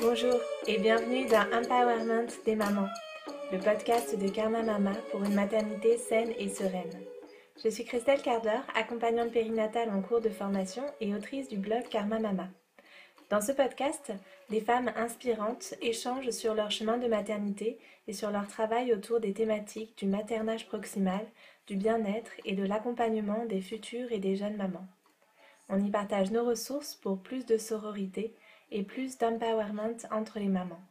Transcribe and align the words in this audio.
Bonjour 0.00 0.40
et 0.66 0.78
bienvenue 0.78 1.26
dans 1.26 1.46
Empowerment 1.52 2.28
des 2.44 2.54
mamans, 2.54 2.88
le 3.52 3.58
podcast 3.58 4.18
de 4.18 4.28
Karma 4.28 4.62
Mama 4.62 4.92
pour 5.10 5.22
une 5.24 5.34
maternité 5.34 5.96
saine 5.96 6.32
et 6.38 6.48
sereine. 6.48 7.00
Je 7.62 7.68
suis 7.68 7.84
Christelle 7.84 8.22
Carder, 8.22 8.58
accompagnante 8.74 9.32
périnatale 9.32 9.90
en 9.90 10.02
cours 10.02 10.20
de 10.20 10.28
formation 10.28 10.82
et 11.00 11.14
autrice 11.14 11.48
du 11.48 11.56
blog 11.56 11.82
Karma 11.88 12.18
Mama. 12.18 12.48
Dans 13.30 13.40
ce 13.40 13.52
podcast, 13.52 14.12
des 14.50 14.60
femmes 14.60 14.92
inspirantes 14.96 15.74
échangent 15.80 16.30
sur 16.30 16.54
leur 16.54 16.70
chemin 16.70 16.98
de 16.98 17.08
maternité 17.08 17.78
et 18.06 18.12
sur 18.12 18.30
leur 18.30 18.46
travail 18.48 18.92
autour 18.92 19.20
des 19.20 19.32
thématiques 19.32 19.96
du 19.96 20.06
maternage 20.06 20.66
proximal, 20.66 21.26
du 21.66 21.76
bien-être 21.76 22.32
et 22.44 22.54
de 22.54 22.64
l'accompagnement 22.64 23.46
des 23.46 23.60
futures 23.60 24.12
et 24.12 24.18
des 24.18 24.36
jeunes 24.36 24.56
mamans. 24.56 24.86
On 25.68 25.82
y 25.82 25.90
partage 25.90 26.30
nos 26.30 26.44
ressources 26.44 26.94
pour 26.94 27.22
plus 27.22 27.46
de 27.46 27.56
sororité 27.56 28.34
et 28.74 28.82
plus 28.82 29.16
d'empowerment 29.16 29.96
entre 30.10 30.38
les 30.38 30.48
mamans. 30.48 30.82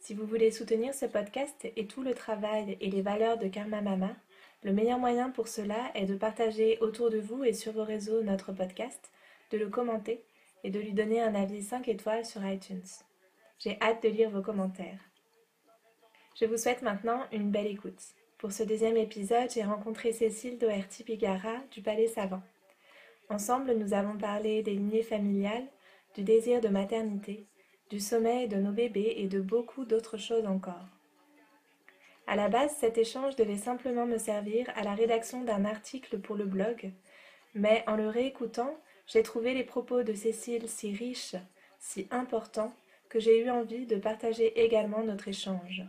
Si 0.00 0.14
vous 0.14 0.26
voulez 0.26 0.50
soutenir 0.50 0.94
ce 0.94 1.04
podcast 1.06 1.68
et 1.76 1.86
tout 1.86 2.02
le 2.02 2.14
travail 2.14 2.76
et 2.80 2.90
les 2.90 3.02
valeurs 3.02 3.38
de 3.38 3.46
Karma 3.46 3.82
Mama, 3.82 4.16
le 4.62 4.72
meilleur 4.72 4.98
moyen 4.98 5.28
pour 5.30 5.48
cela 5.48 5.90
est 5.94 6.06
de 6.06 6.16
partager 6.16 6.78
autour 6.80 7.10
de 7.10 7.18
vous 7.18 7.44
et 7.44 7.52
sur 7.52 7.72
vos 7.72 7.84
réseaux 7.84 8.22
notre 8.22 8.52
podcast, 8.52 9.12
de 9.50 9.58
le 9.58 9.68
commenter 9.68 10.24
et 10.64 10.70
de 10.70 10.80
lui 10.80 10.94
donner 10.94 11.20
un 11.20 11.34
avis 11.34 11.62
5 11.62 11.88
étoiles 11.88 12.24
sur 12.24 12.44
iTunes. 12.46 12.82
J'ai 13.58 13.78
hâte 13.82 14.02
de 14.02 14.08
lire 14.08 14.30
vos 14.30 14.42
commentaires. 14.42 15.00
Je 16.40 16.46
vous 16.46 16.56
souhaite 16.56 16.80
maintenant 16.80 17.20
une 17.32 17.50
belle 17.50 17.66
écoute. 17.66 18.02
Pour 18.38 18.52
ce 18.52 18.62
deuxième 18.62 18.96
épisode, 18.96 19.50
j'ai 19.50 19.62
rencontré 19.62 20.12
Cécile 20.12 20.58
Doherty 20.58 21.04
Pigara 21.04 21.58
du 21.70 21.82
Palais 21.82 22.08
Savant. 22.08 22.42
Ensemble, 23.28 23.74
nous 23.74 23.92
avons 23.92 24.16
parlé 24.16 24.62
des 24.62 24.72
lignées 24.72 25.02
familiales, 25.02 25.66
du 26.14 26.22
désir 26.22 26.60
de 26.60 26.68
maternité, 26.68 27.46
du 27.90 28.00
sommeil 28.00 28.48
de 28.48 28.56
nos 28.56 28.72
bébés 28.72 29.14
et 29.18 29.28
de 29.28 29.40
beaucoup 29.40 29.84
d'autres 29.84 30.16
choses 30.16 30.46
encore. 30.46 30.88
À 32.26 32.36
la 32.36 32.48
base, 32.48 32.74
cet 32.76 32.96
échange 32.96 33.36
devait 33.36 33.58
simplement 33.58 34.06
me 34.06 34.18
servir 34.18 34.70
à 34.76 34.82
la 34.82 34.94
rédaction 34.94 35.44
d'un 35.44 35.64
article 35.64 36.18
pour 36.18 36.36
le 36.36 36.46
blog, 36.46 36.92
mais 37.54 37.84
en 37.86 37.96
le 37.96 38.08
réécoutant, 38.08 38.78
j'ai 39.06 39.22
trouvé 39.22 39.52
les 39.52 39.64
propos 39.64 40.02
de 40.02 40.14
Cécile 40.14 40.68
si 40.68 40.92
riches, 40.92 41.36
si 41.78 42.08
importants, 42.10 42.74
que 43.10 43.20
j'ai 43.20 43.38
eu 43.40 43.50
envie 43.50 43.86
de 43.86 43.96
partager 43.96 44.64
également 44.64 45.02
notre 45.02 45.28
échange. 45.28 45.82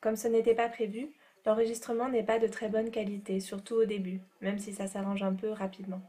Comme 0.00 0.16
ce 0.16 0.28
n'était 0.28 0.54
pas 0.54 0.68
prévu, 0.68 1.12
l'enregistrement 1.44 2.08
n'est 2.08 2.24
pas 2.24 2.38
de 2.38 2.46
très 2.46 2.68
bonne 2.68 2.90
qualité, 2.90 3.40
surtout 3.40 3.74
au 3.74 3.84
début, 3.84 4.20
même 4.40 4.58
si 4.58 4.72
ça 4.72 4.86
s'arrange 4.86 5.22
un 5.22 5.34
peu 5.34 5.50
rapidement. 5.50 6.00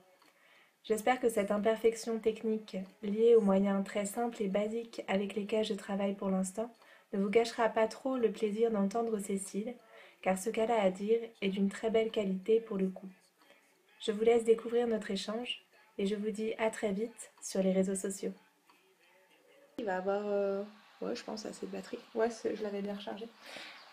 J'espère 0.89 1.19
que 1.19 1.29
cette 1.29 1.51
imperfection 1.51 2.17
technique, 2.17 2.75
liée 3.03 3.35
aux 3.35 3.41
moyens 3.41 3.85
très 3.85 4.07
simples 4.07 4.41
et 4.41 4.47
basiques 4.47 5.03
avec 5.07 5.35
lesquels 5.35 5.63
je 5.63 5.75
travaille 5.75 6.15
pour 6.15 6.31
l'instant, 6.31 6.73
ne 7.13 7.19
vous 7.19 7.29
gâchera 7.29 7.69
pas 7.69 7.87
trop 7.87 8.17
le 8.17 8.31
plaisir 8.31 8.71
d'entendre 8.71 9.19
Cécile, 9.19 9.75
car 10.23 10.39
ce 10.39 10.49
qu'elle 10.49 10.71
a 10.71 10.81
à 10.81 10.89
dire 10.89 11.19
est 11.43 11.49
d'une 11.49 11.69
très 11.69 11.91
belle 11.91 12.09
qualité 12.09 12.59
pour 12.59 12.77
le 12.77 12.87
coup. 12.87 13.07
Je 14.01 14.11
vous 14.11 14.23
laisse 14.23 14.45
découvrir 14.45 14.87
notre 14.87 15.11
échange 15.11 15.61
et 15.99 16.07
je 16.07 16.15
vous 16.15 16.31
dis 16.31 16.55
à 16.57 16.71
très 16.71 16.91
vite 16.91 17.29
sur 17.39 17.61
les 17.61 17.71
réseaux 17.71 17.93
sociaux. 17.93 18.33
Il 19.77 19.85
va 19.85 19.97
avoir, 19.97 20.23
euh, 20.25 20.63
ouais, 21.01 21.15
je 21.15 21.23
pense, 21.23 21.45
assez 21.45 21.67
de 21.67 21.71
batterie. 21.71 21.99
Ouais, 22.15 22.29
je 22.43 22.63
l'avais 22.63 22.81
bien 22.81 22.95
rechargé. 22.95 23.27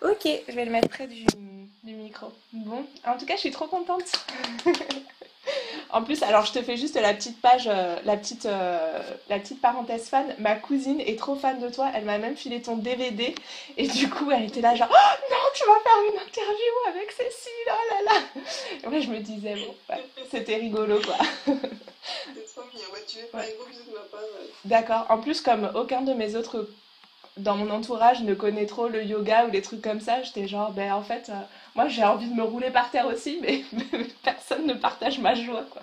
Ok, 0.01 0.27
je 0.49 0.53
vais 0.53 0.65
le 0.65 0.73
mettre 0.73 0.89
près 0.89 1.07
du, 1.07 1.27
du 1.85 1.95
micro. 1.95 2.33
Bon, 2.55 2.87
en 3.05 3.19
tout 3.19 3.27
cas, 3.27 3.35
je 3.35 3.41
suis 3.41 3.51
trop 3.51 3.67
contente. 3.67 4.11
En 5.91 6.03
plus, 6.03 6.23
alors 6.23 6.45
je 6.45 6.53
te 6.53 6.63
fais 6.63 6.77
juste 6.77 6.97
la 6.97 7.15
petite 7.15 7.41
page, 7.41 7.69
euh, 7.69 7.97
la, 8.05 8.17
petite, 8.17 8.47
euh, 8.47 9.01
la 9.29 9.39
petite 9.39 9.61
parenthèse 9.61 10.09
fan. 10.09 10.35
Ma 10.39 10.55
cousine 10.55 11.01
est 11.01 11.19
trop 11.19 11.37
fan 11.37 11.61
de 11.61 11.69
toi. 11.69 11.91
Elle 11.95 12.05
m'a 12.05 12.19
même 12.19 12.37
filé 12.37 12.61
ton 12.61 12.77
DVD. 12.77 13.35
Et 13.77 13.87
du 13.87 14.09
coup, 14.11 14.31
elle 14.31 14.45
était 14.45 14.61
là, 14.61 14.75
genre, 14.75 14.89
oh 14.91 15.31
non, 15.31 15.37
tu 15.55 15.65
vas 15.65 15.81
faire 15.81 16.13
une 16.13 16.19
interview 16.21 16.75
avec 16.89 17.13
Cécile. 17.13 17.51
Oh 17.69 17.95
là 17.95 18.13
là. 18.13 18.43
Et 18.85 18.89
moi, 18.89 19.01
je 19.01 19.09
me 19.09 19.19
disais, 19.19 19.55
bon, 19.55 19.97
c'était 20.31 20.57
rigolo 20.57 21.01
quoi. 21.01 21.17
C'est 21.45 22.55
trop 22.55 22.67
bien. 22.73 22.87
Ouais, 22.93 23.05
tu 23.07 23.19
veux 23.19 23.27
de 23.27 23.95
ma 23.95 24.01
part. 24.11 24.21
D'accord. 24.65 25.07
En 25.09 25.19
plus, 25.19 25.41
comme 25.41 25.71
aucun 25.75 26.03
de 26.03 26.13
mes 26.13 26.35
autres 26.35 26.69
dans 27.37 27.57
mon 27.57 27.71
entourage 27.71 28.23
ne 28.23 28.35
connaît 28.35 28.67
trop 28.67 28.89
le 28.89 29.05
yoga 29.05 29.47
ou 29.47 29.51
des 29.51 29.63
trucs 29.63 29.83
comme 29.83 30.01
ça, 30.01 30.23
j'étais 30.23 30.49
genre, 30.49 30.73
ben 30.73 30.93
en 30.93 31.03
fait, 31.03 31.29
euh, 31.29 31.35
moi 31.77 31.89
j'ai 31.89 32.03
envie 32.03 32.29
de 32.29 32.35
me 32.35 32.43
rouler 32.43 32.71
par 32.71 32.91
terre 32.91 33.07
aussi, 33.07 33.39
mais, 33.41 33.65
personne 34.25 34.67
ne 34.67 34.75
partage 34.75 35.19
ma 35.19 35.35
joie, 35.35 35.65
quoi. 35.71 35.83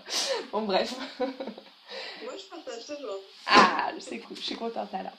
Bon, 0.51 0.63
bref. 0.63 0.93
Moi 1.19 2.33
je 2.37 2.43
partage 2.49 2.85
ta 2.85 2.99
joie. 2.99 3.19
Ah, 3.45 3.91
c'est 3.99 4.19
cool, 4.19 4.35
je 4.35 4.41
suis 4.41 4.55
contente 4.55 4.93
alors. 4.93 5.13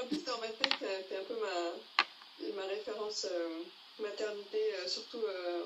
En 0.00 0.06
plus, 0.06 0.22
dans 0.24 0.38
ma 0.38 0.48
tête, 0.48 0.78
t'es 1.08 1.16
un 1.16 1.24
peu 1.24 1.34
ma, 1.40 2.62
ma 2.62 2.68
référence 2.68 3.26
euh, 3.30 3.62
maternité, 3.98 4.60
euh, 4.74 4.86
surtout 4.86 5.22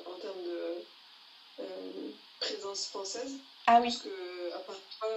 en 0.06 0.19
termes 0.21 0.43
de 0.45 1.65
présence 2.41 2.87
française. 2.87 3.34
Ah 3.67 3.81
oui. 3.81 3.89
Parce 3.89 3.99
que, 3.99 4.55
à 4.55 4.59
part 4.61 4.77
toi, 4.99 5.09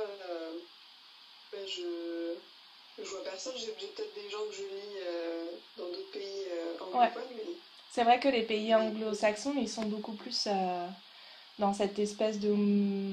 ben, 1.51 1.61
je 1.67 2.35
je 2.97 3.03
vois 3.03 3.23
personne, 3.23 3.53
j'ai 3.57 3.71
peut-être 3.73 4.13
des 4.13 4.29
gens 4.29 4.45
que 4.49 4.55
je 4.55 4.61
lis 4.61 4.97
euh, 5.05 5.45
dans 5.77 5.87
d'autres 5.87 6.11
pays 6.11 6.45
euh, 6.49 6.77
anglophones. 6.79 7.23
Mais... 7.35 7.43
C'est 7.91 8.03
vrai 8.03 8.19
que 8.19 8.27
les 8.27 8.43
pays 8.43 8.75
anglo-saxons, 8.75 9.53
ils 9.57 9.69
sont 9.69 9.85
beaucoup 9.85 10.13
plus 10.13 10.47
euh, 10.47 10.87
dans 11.59 11.73
cette 11.73 11.97
espèce 11.99 12.39
de, 12.39 12.49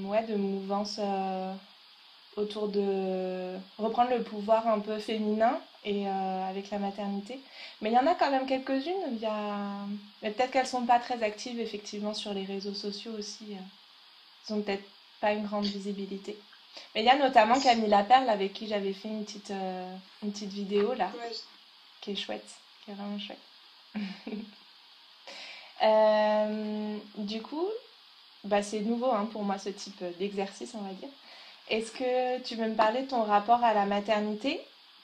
ouais, 0.06 0.24
de 0.24 0.34
mouvance 0.34 0.98
autour 2.36 2.68
de 2.68 3.56
reprendre 3.78 4.10
le 4.10 4.22
pouvoir 4.22 4.66
un 4.66 4.80
peu 4.80 4.98
féminin 4.98 5.60
et 5.84 6.08
avec 6.08 6.70
la 6.70 6.78
maternité. 6.78 7.38
Mais 7.80 7.90
il 7.90 7.94
y 7.94 7.98
en 7.98 8.06
a 8.06 8.14
quand 8.14 8.30
même 8.30 8.46
quelques-unes. 8.46 9.12
Il 9.12 9.18
y 9.18 9.26
a... 9.26 9.86
Mais 10.22 10.30
peut-être 10.30 10.50
qu'elles 10.50 10.66
sont 10.66 10.86
pas 10.86 10.98
très 10.98 11.22
actives 11.22 11.60
effectivement 11.60 12.14
sur 12.14 12.34
les 12.34 12.44
réseaux 12.44 12.74
sociaux 12.74 13.12
aussi. 13.16 13.56
Ils 14.48 14.54
ont 14.54 14.62
peut-être 14.62 14.84
pas 15.20 15.32
une 15.32 15.46
grande 15.46 15.64
visibilité. 15.64 16.36
Mais 16.94 17.02
il 17.02 17.06
y 17.06 17.10
a 17.10 17.16
notamment 17.16 17.58
Camille 17.60 17.88
Laperle 17.88 18.28
avec 18.28 18.52
qui 18.52 18.66
j'avais 18.66 18.92
fait 18.92 19.08
une 19.08 19.24
petite, 19.24 19.50
euh, 19.50 19.96
une 20.22 20.32
petite 20.32 20.52
vidéo 20.52 20.94
là, 20.94 21.10
qui 22.00 22.12
est 22.12 22.16
chouette, 22.16 22.48
qui 22.84 22.90
est 22.90 22.94
vraiment 22.94 23.18
chouette. 23.18 23.38
Euh, 25.82 26.96
du 27.16 27.42
coup, 27.42 27.68
bah, 28.44 28.62
c'est 28.62 28.80
nouveau 28.80 29.10
hein, 29.10 29.28
pour 29.32 29.42
moi 29.42 29.58
ce 29.58 29.68
type 29.70 30.02
d'exercice, 30.18 30.74
on 30.74 30.82
va 30.82 30.92
dire. 30.94 31.08
Est-ce 31.68 31.92
que 31.92 32.40
tu 32.42 32.56
veux 32.56 32.68
me 32.68 32.74
parler 32.74 33.02
de 33.02 33.08
ton 33.08 33.22
rapport 33.22 33.62
à 33.64 33.74
la 33.74 33.86
maternité 33.86 34.60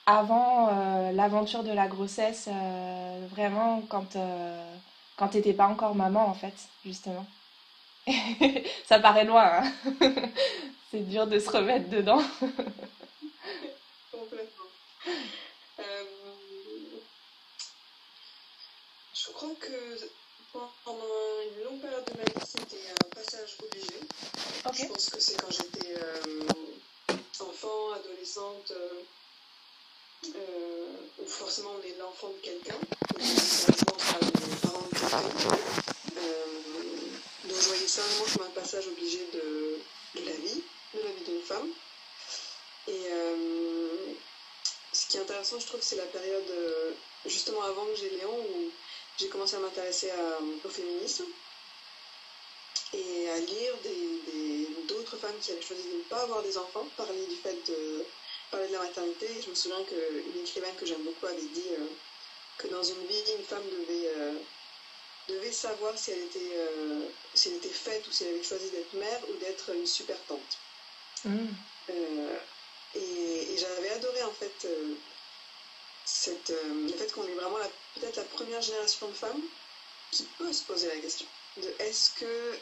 avant 0.07 0.69
euh, 0.71 1.13
l'aventure 1.13 1.63
de 1.65 1.73
la 1.73 1.87
grossesse, 1.87 2.49
vraiment 3.31 3.83
quand, 3.89 4.17
quand 5.17 5.29
tu 5.29 5.37
n'étais 5.37 5.53
pas 5.53 5.67
encore 5.67 5.95
maman 5.95 6.27
en 6.27 6.35
fait, 6.35 6.55
justement? 6.85 7.27
Ça 8.87 8.99
paraît 8.99 9.25
loin, 9.25 9.63
hein 9.63 9.73
c'est 10.91 11.09
dur 11.09 11.27
de 11.27 11.39
se 11.39 11.51
remettre 11.51 11.89
dedans. 11.91 12.23
Complètement. 14.11 14.65
Euh, 15.79 16.05
je 19.15 19.31
crois 19.33 19.51
que 19.61 20.09
pendant 20.85 21.05
une 21.43 21.65
longue 21.65 21.81
période 21.81 22.05
de 22.05 22.19
ma 22.19 22.25
vie, 22.25 22.47
c'était 22.47 22.91
un 22.91 23.09
passage 23.15 23.57
obligé. 23.63 24.01
Je 24.73 24.85
pense 24.87 25.11
que 25.11 25.21
c'est 25.21 25.41
quand 25.41 25.51
j'étais 25.51 25.95
euh, 25.97 26.47
enfant, 27.41 27.93
adolescente, 27.93 28.73
euh, 30.35 30.87
où 31.19 31.27
forcément 31.27 31.71
on 31.79 31.87
est 31.87 31.97
l'enfant 31.99 32.29
de 32.29 32.41
quelqu'un. 32.43 32.79
donc 37.45 37.61
je 37.61 37.69
voyais 37.69 37.89
ça 37.89 38.03
vraiment 38.03 38.27
comme 38.37 38.47
un 38.47 38.61
passage 38.61 38.87
obligé 38.89 39.27
de, 39.33 39.79
de 40.21 40.27
la 40.27 40.33
vie 40.33 40.63
de 40.95 41.01
la 41.01 41.11
vie 41.11 41.25
d'une 41.25 41.43
femme. 41.43 41.69
Et 42.87 43.07
euh, 43.11 44.15
ce 44.93 45.07
qui 45.09 45.17
est 45.19 45.21
intéressant, 45.21 45.59
je 45.59 45.67
trouve, 45.67 45.81
c'est 45.83 45.97
la 45.97 46.07
période 46.07 46.51
euh, 46.51 46.93
justement 47.27 47.63
avant 47.63 47.85
que 47.87 47.97
j'ai 47.97 48.11
Léon 48.11 48.39
où 48.39 48.71
j'ai 49.19 49.29
commencé 49.29 49.57
à 49.57 49.59
m'intéresser 49.59 50.11
au 50.65 50.69
féminisme 50.69 51.25
et 52.95 53.29
à 53.31 53.39
lire 53.41 53.75
d'autres 54.87 55.17
femmes 55.17 55.39
qui 55.43 55.53
avaient 55.53 55.63
choisi 55.63 55.83
de 55.89 55.97
ne 55.99 56.03
pas 56.03 56.23
avoir 56.23 56.43
des 56.43 56.57
enfants, 56.57 56.87
parler 56.97 57.27
du 57.27 57.37
fait 57.37 57.57
de 57.69 58.05
parler 58.51 58.69
de 58.69 58.73
la 58.73 58.79
maternité. 58.81 59.27
Et 59.27 59.43
je 59.43 59.51
me 59.51 59.55
souviens 59.55 59.83
qu'une 59.85 60.41
écrivaine 60.43 60.75
que 60.77 60.87
j'aime 60.87 61.03
beaucoup 61.03 61.27
avait 61.27 61.41
dit 61.41 61.71
euh, 61.79 61.87
que 62.57 62.69
dans 62.69 62.83
une 62.83 63.07
vie, 63.07 63.23
une 63.39 63.45
femme 63.45 63.65
devait 63.65 64.09
devait 65.29 65.53
savoir 65.53 65.97
si 65.99 66.11
elle, 66.11 66.21
était, 66.21 66.57
si 67.35 67.49
elle 67.51 67.57
était 67.57 67.69
faite 67.69 68.07
ou 68.09 68.13
si 68.13 68.25
elle 68.25 68.35
avait 68.35 68.43
choisi 68.43 68.71
d'être 68.71 68.95
mère 68.95 69.21
ou 69.29 69.37
d'être 69.39 69.75
une 69.75 69.87
super 69.87 70.17
tante. 70.27 70.59
Mm. 71.25 71.49
Euh, 71.91 72.37
et, 72.95 73.57
j'avais 73.57 73.91
adoré 73.91 74.23
en 74.23 74.33
fait 74.33 74.67
euh, 74.67 74.95
cette, 76.09 76.51
euh, 76.51 76.87
le 76.87 76.93
fait 76.95 77.13
qu'on 77.13 77.27
est 77.27 77.35
vraiment 77.35 77.59
peut-être 77.95 78.17
la 78.17 78.25
première 78.25 78.63
génération 78.63 79.09
de 79.09 79.13
femmes 79.13 79.43
qui 80.11 80.23
peut 80.39 80.53
se 80.53 80.63
poser 80.63 80.89
la 80.89 80.97
question 80.97 81.27
de 81.59 81.69
est-ce 81.81 82.11
que, 82.13 82.59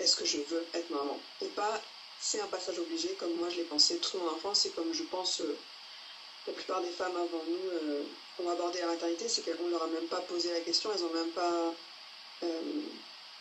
est-ce 0.00 0.16
que 0.16 0.24
je 0.24 0.38
veux 0.38 0.66
être 0.72 0.90
maman 0.90 1.20
et 1.40 1.46
pas 1.48 1.80
c'est 2.20 2.40
un 2.40 2.46
passage 2.46 2.78
obligé 2.78 3.10
comme 3.14 3.32
moi 3.34 3.48
je 3.50 3.56
l'ai 3.56 3.64
pensé 3.64 3.98
toute 3.98 4.14
mon 4.14 4.28
enfance 4.30 4.66
et 4.66 4.70
comme 4.70 4.92
je 4.92 5.04
pense 5.04 5.42
la 6.46 6.52
plupart 6.52 6.80
des 6.80 6.90
femmes 6.90 7.14
avant 7.14 7.44
nous 7.46 8.44
ont 8.44 8.50
abordé 8.50 8.80
la 8.80 8.86
maternité, 8.86 9.28
c'est 9.28 9.42
qu'on 9.42 9.66
ne 9.66 9.70
leur 9.70 9.82
a 9.82 9.86
même 9.88 10.06
pas 10.06 10.20
posé 10.22 10.50
la 10.52 10.60
question, 10.60 10.90
elles 10.92 11.02
n'ont 11.02 11.12
même 11.12 11.30
pas 11.30 11.74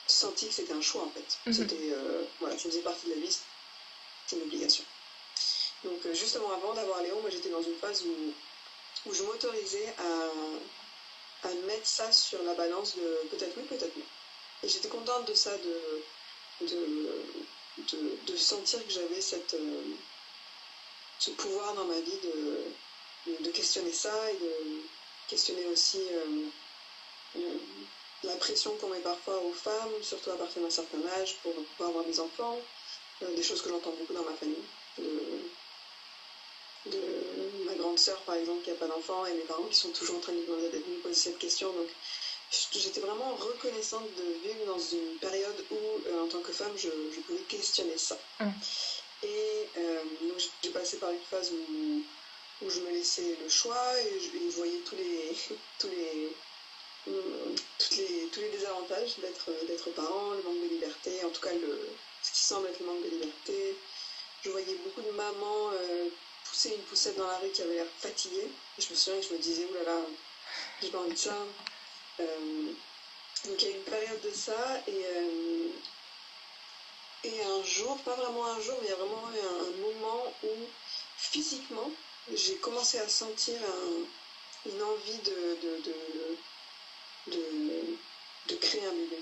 senti 0.05 0.47
que 0.49 0.53
c'était 0.53 0.73
un 0.73 0.81
choix 0.81 1.03
en 1.03 1.09
fait. 1.09 1.37
Mhm. 1.45 1.53
C'était, 1.53 1.95
voilà, 2.39 2.57
ça 2.57 2.69
faisait 2.69 2.81
partie 2.81 3.07
de 3.07 3.13
la 3.13 3.21
vie, 3.21 3.37
c'est 4.27 4.35
une 4.35 4.43
obligation. 4.43 4.83
Donc 5.85 5.99
justement 6.13 6.51
avant 6.51 6.73
d'avoir 6.73 7.01
Léon, 7.01 7.19
moi 7.21 7.29
j'étais 7.29 7.49
dans 7.49 7.63
une 7.63 7.75
phase 7.75 8.03
où, 8.03 8.33
où 9.05 9.13
je 9.13 9.23
m'autorisais 9.23 9.93
à, 9.97 11.47
à 11.47 11.53
mettre 11.67 11.87
ça 11.87 12.11
sur 12.11 12.41
la 12.43 12.53
balance 12.53 12.95
de 12.95 13.27
peut-être 13.29 13.53
oui, 13.57 13.63
peut-être 13.63 13.95
non. 13.97 14.05
Et 14.63 14.69
j'étais 14.69 14.87
contente 14.87 15.27
de 15.27 15.33
ça, 15.33 15.51
de, 15.57 16.65
de, 16.67 18.17
de, 18.27 18.37
sentir 18.37 18.85
que 18.85 18.91
j'avais 18.91 19.19
cette, 19.19 19.53
euh, 19.55 19.83
ce 21.19 21.31
pouvoir 21.31 21.73
dans 21.73 21.85
ma 21.85 21.99
vie 21.99 22.19
de, 22.23 23.43
de, 23.43 23.51
questionner 23.51 23.91
ça 23.91 24.31
et 24.31 24.37
de 24.37 24.81
questionner 25.27 25.65
aussi 25.65 26.01
euh, 26.11 26.45
euh, 27.37 27.57
la 28.23 28.35
pression 28.37 28.75
qu'on 28.77 28.87
met 28.87 28.99
parfois 28.99 29.37
aux 29.39 29.51
femmes, 29.51 30.01
surtout 30.01 30.31
à 30.31 30.37
partir 30.37 30.61
d'un 30.61 30.69
certain 30.69 31.05
âge, 31.19 31.35
pour 31.43 31.53
pouvoir 31.53 31.89
avoir 31.89 32.05
des 32.05 32.19
enfants, 32.21 32.59
des 33.21 33.43
choses 33.43 33.61
que 33.61 33.69
j'entends 33.69 33.91
beaucoup 33.91 34.13
dans 34.13 34.23
ma 34.23 34.33
famille. 34.33 34.63
De, 36.85 36.99
grande 37.93 37.99
sœur, 37.99 38.19
par 38.21 38.35
exemple, 38.35 38.63
qui 38.63 38.71
n'a 38.71 38.75
pas 38.75 38.87
d'enfant, 38.87 39.25
et 39.25 39.33
mes 39.33 39.41
parents 39.41 39.65
qui 39.69 39.79
sont 39.79 39.91
toujours 39.91 40.17
en 40.17 40.19
train 40.19 40.33
de 40.33 40.37
me 40.39 40.99
poser 41.01 41.15
cette 41.15 41.37
question. 41.37 41.71
Donc, 41.73 41.87
j'étais 42.73 43.01
vraiment 43.01 43.35
reconnaissante 43.35 44.07
de 44.15 44.47
vivre 44.47 44.65
dans 44.65 44.79
une 44.79 45.17
période 45.19 45.65
où, 45.69 45.75
euh, 45.75 46.23
en 46.23 46.27
tant 46.27 46.39
que 46.41 46.51
femme, 46.51 46.73
je, 46.75 46.89
pouvais 47.21 47.39
questionner 47.47 47.97
ça. 47.97 48.17
Mm. 48.39 48.49
Et 49.23 49.69
euh, 49.77 50.03
donc 50.27 50.37
j'ai 50.61 50.69
passé 50.71 50.97
par 50.97 51.09
une 51.11 51.21
phase 51.31 51.51
où, 51.51 52.03
où, 52.61 52.69
je 52.69 52.81
me 52.81 52.91
laissais 52.91 53.37
le 53.41 53.47
choix 53.47 53.81
et 54.01 54.19
je, 54.19 54.55
voyais 54.57 54.79
tous 54.85 54.95
les, 54.95 55.31
tous 55.79 55.87
les, 55.87 56.35
mm, 57.07 57.55
toutes 57.79 57.97
les, 57.97 58.27
tous 58.33 58.41
les 58.41 58.49
désavantages 58.49 59.17
d'être, 59.19 59.49
d'être 59.67 59.89
parent, 59.91 60.31
le 60.31 60.43
manque 60.43 60.61
de 60.63 60.73
liberté, 60.73 61.23
en 61.23 61.29
tout 61.29 61.41
cas 61.41 61.53
le, 61.53 61.89
ce 62.21 62.31
qui 62.33 62.39
semble 62.39 62.67
être 62.67 62.79
le 62.81 62.85
manque 62.85 63.03
de 63.03 63.09
liberté. 63.09 63.77
Je 64.43 64.49
voyais 64.49 64.75
beaucoup 64.83 65.01
de 65.01 65.11
mamans 65.11 65.71
euh, 65.71 66.09
une 66.65 66.83
poussette 66.83 67.17
dans 67.17 67.27
la 67.27 67.37
rue 67.37 67.49
qui 67.51 67.61
avait 67.61 67.75
l'air 67.75 67.87
fatiguée. 67.99 68.49
Et 68.77 68.81
je 68.81 68.89
me 68.91 68.95
souviens 68.95 69.19
que 69.19 69.27
je 69.27 69.33
me 69.33 69.39
disais, 69.39 69.65
oulala, 69.65 70.01
j'ai 70.81 70.89
pas 70.89 70.99
envie 70.99 71.11
de 71.13 71.17
ça. 71.17 71.35
Euh, 72.19 72.71
donc 73.45 73.61
il 73.61 73.67
y 73.67 73.73
a 73.73 73.75
une 73.75 73.83
période 73.83 74.21
de 74.21 74.31
ça 74.31 74.81
et, 74.87 75.05
euh, 75.05 75.67
et 77.23 77.43
un 77.43 77.63
jour, 77.63 77.97
pas 77.99 78.15
vraiment 78.15 78.45
un 78.45 78.61
jour, 78.61 78.77
mais 78.81 78.87
il 78.87 78.89
y 78.89 78.93
a 78.93 78.95
vraiment 78.95 79.27
un, 79.27 79.31
un 79.65 79.71
moment 79.81 80.33
où 80.43 80.49
physiquement 81.17 81.91
j'ai 82.31 82.55
commencé 82.57 82.99
à 82.99 83.09
sentir 83.09 83.59
une 84.65 84.81
envie 84.81 85.17
de, 85.19 85.57
de, 85.61 87.37
de, 88.47 88.55
créer 88.55 88.85
un 88.85 88.91
bébé. 88.91 89.17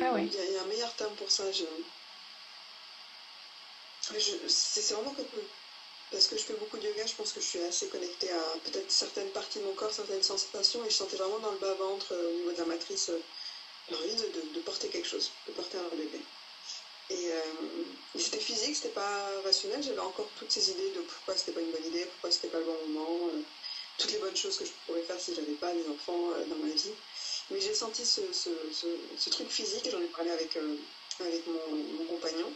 Ah 0.00 0.14
il, 0.18 0.32
y 0.32 0.56
a, 0.56 0.62
un 0.62 0.66
meilleur 0.66 0.94
terme 0.94 1.14
pour 1.16 1.30
ça. 1.30 1.44
c'est 4.48 4.92
vraiment 4.92 5.12
comme 5.12 5.26
parce 6.10 6.28
que 6.28 6.36
je 6.36 6.42
fais 6.42 6.54
beaucoup 6.54 6.78
de 6.78 6.86
yoga, 6.86 7.04
je 7.04 7.14
pense 7.14 7.32
que 7.32 7.40
je 7.40 7.46
suis 7.46 7.58
assez 7.60 7.88
connectée 7.88 8.30
à 8.30 8.58
peut-être 8.64 8.90
certaines 8.90 9.30
parties 9.30 9.58
de 9.58 9.64
mon 9.64 9.72
corps, 9.72 9.92
certaines 9.92 10.22
sensations, 10.22 10.84
et 10.84 10.90
je 10.90 10.94
sentais 10.94 11.16
vraiment 11.16 11.38
dans 11.38 11.50
le 11.50 11.58
bas-ventre, 11.58 12.12
euh, 12.12 12.28
au 12.28 12.32
niveau 12.32 12.52
de 12.52 12.58
la 12.58 12.64
matrice, 12.64 13.08
euh, 13.08 13.20
l'envie 13.90 14.14
de, 14.14 14.60
porter 14.60 14.88
quelque 14.88 15.08
chose, 15.08 15.30
de 15.46 15.52
porter 15.52 15.78
un 15.78 15.96
bébé. 15.96 16.20
Et, 17.10 17.32
euh, 17.32 17.42
c'était 18.18 18.40
physique, 18.40 18.76
c'était 18.76 18.88
pas 18.88 19.40
rationnel, 19.44 19.82
j'avais 19.82 20.00
encore 20.00 20.28
toutes 20.38 20.50
ces 20.50 20.70
idées 20.70 20.90
de 20.90 21.00
pourquoi 21.00 21.36
c'était 21.36 21.52
pas 21.52 21.60
une 21.60 21.70
bonne 21.70 21.86
idée, 21.86 22.06
pourquoi 22.06 22.30
c'était 22.30 22.48
pas 22.48 22.58
le 22.58 22.64
bon 22.64 22.76
moment, 22.88 23.30
toutes 23.98 24.12
les 24.12 24.18
bonnes 24.18 24.36
choses 24.36 24.56
que 24.56 24.64
je 24.64 24.72
pourrais 24.86 25.02
faire 25.02 25.20
si 25.20 25.34
j'avais 25.34 25.54
pas 25.54 25.72
des 25.72 25.88
enfants 25.88 26.30
dans 26.48 26.56
ma 26.56 26.72
vie. 26.72 26.94
Mais 27.50 27.60
j'ai 27.60 27.74
senti 27.74 28.04
ce, 28.04 29.30
truc 29.30 29.48
physique, 29.50 29.88
j'en 29.90 30.00
ai 30.00 30.06
parlé 30.06 30.30
avec, 30.30 30.56
avec 31.20 31.46
mon, 31.46 31.76
mon, 31.76 32.04
compagnon. 32.06 32.52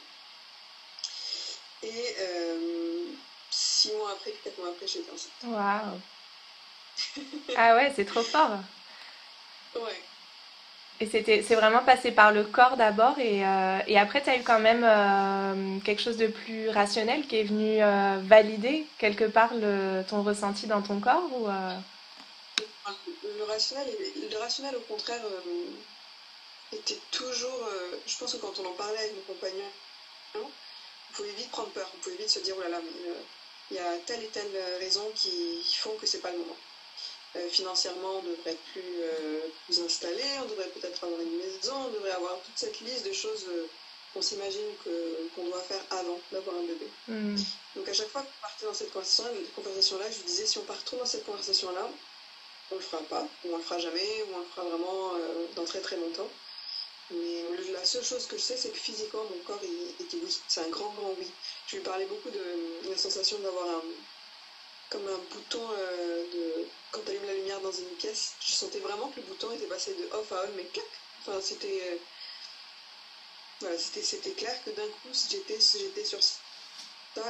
Et 1.82 2.14
six 3.81 3.93
mois 3.93 4.12
après, 4.12 4.32
quatre 4.44 4.59
mois 4.59 4.69
après, 4.69 4.87
j'étais 4.87 5.11
enceinte. 5.11 5.32
Waouh 5.44 6.00
Ah 7.56 7.75
ouais, 7.77 7.93
c'est 7.94 8.05
trop 8.05 8.23
fort 8.23 8.59
Ouais. 9.75 10.03
Et 11.03 11.06
c'était, 11.06 11.43
c'est 11.43 11.55
vraiment 11.55 11.82
passé 11.82 12.12
par 12.12 12.31
le 12.31 12.44
corps 12.44 12.77
d'abord 12.77 13.19
et, 13.19 13.47
euh, 13.47 13.79
et 13.87 13.99
après, 13.99 14.23
tu 14.23 14.29
as 14.29 14.37
eu 14.37 14.43
quand 14.43 14.59
même 14.59 14.85
euh, 14.85 15.81
quelque 15.81 16.03
chose 16.03 16.19
de 16.19 16.27
plus 16.27 16.69
rationnel 16.69 17.27
qui 17.27 17.37
est 17.37 17.44
venu 17.44 17.82
euh, 17.82 18.19
valider 18.23 18.87
quelque 18.99 19.25
part 19.25 19.55
le, 19.55 20.03
ton 20.06 20.23
ressenti 20.23 20.67
dans 20.67 20.83
ton 20.83 21.00
corps 21.00 21.25
ou, 21.33 21.47
le, 21.47 23.44
rationnel, 23.44 23.88
le 24.31 24.38
rationnel, 24.38 24.76
au 24.76 24.81
contraire, 24.81 25.23
était 26.73 27.00
toujours... 27.11 27.69
je 28.06 28.19
pense 28.19 28.35
que 28.35 28.38
quand 28.38 28.59
on 28.59 28.67
en 28.67 28.73
parlait 28.73 28.99
avec 28.99 29.17
mon 29.17 29.35
compagnon, 29.35 29.65
on 30.35 30.50
pouvait 31.15 31.33
vite 31.33 31.50
prendre 31.50 31.71
peur, 31.71 31.91
on 31.94 31.99
pouvait 32.03 32.17
vite 32.17 32.29
se 32.29 32.41
dire, 32.41 32.55
oh 32.59 32.62
là 32.62 32.69
là, 32.69 32.79
il 33.70 33.76
y 33.76 33.81
a 33.81 33.96
telle 34.06 34.22
et 34.22 34.28
telle 34.28 34.50
raison 34.81 35.11
qui 35.14 35.62
font 35.76 35.94
que 35.96 36.06
c'est 36.06 36.19
pas 36.19 36.32
le 36.32 36.38
moment. 36.38 36.56
Euh, 37.37 37.49
financièrement, 37.49 38.17
on 38.19 38.22
devrait 38.22 38.50
être 38.50 38.64
plus, 38.72 38.82
euh, 39.02 39.40
plus 39.67 39.81
installé, 39.81 40.22
on 40.43 40.46
devrait 40.46 40.69
peut-être 40.69 41.05
avoir 41.05 41.20
une 41.20 41.37
maison, 41.37 41.75
on 41.87 41.90
devrait 41.90 42.11
avoir 42.11 42.40
toute 42.40 42.58
cette 42.58 42.81
liste 42.81 43.06
de 43.06 43.12
choses 43.12 43.46
euh, 43.49 43.67
qu'on 44.12 44.22
s'imagine 44.22 44.67
qu'on 45.37 45.44
doit 45.44 45.61
faire 45.61 45.82
avant 45.90 46.19
d'avoir 46.32 46.56
un 46.56 46.62
bébé. 46.62 46.88
Hmm. 47.06 47.37
Donc 47.76 47.88
à 47.88 47.93
chaque 47.93 48.08
fois 48.08 48.22
qu'on 48.22 48.43
partait 48.43 48.67
dans 48.67 48.75
cette 48.75 48.93
conversation-là, 49.55 50.11
je 50.11 50.16
lui 50.16 50.25
disais 50.25 50.46
si 50.46 50.58
on 50.58 50.62
part 50.62 50.82
trop 50.82 50.96
dans 50.96 51.06
cette 51.06 51.25
conversation-là, 51.25 51.88
on 52.73 52.75
le 52.75 52.81
fera 52.81 53.02
pas, 53.05 53.28
ou 53.44 53.55
on 53.55 53.58
le 53.58 53.62
fera 53.62 53.78
jamais, 53.78 54.23
ou 54.23 54.34
on 54.34 54.40
le 54.40 54.46
fera 54.46 54.62
vraiment 54.64 55.12
dans 55.55 55.64
très 55.64 55.81
très 55.81 55.96
longtemps. 55.96 56.28
Mais 57.12 57.44
la 57.73 57.84
seule 57.84 58.05
chose 58.05 58.26
que 58.26 58.37
je 58.37 58.43
sais, 58.43 58.56
c'est 58.56 58.70
que 58.70 58.76
physiquement, 58.78 59.25
mon 59.25 59.38
corps, 59.44 59.61
il, 59.62 60.06
dit 60.06 60.19
oui. 60.23 60.38
C'est 60.49 60.62
un 60.62 60.69
grand, 60.69 60.90
grand 60.90 61.14
oui. 61.19 61.26
Je 61.67 61.77
lui 61.77 61.83
parlais 61.83 62.07
beaucoup 62.07 62.31
de, 62.31 62.91
la 62.91 62.97
sensation 62.97 63.39
d'avoir 63.39 63.67
un, 63.69 63.83
comme 64.91 65.07
un 65.07 65.19
bouton 65.35 65.62
euh, 65.73 66.25
de. 66.33 66.67
Quand 66.91 67.01
tu 67.05 67.11
allumes 67.11 67.27
la 67.27 67.35
lumière 67.35 67.61
dans 67.61 67.73
une 67.73 67.95
pièce, 67.99 68.35
je 68.41 68.53
sentais 68.53 68.81
vraiment 68.81 69.09
que 69.09 69.21
le 69.21 69.27
bouton 69.27 69.53
était 69.53 69.67
passé 69.67 69.95
de 69.95 70.12
off 70.17 70.33
à 70.33 70.45
on, 70.45 70.57
mais 70.57 70.65
clac 70.65 70.87
Enfin, 71.21 71.41
c'était. 71.41 71.81
Euh, 71.93 71.97
voilà, 73.61 73.79
c'était 73.79 74.33
clair 74.33 74.57
que 74.65 74.71
d'un 74.71 74.89
coup, 74.89 75.11
j'étais 75.31 75.59
j'étais 75.61 76.05
sur 76.05 76.23
ça. 76.23 76.39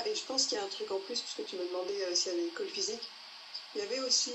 Et 0.07 0.15
je 0.15 0.23
pense 0.25 0.47
qu'il 0.47 0.59
y 0.59 0.61
a 0.61 0.65
un 0.65 0.69
truc 0.69 0.91
en 0.91 1.01
plus, 1.01 1.21
puisque 1.21 1.49
tu 1.49 1.57
me 1.57 1.67
demandais 1.67 2.05
euh, 2.05 2.15
s'il 2.15 2.33
y 2.33 2.35
avait 2.35 2.43
une 2.45 2.49
école 2.49 2.69
physique. 2.69 3.03
Il 3.75 3.81
y 3.81 3.85
avait 3.85 4.01
aussi 4.01 4.33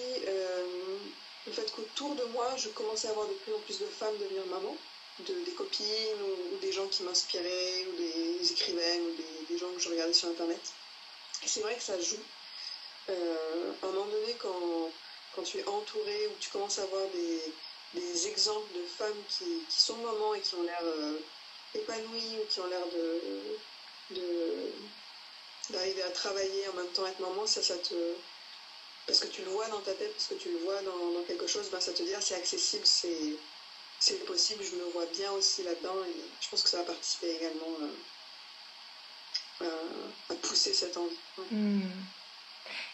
le 1.46 1.52
fait 1.52 1.70
qu'autour 1.74 2.16
de 2.16 2.24
moi, 2.26 2.56
je 2.58 2.70
commençais 2.70 3.08
à 3.08 3.12
avoir 3.12 3.28
de 3.28 3.34
plus 3.34 3.54
en 3.54 3.60
plus 3.60 3.80
de 3.80 3.86
femmes 3.86 4.18
devenir 4.18 4.46
maman 4.46 4.78
de, 5.20 5.34
des 5.46 5.52
copines 5.52 6.22
ou, 6.54 6.58
des 6.58 6.72
gens 6.72 6.88
qui 6.88 7.04
m'inspiraient, 7.04 7.86
ou 7.88 7.98
des, 7.98 8.52
écrivaines, 8.52 9.02
ou 9.02 9.46
des, 9.50 9.58
gens 9.58 9.72
que 9.74 9.80
je 9.80 9.90
regardais 9.90 10.14
sur 10.14 10.30
Internet. 10.30 10.62
Et 11.44 11.48
c'est 11.48 11.62
vrai 11.62 11.76
que 11.76 11.84
ça 11.84 12.00
joue. 12.00 12.24
Euh, 13.10 13.72
à 13.82 13.86
un 13.86 13.92
moment 13.92 14.06
donné, 14.06 14.36
quand, 14.40 14.92
quand 15.36 15.44
tu 15.44 15.60
es 15.60 15.68
entouré, 15.68 16.28
ou 16.28 16.32
tu 16.40 16.50
commences 16.50 16.80
à 16.80 16.86
voir 16.88 17.04
des, 17.14 17.54
des 17.94 18.28
exemples 18.28 18.74
de 18.74 18.84
femmes 18.98 19.24
qui, 19.30 19.64
qui, 19.70 19.80
sont 19.80 19.98
maman 19.98 20.34
et 20.36 20.42
qui 20.42 20.56
ont 20.56 20.64
l'air 20.64 20.82
euh, 20.84 21.20
épanouies, 21.74 22.40
ou 22.42 22.46
qui 22.50 22.60
ont 22.60 22.68
l'air 22.68 22.86
de, 22.92 24.72
d'arriver 25.70 26.04
à 26.04 26.10
travailler 26.10 26.68
en 26.70 26.74
même 26.74 26.90
temps 26.90 27.06
être 27.08 27.20
maman, 27.20 27.46
ça, 27.48 27.62
ça 27.62 27.78
te... 27.78 27.96
Parce 29.08 29.20
que 29.20 29.28
tu 29.28 29.44
le 29.44 29.52
vois 29.52 29.68
dans 29.68 29.82
ta 29.82 29.94
tête, 29.94 30.12
parce 30.14 30.28
que 30.28 30.34
tu 30.34 30.50
le 30.50 30.58
vois 30.60 30.82
dans, 30.82 31.12
dans 31.12 31.24
quelque 31.24 31.46
chose, 31.46 31.70
ben, 31.70 31.80
ça 31.80 31.94
te 31.94 32.02
dit, 32.02 32.14
ah, 32.16 32.22
c'est 32.22 32.34
accessible, 32.34 32.86
c'est 32.88 33.36
c'est 34.06 34.24
possible, 34.26 34.64
je 34.64 34.76
me 34.76 34.92
vois 34.92 35.08
bien 35.18 35.32
aussi 35.32 35.64
là-dedans 35.64 35.96
et 36.08 36.22
je 36.40 36.50
pense 36.50 36.62
que 36.62 36.70
ça 36.70 36.78
va 36.78 36.84
participer 36.84 37.38
également 37.38 37.76
euh, 39.64 39.66
à, 40.30 40.36
pousser 40.36 40.76
cette 40.76 40.96
envie. 40.96 41.18
Hmm. 41.50 41.82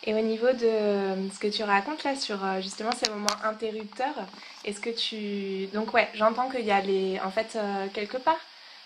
Et 0.03 0.13
au 0.13 0.21
niveau 0.21 0.53
de 0.53 1.29
ce 1.33 1.37
que 1.37 1.47
tu 1.47 1.63
racontes 1.63 2.05
là 2.05 2.15
sur 2.15 2.43
euh, 2.45 2.61
justement 2.61 2.91
ces 2.93 3.09
moments 3.11 3.27
interrupteurs, 3.43 4.15
est-ce 4.63 4.79
que 4.79 4.89
tu... 4.89 5.67
Donc 5.73 5.93
ouais, 5.93 6.09
j'entends 6.13 6.49
qu'il 6.49 6.65
y 6.65 6.71
a 6.71 6.79
les... 6.79 7.19
En 7.19 7.31
fait, 7.31 7.57
euh, 7.57 7.87
quelque 7.93 8.17
part, 8.17 8.39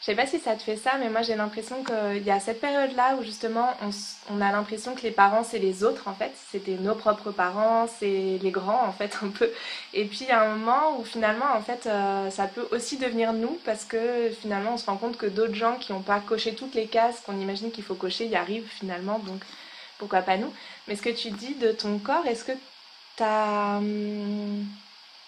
je 0.06 0.12
sais 0.12 0.16
pas 0.16 0.28
si 0.28 0.38
ça 0.38 0.56
te 0.56 0.62
fait 0.62 0.78
ça, 0.78 1.00
mais 1.00 1.10
moi 1.10 1.24
j'ai 1.24 1.34
l'impression 1.34 1.84
qu'il 1.84 2.22
y 2.24 2.30
a 2.30 2.40
cette 2.40 2.62
période-là 2.62 3.16
où 3.16 3.24
justement 3.24 3.76
on, 4.30 4.40
a 4.40 4.52
l'impression 4.52 4.94
que 4.94 5.02
les 5.02 5.10
parents 5.10 5.44
c'est 5.44 5.58
les 5.58 5.84
autres 5.84 6.08
en 6.08 6.14
fait, 6.14 6.32
c'était 6.52 6.78
nos 6.78 6.94
propres 6.94 7.32
parents, 7.32 7.88
c'est 7.88 8.38
les 8.40 8.52
grands 8.52 8.86
en 8.86 8.92
fait 8.92 9.18
un 9.24 9.30
peu. 9.30 9.50
Et 9.96 10.06
puis 10.06 10.20
il 10.22 10.28
y 10.28 10.32
a 10.32 10.44
un 10.44 10.56
moment 10.56 11.00
où 11.00 11.04
finalement 11.04 11.52
en 11.56 11.62
fait 11.62 11.88
euh, 11.88 12.30
ça 12.30 12.46
peut 12.46 12.68
aussi 12.70 12.98
devenir 12.98 13.34
nous 13.34 13.58
parce 13.66 13.84
que 13.84 14.30
finalement 14.40 14.76
on 14.76 14.78
se 14.78 14.86
rend 14.86 14.98
compte 14.98 15.18
que 15.18 15.26
d'autres 15.26 15.56
gens 15.56 15.78
qui 15.78 15.92
n'ont 15.92 16.04
pas 16.04 16.20
coché 16.20 16.54
toutes 16.54 16.76
les 16.76 16.86
cases 16.86 17.22
qu'on 17.22 17.40
imagine 17.40 17.72
qu'il 17.72 17.84
faut 17.84 17.96
cocher 17.96 18.28
y 18.28 18.36
arrivent 18.36 18.70
finalement, 18.70 19.18
donc 19.18 19.42
pourquoi 19.98 20.22
pas 20.22 20.38
nous? 20.38 20.54
Mais 20.88 20.96
ce 20.96 21.02
que 21.02 21.10
tu 21.10 21.32
dis 21.32 21.56
de 21.56 21.72
ton 21.72 21.98
corps, 21.98 22.28
est-ce 22.28 22.44
que 22.44 22.52
tu 23.18 23.24
as... 23.24 23.78
Hum, 23.78 24.68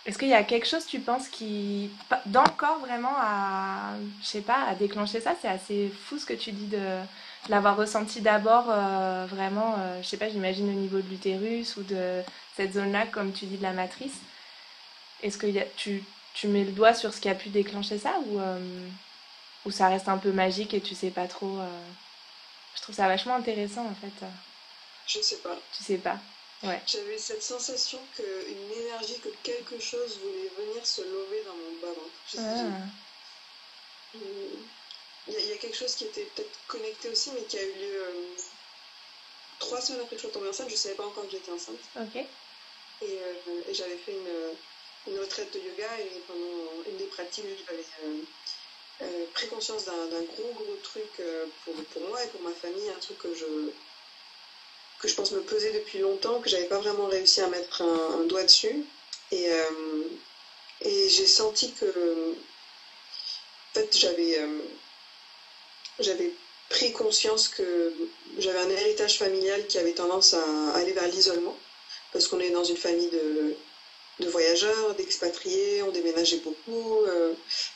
est-ce 0.08 0.18
qu'il 0.18 0.30
y 0.30 0.34
a 0.34 0.44
quelque 0.44 0.66
chose, 0.66 0.86
tu 0.86 1.02
penses, 1.02 1.28
qui, 1.28 1.92
dans 2.28 2.44
le 2.44 2.50
corps, 2.58 2.80
vraiment, 2.80 3.14
à, 3.18 3.92
je 4.22 4.26
sais 4.26 4.42
pas, 4.42 4.64
à 4.66 4.74
déclencher 4.74 5.20
ça? 5.20 5.36
C'est 5.42 5.50
assez 5.50 5.90
fou 5.90 6.18
ce 6.18 6.26
que 6.26 6.34
tu 6.34 6.54
dis 6.54 6.68
de, 6.68 7.02
l'avoir 7.50 7.76
ressenti 7.76 8.22
d'abord 8.22 8.68
vraiment, 9.28 9.76
je 10.02 10.08
sais 10.08 10.16
pas, 10.16 10.30
j'imagine 10.30 10.70
au 10.70 10.80
niveau 10.80 11.00
de 11.00 11.10
l'utérus 11.10 11.76
ou 11.76 11.84
de 11.84 12.22
cette 12.56 12.74
zone-là, 12.74 13.06
comme 13.08 13.34
tu 13.34 13.48
dis, 13.48 13.58
de 13.58 13.64
la 13.64 13.74
matrice. 13.74 14.16
Est-ce 15.24 15.38
que 15.38 15.48
tu, 15.76 16.02
tu 16.34 16.48
mets 16.48 16.64
le 16.64 16.72
doigt 16.72 16.94
sur 16.94 17.14
ce 17.14 17.20
qui 17.20 17.28
a 17.28 17.36
pu 17.36 17.50
déclencher 17.50 17.98
ça 18.00 18.14
ou, 18.28 18.40
ou 19.66 19.72
ça 19.72 19.90
reste 19.90 20.08
un 20.08 20.18
peu 20.18 20.32
magique 20.32 20.74
et 20.74 20.80
tu 20.80 20.96
sais 20.96 21.12
pas 21.12 21.28
trop 21.28 21.60
Je 22.76 22.82
trouve 22.82 22.96
ça 22.96 23.08
vachement 23.08 23.36
intéressant 23.36 23.86
en 23.86 23.96
fait. 23.96 24.26
Je 25.06 25.20
sais 25.20 25.38
pas. 25.38 25.56
Tu 25.76 25.84
sais 25.84 25.98
pas. 25.98 26.18
Ouais. 26.64 26.82
J'avais 26.88 27.20
cette 27.20 27.44
sensation 27.44 28.00
qu'une 28.16 28.72
énergie, 28.72 29.20
que 29.20 29.30
quelque 29.44 29.80
chose 29.80 30.18
voulait 30.20 30.52
venir 30.58 30.86
se 30.86 31.02
lever 31.02 31.44
dans 31.44 31.56
mon 31.56 31.72
bas 31.82 31.94
ventre. 31.94 32.12
Il 35.30 35.34
y, 35.34 35.52
a 35.52 35.58
quelque 35.58 35.76
chose 35.76 35.94
qui 35.94 36.06
était 36.06 36.24
peut-être 36.24 36.58
connecté 36.68 37.10
aussi, 37.10 37.32
mais 37.32 37.44
qui 37.44 37.58
a 37.58 37.64
eu 37.64 37.74
lieu 37.74 38.02
euh, 38.02 38.36
trois 39.60 39.82
semaines 39.82 40.02
après 40.02 40.16
que 40.16 40.22
je 40.22 40.28
sois 40.28 40.34
tombée 40.34 40.48
enceinte. 40.48 40.70
Je 40.70 40.74
ne 40.74 40.78
savais 40.78 40.96
pas 40.96 41.06
encore 41.06 41.26
que 41.26 41.32
j'étais 41.32 41.52
enceinte. 41.52 41.76
Et, 43.02 43.20
euh, 43.20 43.62
et 43.68 43.74
j'avais 43.74 43.98
fait 43.98 44.14
une, 44.14 45.14
une, 45.14 45.20
retraite 45.20 45.54
de 45.54 45.60
yoga 45.60 46.00
et 46.00 46.22
pendant 46.28 46.90
une 46.90 46.98
des 46.98 47.08
pratiques, 47.08 47.44
j'avais 47.68 47.86
euh, 49.02 49.26
pris 49.34 49.48
conscience 49.50 49.84
d'un 49.84 50.24
gros, 50.24 50.54
gros 50.54 50.78
truc 50.82 51.22
pour, 51.66 51.74
pour, 51.76 52.02
moi 52.08 52.24
et 52.24 52.28
pour 52.30 52.42
ma 52.42 52.54
famille, 52.54 52.90
un 52.90 53.00
truc 53.00 53.18
que 53.20 53.36
je, 53.36 53.46
que 55.00 55.08
je 55.08 55.16
pense 55.16 55.32
me 55.32 55.42
pesait 55.42 55.74
depuis 55.74 56.00
longtemps, 56.00 56.40
que 56.40 56.50
j'avais 56.50 56.66
pas 56.66 56.80
vraiment 56.80 57.08
réussi 57.08 57.42
à 57.42 57.48
mettre 57.48 57.82
un, 57.82 58.24
doigt 58.26 58.44
dessus. 58.44 58.84
Et, 59.32 59.48
et 60.82 61.10
j'ai 61.10 61.28
senti 61.28 61.72
que 61.74 62.36
en 63.78 63.80
fait, 63.80 63.98
j'avais 63.98 64.40
euh, 64.40 64.60
j'avais 66.00 66.32
pris 66.70 66.92
conscience 66.92 67.48
que 67.48 67.94
j'avais 68.38 68.60
un 68.60 68.70
héritage 68.70 69.18
familial 69.20 69.68
qui 69.68 69.78
avait 69.78 69.94
tendance 69.94 70.34
à 70.34 70.72
aller 70.74 70.94
vers 70.94 71.08
l'isolement, 71.08 71.56
parce 72.12 72.28
qu'on 72.28 72.40
est 72.40 72.50
dans 72.50 72.64
une 72.64 72.78
famille 72.78 73.10
de, 73.10 73.56
de 74.20 74.28
voyageurs, 74.30 74.96
d'expatriés, 74.96 75.84
on 75.84 75.92
déménageait 75.92 76.42
beaucoup, 76.44 77.02
euh, 77.06 77.34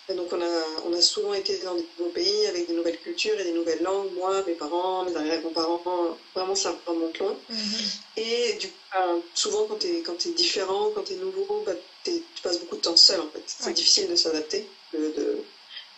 donc 0.10 0.34
on 0.34 0.42
a, 0.42 0.64
on 0.86 0.94
a 0.94 1.02
souvent 1.02 1.34
été 1.34 1.58
dans 1.60 1.76
des 1.76 1.86
nouveaux 2.00 2.12
pays 2.12 2.48
avec 2.48 2.68
des 2.68 2.74
nouvelles 2.74 3.00
cultures 3.00 3.40
et 3.40 3.44
des 3.44 3.52
nouvelles 3.52 3.84
langues, 3.84 4.12
moi, 4.14 4.44
mes 4.48 4.54
parents, 4.54 5.06
mes 5.06 5.16
arrière-grands-parents, 5.16 6.18
vraiment 6.34 6.56
ça 6.56 6.76
remonte 6.86 7.18
loin. 7.20 7.36
Mm-hmm. 7.52 8.00
Et 8.18 8.54
du 8.54 8.68
coup, 8.68 8.74
ben, 8.94 9.22
souvent 9.36 9.66
quand 9.68 9.78
tu 9.78 9.88
es, 9.88 10.02
quand 10.02 10.26
es 10.26 10.32
différent, 10.32 10.92
quand 10.96 11.04
tu 11.04 11.14
es 11.14 11.18
nouveau, 11.18 11.64
bah, 11.66 11.74
tu 12.04 12.24
passes 12.42 12.60
beaucoup 12.60 12.78
de 12.78 12.82
temps 12.82 12.98
seul 12.98 13.22
en 13.22 13.30
fait. 13.30 13.44
C'est 13.46 13.74
difficile 13.74 14.10
de 14.10 14.16
s'adapter, 14.16 14.68
de, 14.94 15.44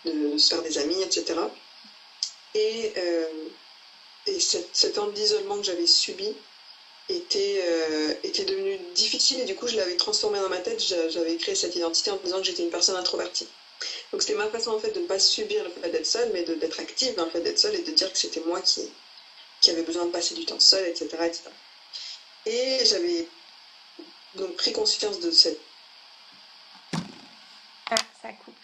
de 0.06 0.38
se 0.38 0.50
faire 0.50 0.62
des 0.62 0.78
amis, 0.78 1.02
etc. 1.02 1.40
Et, 2.56 2.94
euh, 2.98 3.26
et 4.28 4.40
cet, 4.40 4.94
temps 4.94 5.08
d'isolement 5.08 5.58
que 5.58 5.64
j'avais 5.64 5.88
subi 5.88 6.34
était, 7.10 7.62
euh, 7.64 8.14
était 8.24 8.46
devenu 8.46 8.78
difficile 8.96 9.42
et 9.42 9.46
du 9.46 9.56
coup 9.56 9.68
je 9.68 9.76
l'avais 9.76 9.96
transformé 9.98 10.40
dans 10.40 10.50
ma 10.50 10.60
tête, 10.60 10.82
j'avais 11.10 11.36
créé 11.38 11.56
cette 11.56 11.76
identité 11.76 12.12
en 12.12 12.18
disant 12.18 12.38
que 12.38 12.46
j'étais 12.46 12.64
une 12.64 12.70
personne 12.70 12.96
introvertie. 12.96 13.48
Donc 14.12 14.22
c'était 14.22 14.38
ma 14.38 14.50
façon 14.50 14.72
en 14.72 14.80
fait 14.80 14.92
de 14.92 15.00
ne 15.00 15.06
pas 15.06 15.20
subir 15.20 15.64
le 15.64 15.70
fait 15.70 15.90
d'être 15.90 16.06
seule, 16.06 16.32
mais 16.34 16.44
d'être 16.44 16.80
active 16.80 17.16
dans 17.16 17.26
le 17.26 17.32
fait 17.32 17.42
d'être 17.42 17.60
seule 17.60 17.76
et 17.76 17.82
de 17.82 17.92
dire 17.92 18.12
que 18.12 18.18
c'était 18.18 18.42
moi 18.42 18.62
qui, 18.62 18.90
qui 19.62 19.72
avait 19.72 19.84
besoin 19.84 20.06
de 20.06 20.12
passer 20.12 20.36
du 20.36 20.46
temps 20.46 20.60
seule, 20.60 20.88
etc. 20.88 21.08
etc. 21.26 21.44
Et 22.46 22.86
j'avais 22.86 23.28
donc 24.36 24.56
pris 24.56 24.72
conscience 24.72 25.20
de 25.20 25.32
cette... 25.32 25.60
Ah, 27.90 27.96
ça 28.22 28.30
coupe. 28.34 28.56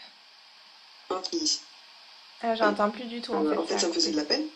Ah, 2.41 2.55
J'entends 2.55 2.89
plus 2.89 3.05
du 3.05 3.21
tout 3.21 3.33
en 3.33 3.43
fait. 3.43 3.57
En 3.57 3.65
fait, 3.65 3.79
ça 3.79 3.87
me 3.87 3.93
faisait 3.93 4.11
de 4.11 4.17
la 4.17 4.23
peine. 4.23 4.47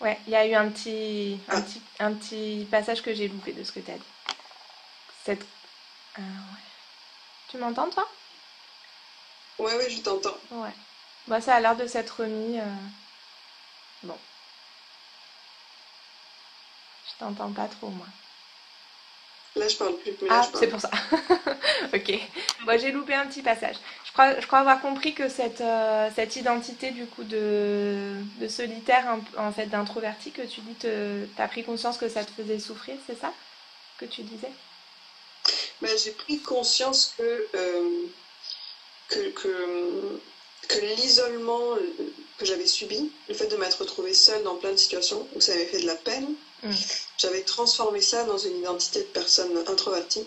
Ouais, 0.00 0.18
il 0.26 0.32
y 0.32 0.36
a 0.36 0.46
eu 0.46 0.54
un 0.54 0.70
petit, 0.70 1.38
un, 1.48 1.58
ah. 1.58 1.60
petit, 1.60 1.82
un 1.98 2.14
petit 2.14 2.66
passage 2.70 3.02
que 3.02 3.12
j'ai 3.12 3.28
loupé 3.28 3.52
de 3.52 3.62
ce 3.62 3.72
que 3.72 3.80
tu 3.80 3.90
as 3.90 3.98
dit. 3.98 4.34
Cette... 5.24 5.46
Ah, 6.16 6.20
ouais. 6.20 6.60
Tu 7.48 7.58
m'entends 7.58 7.90
toi? 7.90 8.08
Ouais, 9.58 9.76
ouais, 9.76 9.90
je 9.90 10.00
t'entends. 10.00 10.36
Ouais. 10.52 10.72
Bah, 11.26 11.40
ça 11.40 11.56
a 11.56 11.60
l'air 11.60 11.76
de 11.76 11.86
s'être 11.86 12.20
remis. 12.20 12.58
Euh, 12.58 12.74
bon. 14.02 14.16
Je 17.06 17.18
t'entends 17.18 17.52
pas 17.52 17.68
trop, 17.68 17.90
moi. 17.90 18.06
Là, 19.56 19.66
je 19.66 19.76
parle 19.76 19.96
plus. 19.98 20.12
ah, 20.28 20.48
c'est 20.54 20.68
pour 20.68 20.80
ça. 20.80 20.90
ok. 21.94 22.12
Moi, 22.64 22.76
j'ai 22.76 22.92
loupé 22.92 23.14
un 23.14 23.26
petit 23.26 23.42
passage. 23.42 23.76
Je 24.04 24.12
crois, 24.12 24.38
je 24.40 24.46
crois 24.46 24.60
avoir 24.60 24.80
compris 24.80 25.12
que 25.14 25.28
cette, 25.28 25.60
euh, 25.60 26.08
cette 26.14 26.36
identité 26.36 26.92
du 26.92 27.06
coup 27.06 27.24
de, 27.24 28.14
de 28.40 28.48
solitaire, 28.48 29.06
en 29.36 29.52
fait, 29.52 29.66
d'introverti, 29.66 30.30
que 30.30 30.42
tu 30.42 30.60
dis, 30.60 30.76
tu 30.76 30.86
as 31.38 31.48
pris 31.48 31.64
conscience 31.64 31.98
que 31.98 32.08
ça 32.08 32.24
te 32.24 32.30
faisait 32.30 32.58
souffrir, 32.60 32.96
c'est 33.06 33.18
ça 33.20 33.32
que 33.98 34.04
tu 34.06 34.22
disais? 34.22 34.50
Ben, 35.82 35.90
J'ai 36.02 36.12
pris 36.12 36.40
conscience 36.40 37.14
que, 37.18 37.48
euh, 37.54 38.06
que, 39.08 39.30
que, 39.30 40.20
que 40.68 40.78
l'isolement 40.96 41.76
que 42.38 42.44
j'avais 42.46 42.66
subi, 42.66 43.10
le 43.28 43.34
fait 43.34 43.48
de 43.48 43.56
m'être 43.56 43.80
retrouvée 43.80 44.14
seule 44.14 44.42
dans 44.44 44.56
plein 44.56 44.72
de 44.72 44.76
situations 44.76 45.26
où 45.34 45.40
ça 45.40 45.52
m'avait 45.52 45.66
fait 45.66 45.80
de 45.80 45.86
la 45.86 45.96
peine, 45.96 46.34
Mm. 46.62 46.72
J'avais 47.18 47.42
transformé 47.42 48.00
ça 48.00 48.24
dans 48.24 48.38
une 48.38 48.58
identité 48.58 49.00
de 49.00 49.06
personne 49.06 49.56
introvertie 49.66 50.26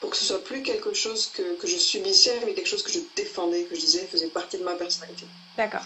pour 0.00 0.10
que 0.10 0.16
ce 0.16 0.24
soit 0.24 0.42
plus 0.44 0.62
quelque 0.62 0.92
chose 0.92 1.30
que, 1.34 1.56
que, 1.56 1.66
je 1.66 1.76
subissais, 1.76 2.40
mais 2.44 2.54
quelque 2.54 2.68
chose 2.68 2.82
que 2.82 2.92
je 2.92 3.00
défendais, 3.16 3.64
que 3.64 3.74
je 3.74 3.80
disais 3.80 4.06
faisait 4.06 4.28
partie 4.28 4.58
de 4.58 4.64
ma 4.64 4.74
personnalité. 4.74 5.26
D'accord. 5.56 5.82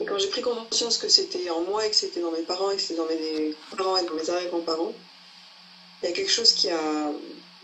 Et 0.00 0.04
quand 0.04 0.18
j'ai 0.18 0.28
pris 0.28 0.42
conscience 0.42 0.98
que 0.98 1.08
c'était 1.08 1.48
en 1.50 1.62
moi 1.62 1.86
et 1.86 1.90
que 1.90 1.96
c'était 1.96 2.20
dans 2.20 2.30
mes 2.30 2.42
parents 2.42 2.70
et 2.70 2.76
que 2.76 2.82
c'était 2.82 2.96
dans 2.96 3.06
mes 3.06 3.54
parents 3.76 3.96
et 3.96 4.04
dans 4.04 4.14
mes 4.14 4.28
arrière-grands-parents, 4.28 4.92
il 6.02 6.08
y 6.08 6.12
a 6.12 6.14
quelque 6.14 6.30
chose 6.30 6.52
qui 6.52 6.68
a. 6.70 7.10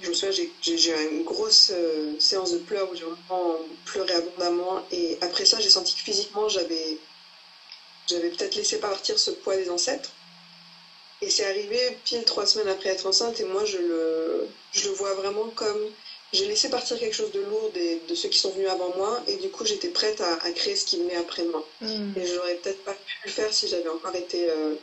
Je 0.01 0.09
me 0.09 0.15
souviens, 0.15 0.33
j'ai 0.63 0.91
eu 0.91 1.11
une 1.13 1.23
grosse 1.23 1.71
euh, 1.73 2.19
séance 2.19 2.53
de 2.53 2.59
pleurs 2.59 2.91
où 2.91 2.97
j'ai 2.97 3.05
vraiment 3.05 3.57
pleuré 3.85 4.15
abondamment. 4.15 4.83
Et 4.91 5.17
après 5.21 5.45
ça, 5.45 5.61
j'ai 5.61 5.69
senti 5.69 5.95
que 5.95 6.01
physiquement, 6.01 6.49
j'avais 6.49 6.99
peut-être 8.09 8.57
laissé 8.57 8.81
partir 8.81 9.19
ce 9.19 9.31
poids 9.31 9.57
des 9.57 9.71
ancêtres. 9.71 10.11
Et 11.23 11.31
c'est 11.31 11.47
arrivé 11.47 11.79
pile 12.05 12.25
trois 12.25 12.47
semaines 12.47 12.69
après 12.69 12.91
être 12.91 13.07
enceinte 13.07 13.39
et 13.39 13.45
moi 13.45 13.65
je 13.65 13.79
le, 13.79 14.49
je 14.73 14.89
le 14.89 14.95
vois 14.95 15.15
vraiment 15.15 15.49
comme 15.55 15.81
j'ai 16.33 16.47
laissé 16.47 16.69
partir 16.69 16.99
quelque 16.99 17.15
chose 17.15 17.31
de 17.31 17.41
lourd 17.41 17.71
de 18.09 18.15
ceux 18.15 18.29
qui 18.29 18.39
sont 18.39 18.51
venus 18.51 18.69
avant 18.69 18.93
moi 18.97 19.23
et 19.29 19.37
du 19.37 19.49
coup 19.49 19.65
j'étais 19.65 19.89
prête 19.89 20.21
à, 20.21 20.51
créer 20.51 20.75
ce 20.75 20.85
qui 20.85 20.99
venait 20.99 21.17
après 21.17 21.45
moi. 21.45 21.65
Mm. 21.81 22.13
Et 22.17 22.27
j'aurais 22.27 22.57
peut-être 22.57 22.83
pas 22.85 22.95
pu 22.95 23.15
le 23.25 23.31
faire 23.31 23.53
si 23.53 23.69
j'avais 23.69 23.89
encore 23.89 24.15
été... 24.17 24.51
Euh, 24.51 24.75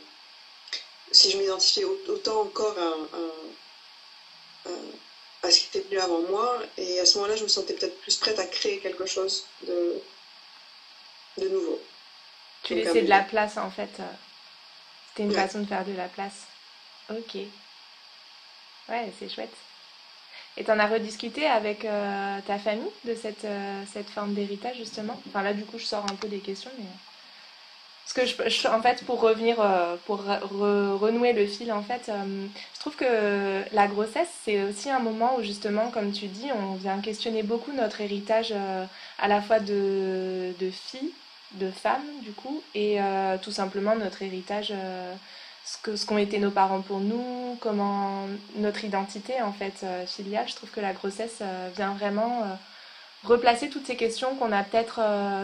si 1.12 1.30
je 1.30 1.38
m'identifiais 1.38 1.84
autant 1.84 2.42
encore 2.42 2.76
à, 2.78 2.94
à, 5.42 5.50
ce 5.50 5.58
qui 5.58 5.66
était 5.66 5.88
venu 5.88 5.98
avant 5.98 6.20
moi. 6.22 6.62
Et 6.78 7.00
à 7.00 7.04
ce 7.04 7.18
moment-là 7.18 7.36
je 7.36 7.42
me 7.42 7.48
sentais 7.48 7.74
peut-être 7.74 8.00
plus 8.00 8.16
prête 8.16 8.38
à 8.38 8.46
créer 8.46 8.78
quelque 8.78 9.04
chose 9.04 9.44
de, 9.66 10.00
de 11.38 11.48
nouveau. 11.48 11.80
Tu 12.62 12.76
laissais 12.76 13.02
de 13.02 13.08
la 13.08 13.24
place 13.24 13.58
en 13.58 13.70
fait. 13.70 13.90
C'était 15.10 15.24
une 15.24 15.34
façon 15.34 15.60
de 15.60 15.66
faire 15.66 15.84
de 15.84 15.92
la 15.92 16.08
place. 16.08 16.46
Ok. 17.10 17.36
Ouais, 18.88 19.12
c'est 19.18 19.28
chouette. 19.28 19.54
Et 20.56 20.64
t'en 20.64 20.78
as 20.78 20.86
rediscuté 20.86 21.46
avec 21.46 21.84
euh, 21.84 22.38
ta 22.46 22.58
famille 22.58 22.90
de 23.04 23.14
cette, 23.14 23.44
euh, 23.44 23.82
cette 23.92 24.10
forme 24.10 24.34
d'héritage, 24.34 24.76
justement? 24.76 25.20
Enfin, 25.28 25.42
là, 25.42 25.52
du 25.54 25.64
coup, 25.64 25.78
je 25.78 25.84
sors 25.84 26.04
un 26.04 26.14
peu 26.16 26.28
des 26.28 26.40
questions, 26.40 26.70
mais. 26.78 26.84
Parce 28.04 28.28
que, 28.34 28.50
je, 28.50 28.66
en 28.66 28.82
fait, 28.82 29.04
pour 29.04 29.20
revenir, 29.20 29.60
euh, 29.60 29.94
pour 30.06 30.24
renouer 30.24 31.32
le 31.32 31.46
fil, 31.46 31.70
en 31.72 31.82
fait, 31.82 32.10
je 32.10 32.80
trouve 32.80 32.96
que 32.96 33.62
la 33.72 33.86
grossesse, 33.86 34.28
c'est 34.44 34.64
aussi 34.64 34.90
un 34.90 34.98
moment 34.98 35.36
où, 35.36 35.42
justement, 35.44 35.90
comme 35.90 36.10
tu 36.10 36.26
dis, 36.26 36.50
on 36.52 36.74
vient 36.74 37.00
questionner 37.00 37.44
beaucoup 37.44 37.72
notre 37.72 38.00
héritage 38.00 38.52
à 39.18 39.28
la 39.28 39.40
fois 39.40 39.60
de, 39.60 40.52
de 40.58 40.70
filles 40.72 41.12
de 41.52 41.70
femmes, 41.70 42.06
du 42.22 42.32
coup, 42.32 42.62
et 42.74 43.00
euh, 43.00 43.36
tout 43.38 43.50
simplement 43.50 43.96
notre 43.96 44.22
héritage, 44.22 44.68
euh, 44.70 45.14
ce 45.64 45.76
qu'ont 45.82 45.96
ce 45.96 46.06
qu'ont 46.06 46.18
été 46.18 46.38
nos 46.38 46.50
parents 46.50 46.80
pour 46.80 47.00
nous, 47.00 47.56
comment 47.60 48.26
notre 48.56 48.84
identité, 48.84 49.42
en 49.42 49.52
fait, 49.52 49.80
euh, 49.82 50.06
filiale. 50.06 50.48
Je 50.48 50.54
trouve 50.54 50.70
que 50.70 50.80
la 50.80 50.92
grossesse 50.92 51.42
vient 51.76 51.94
vraiment 51.94 52.58
replacer 53.24 53.68
toutes 53.68 53.86
ces 53.86 53.96
questions 53.96 54.34
qu'on 54.36 54.52
a 54.52 54.62
peut-être 54.62 55.00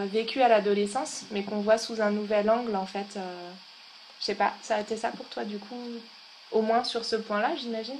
vécues 0.07 0.41
à 0.41 0.47
l'adolescence, 0.47 1.25
mais 1.31 1.43
qu'on 1.43 1.61
voit 1.61 1.77
sous 1.77 2.01
un 2.01 2.11
nouvel 2.11 2.49
angle, 2.49 2.75
en 2.75 2.85
fait. 2.85 3.17
je 4.19 4.25
sais 4.25 4.35
pas, 4.35 4.53
ça 4.61 4.77
a 4.77 4.81
été 4.81 4.97
ça 4.97 5.09
pour 5.11 5.27
toi, 5.27 5.43
du 5.45 5.59
coup, 5.59 5.79
au 6.51 6.61
moins 6.61 6.83
sur 6.83 7.05
ce 7.05 7.15
point-là, 7.15 7.51
j'imagine? 7.57 7.99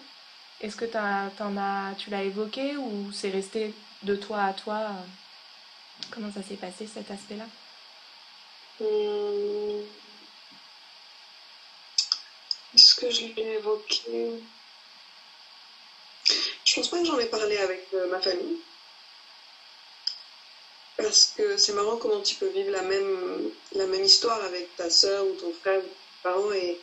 Est-ce 0.62 0.76
que 0.76 0.86
en 1.44 1.58
as, 1.58 1.94
tu 1.98 2.10
l'as 2.10 2.24
évoqué 2.24 2.78
ou 2.78 3.12
c'est 3.12 3.30
resté 3.30 3.74
de 4.04 4.16
toi 4.16 4.44
à 4.44 4.54
toi? 4.54 4.88
Comment 6.12 6.32
ça 6.32 6.42
s'est 6.42 6.56
passé 6.56 6.88
cet 6.88 7.12
aspect-là? 7.12 7.46
Hum. 8.79 9.86
Est-ce 12.75 12.96
que 12.96 13.10
je 13.10 13.22
l'ai 13.22 13.53
évoqué? 13.53 14.41
Je 16.65 16.75
pense 16.75 16.89
pas 16.89 17.00
que 17.00 17.05
j'en 17.05 17.17
ai 17.17 17.25
parlé 17.25 17.57
avec 17.57 17.88
euh, 17.93 18.07
ma 18.07 18.19
famille. 18.19 18.57
Parce 20.98 21.34
que 21.38 21.57
c'est 21.57 21.74
marrant 21.74 21.98
comment 21.98 22.22
tu 22.22 22.36
peux 22.36 22.50
vivre 22.50 22.72
la 22.72 22.81
même, 22.81 23.50
la 23.74 23.88
même 23.88 24.03
histoire 24.03 24.43
avec 24.43 24.75
ta 24.75 24.89
soeur 24.89 25.25
ou 25.25 25.34
ton 25.34 25.53
frère 25.53 25.79
ou 25.79 25.84
tes 25.84 26.24
parents 26.24 26.51
et 26.51 26.79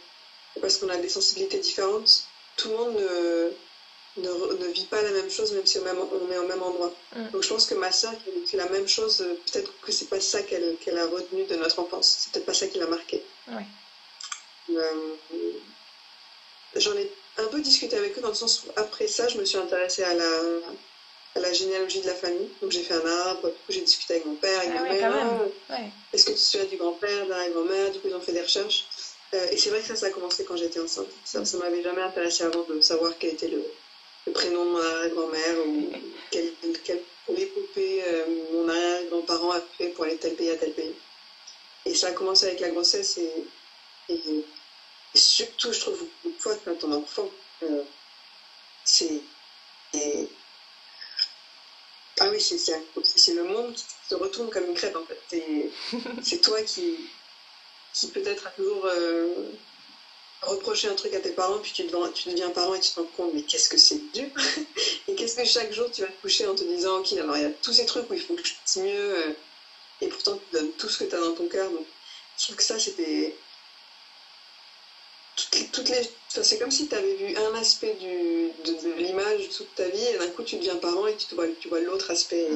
parce 0.61 0.79
qu'on 0.79 0.89
a 0.89 0.97
des 0.97 1.09
sensibilités 1.09 1.59
différentes, 1.59 2.27
tout 2.57 2.69
le 2.69 2.77
monde 2.77 2.95
ne, 2.95 3.53
ne, 4.17 4.73
vit 4.73 4.87
pas 4.87 5.03
la 5.03 5.11
même 5.11 5.31
chose 5.31 5.53
même 5.53 5.67
si 5.67 5.79
on, 5.79 5.87
est 5.87 6.39
au 6.39 6.47
même 6.47 6.63
endroit. 6.63 6.93
Mm. 7.17 7.31
Donc 7.31 7.43
je 7.43 7.49
pense 7.49 7.67
que 7.67 7.75
ma 7.75 7.93
soeur 7.93 8.13
qui 8.23 8.31
a 8.31 8.33
vécu 8.33 8.57
la 8.57 8.69
même 8.69 8.89
chose, 8.89 9.19
peut-être 9.19 9.73
que 9.81 9.93
c'est 9.93 10.09
pas 10.09 10.21
ça 10.21 10.43
qu'elle 10.43 10.99
a 10.99 11.07
retenu 11.07 11.45
de 11.45 11.57
notre 11.57 11.81
enfance, 11.81 12.19
c'est 12.21 12.33
peut-être 12.33 12.47
pas 12.47 12.55
ça 12.55 12.67
qui 12.67 12.79
l'a 12.79 12.87
marqué. 12.87 13.23
Euh, 14.71 15.15
j'en 16.77 16.97
ai 16.97 17.11
un 17.39 17.47
peu 17.47 17.61
discuté 17.61 17.97
avec 17.97 18.17
eux 18.17 18.21
dans 18.21 18.29
le 18.29 18.35
sens 18.35 18.65
où 18.65 18.71
après 18.77 19.09
ça, 19.09 19.29
je 19.29 19.39
me 19.39 19.45
suis 19.45 19.59
intéressée 19.59 20.05
à 20.05 20.15
la, 20.15 20.31
la 21.37 21.53
généalogie 21.53 22.01
de 22.01 22.07
la 22.07 22.15
famille. 22.15 22.49
Donc 22.63 22.71
j'ai 22.71 22.83
fait 22.83 22.95
un 22.95 23.07
arbre, 23.07 23.53
j'ai 23.69 23.81
discuté 23.81 24.15
avec 24.15 24.27
mon 24.27 24.37
père, 24.37 24.61
avec 24.61 24.73
ah 24.77 24.83
ma 24.83 24.89
mère. 24.89 25.91
Est-ce 26.13 26.25
que 26.25 26.31
tu 26.31 26.37
te 26.37 26.41
souviens 26.41 26.67
du 26.67 26.77
grand-père, 26.77 27.25
de 27.25 27.31
la 27.31 27.51
grand-mère? 27.51 27.91
Du 27.91 28.01
coup 28.01 28.09
ils 28.09 28.15
ont 28.15 28.21
fait 28.21 28.33
des 28.33 28.43
recherches. 28.43 28.87
Euh, 29.35 29.51
et 29.51 29.57
c'est 29.57 29.71
vrai 29.71 29.81
que 29.81 29.87
ça, 29.87 29.97
ça 29.97 30.07
a 30.07 30.11
commencé 30.11 30.45
quand 30.45 30.57
j'étais 30.57 30.81
enceinte. 30.81 31.09
Ça 31.25 31.41
ne 31.41 31.59
m'avait 31.59 31.83
jamais 31.83 32.03
intéressé 32.03 32.45
avant 32.45 32.63
de 32.63 32.81
savoir 32.81 33.13
quel 33.19 33.31
était 33.31 33.49
le, 33.49 33.65
prénom 34.33 34.65
de 34.65 34.71
ma 34.73 35.09
grand-mère 35.09 35.59
ou 35.67 35.93
quelle, 36.31 36.53
quelle 36.85 37.03
euh, 37.77 38.27
mon 38.53 38.69
arrière-grand-parent 38.69 39.53
a 39.53 39.61
fait 39.79 39.89
pour 39.89 40.05
aller 40.05 40.17
tel 40.17 40.35
pays 40.35 40.51
à 40.51 40.57
tel 40.57 40.73
pays. 40.73 40.95
Et 41.87 41.95
ça 41.95 42.09
a 42.09 42.13
commencé 42.13 42.47
avec 42.47 42.61
la 42.61 42.71
grossesse 42.71 43.19
et, 43.19 44.15
surtout, 45.15 45.73
je 45.73 45.81
trouve, 45.81 46.07
une 46.25 46.33
fois 46.39 46.55
quand 46.65 46.75
ton 46.79 46.93
enfant, 46.93 47.29
euh, 47.63 47.83
c'est 48.85 49.21
ah 52.21 52.29
oui, 52.31 52.41
c'est 52.41 53.35
le 53.35 53.45
monde 53.45 53.75
qui 53.75 53.85
se 54.09 54.15
retourne 54.15 54.49
comme 54.51 54.67
une 54.67 54.75
crêpe 54.75 54.97
en 54.97 55.05
fait. 55.05 55.21
C'est 56.23 56.41
toi 56.43 56.63
qui, 56.63 57.11
qui 57.93 58.09
peut-être 58.09 58.47
a 58.47 58.51
toujours 58.51 58.87
euh, 58.87 59.51
reproché 60.47 60.89
un 60.89 60.95
truc 60.95 61.15
à 61.15 61.21
tes 61.21 61.31
parents, 61.31 61.59
puis 61.59 61.73
tu, 61.73 61.85
deviens, 61.85 62.09
tu 62.13 62.29
deviens 62.31 62.51
parent 62.51 62.75
et 62.75 62.81
tu 62.81 62.91
te 62.91 63.01
rends 63.01 63.07
compte, 63.17 63.35
mais 63.35 63.43
qu'est-ce 63.43 63.69
que 63.69 63.79
c'est 63.79 64.01
dur 64.13 64.29
Et 65.09 65.15
qu'est-ce 65.15 65.37
que 65.37 65.45
chaque 65.45 65.73
jour 65.73 65.91
tu 65.91 66.03
vas 66.03 66.09
te 66.09 66.21
coucher 66.23 66.47
en 66.47 66.55
te 66.55 66.65
disant, 66.65 66.99
ok, 66.99 67.13
alors 67.15 67.37
il 67.37 67.43
y 67.43 67.47
a 67.47 67.51
tous 67.51 67.73
ces 67.73 67.87
trucs 67.87 68.09
où 68.11 68.15
il 68.15 68.21
faut 68.21 68.35
que 68.35 68.45
je 68.45 68.53
fasse 68.53 68.77
mieux, 68.77 69.19
euh, 69.19 69.33
et 70.01 70.09
pourtant 70.09 70.37
tu 70.37 70.57
donnes 70.57 70.73
tout 70.73 70.89
ce 70.89 70.99
que 70.99 71.05
tu 71.05 71.15
as 71.15 71.21
dans 71.21 71.35
ton 71.35 71.49
cœur. 71.49 71.71
Donc 71.71 71.87
je 72.39 72.45
trouve 72.45 72.57
que 72.57 72.63
ça 72.63 72.79
c'était 72.79 73.37
toutes 75.73 75.89
les, 75.89 76.09
c'est 76.29 76.59
comme 76.59 76.71
si 76.71 76.89
tu 76.89 76.95
avais 76.95 77.17
vu 77.17 77.37
un 77.37 77.55
aspect 77.59 77.95
du, 77.95 78.07
de, 78.07 78.93
l'image 78.99 79.49
toute 79.57 79.75
ta 79.75 79.89
vie 79.89 80.07
et 80.15 80.19
d'un 80.19 80.31
coup 80.31 80.43
tu 80.43 80.57
deviens 80.57 80.77
parent 80.77 81.07
et 81.07 81.17
tu, 81.17 81.35
vois, 81.35 81.47
tu 81.61 81.69
vois 81.69 81.81
l'autre 81.81 82.11
aspect. 82.11 82.49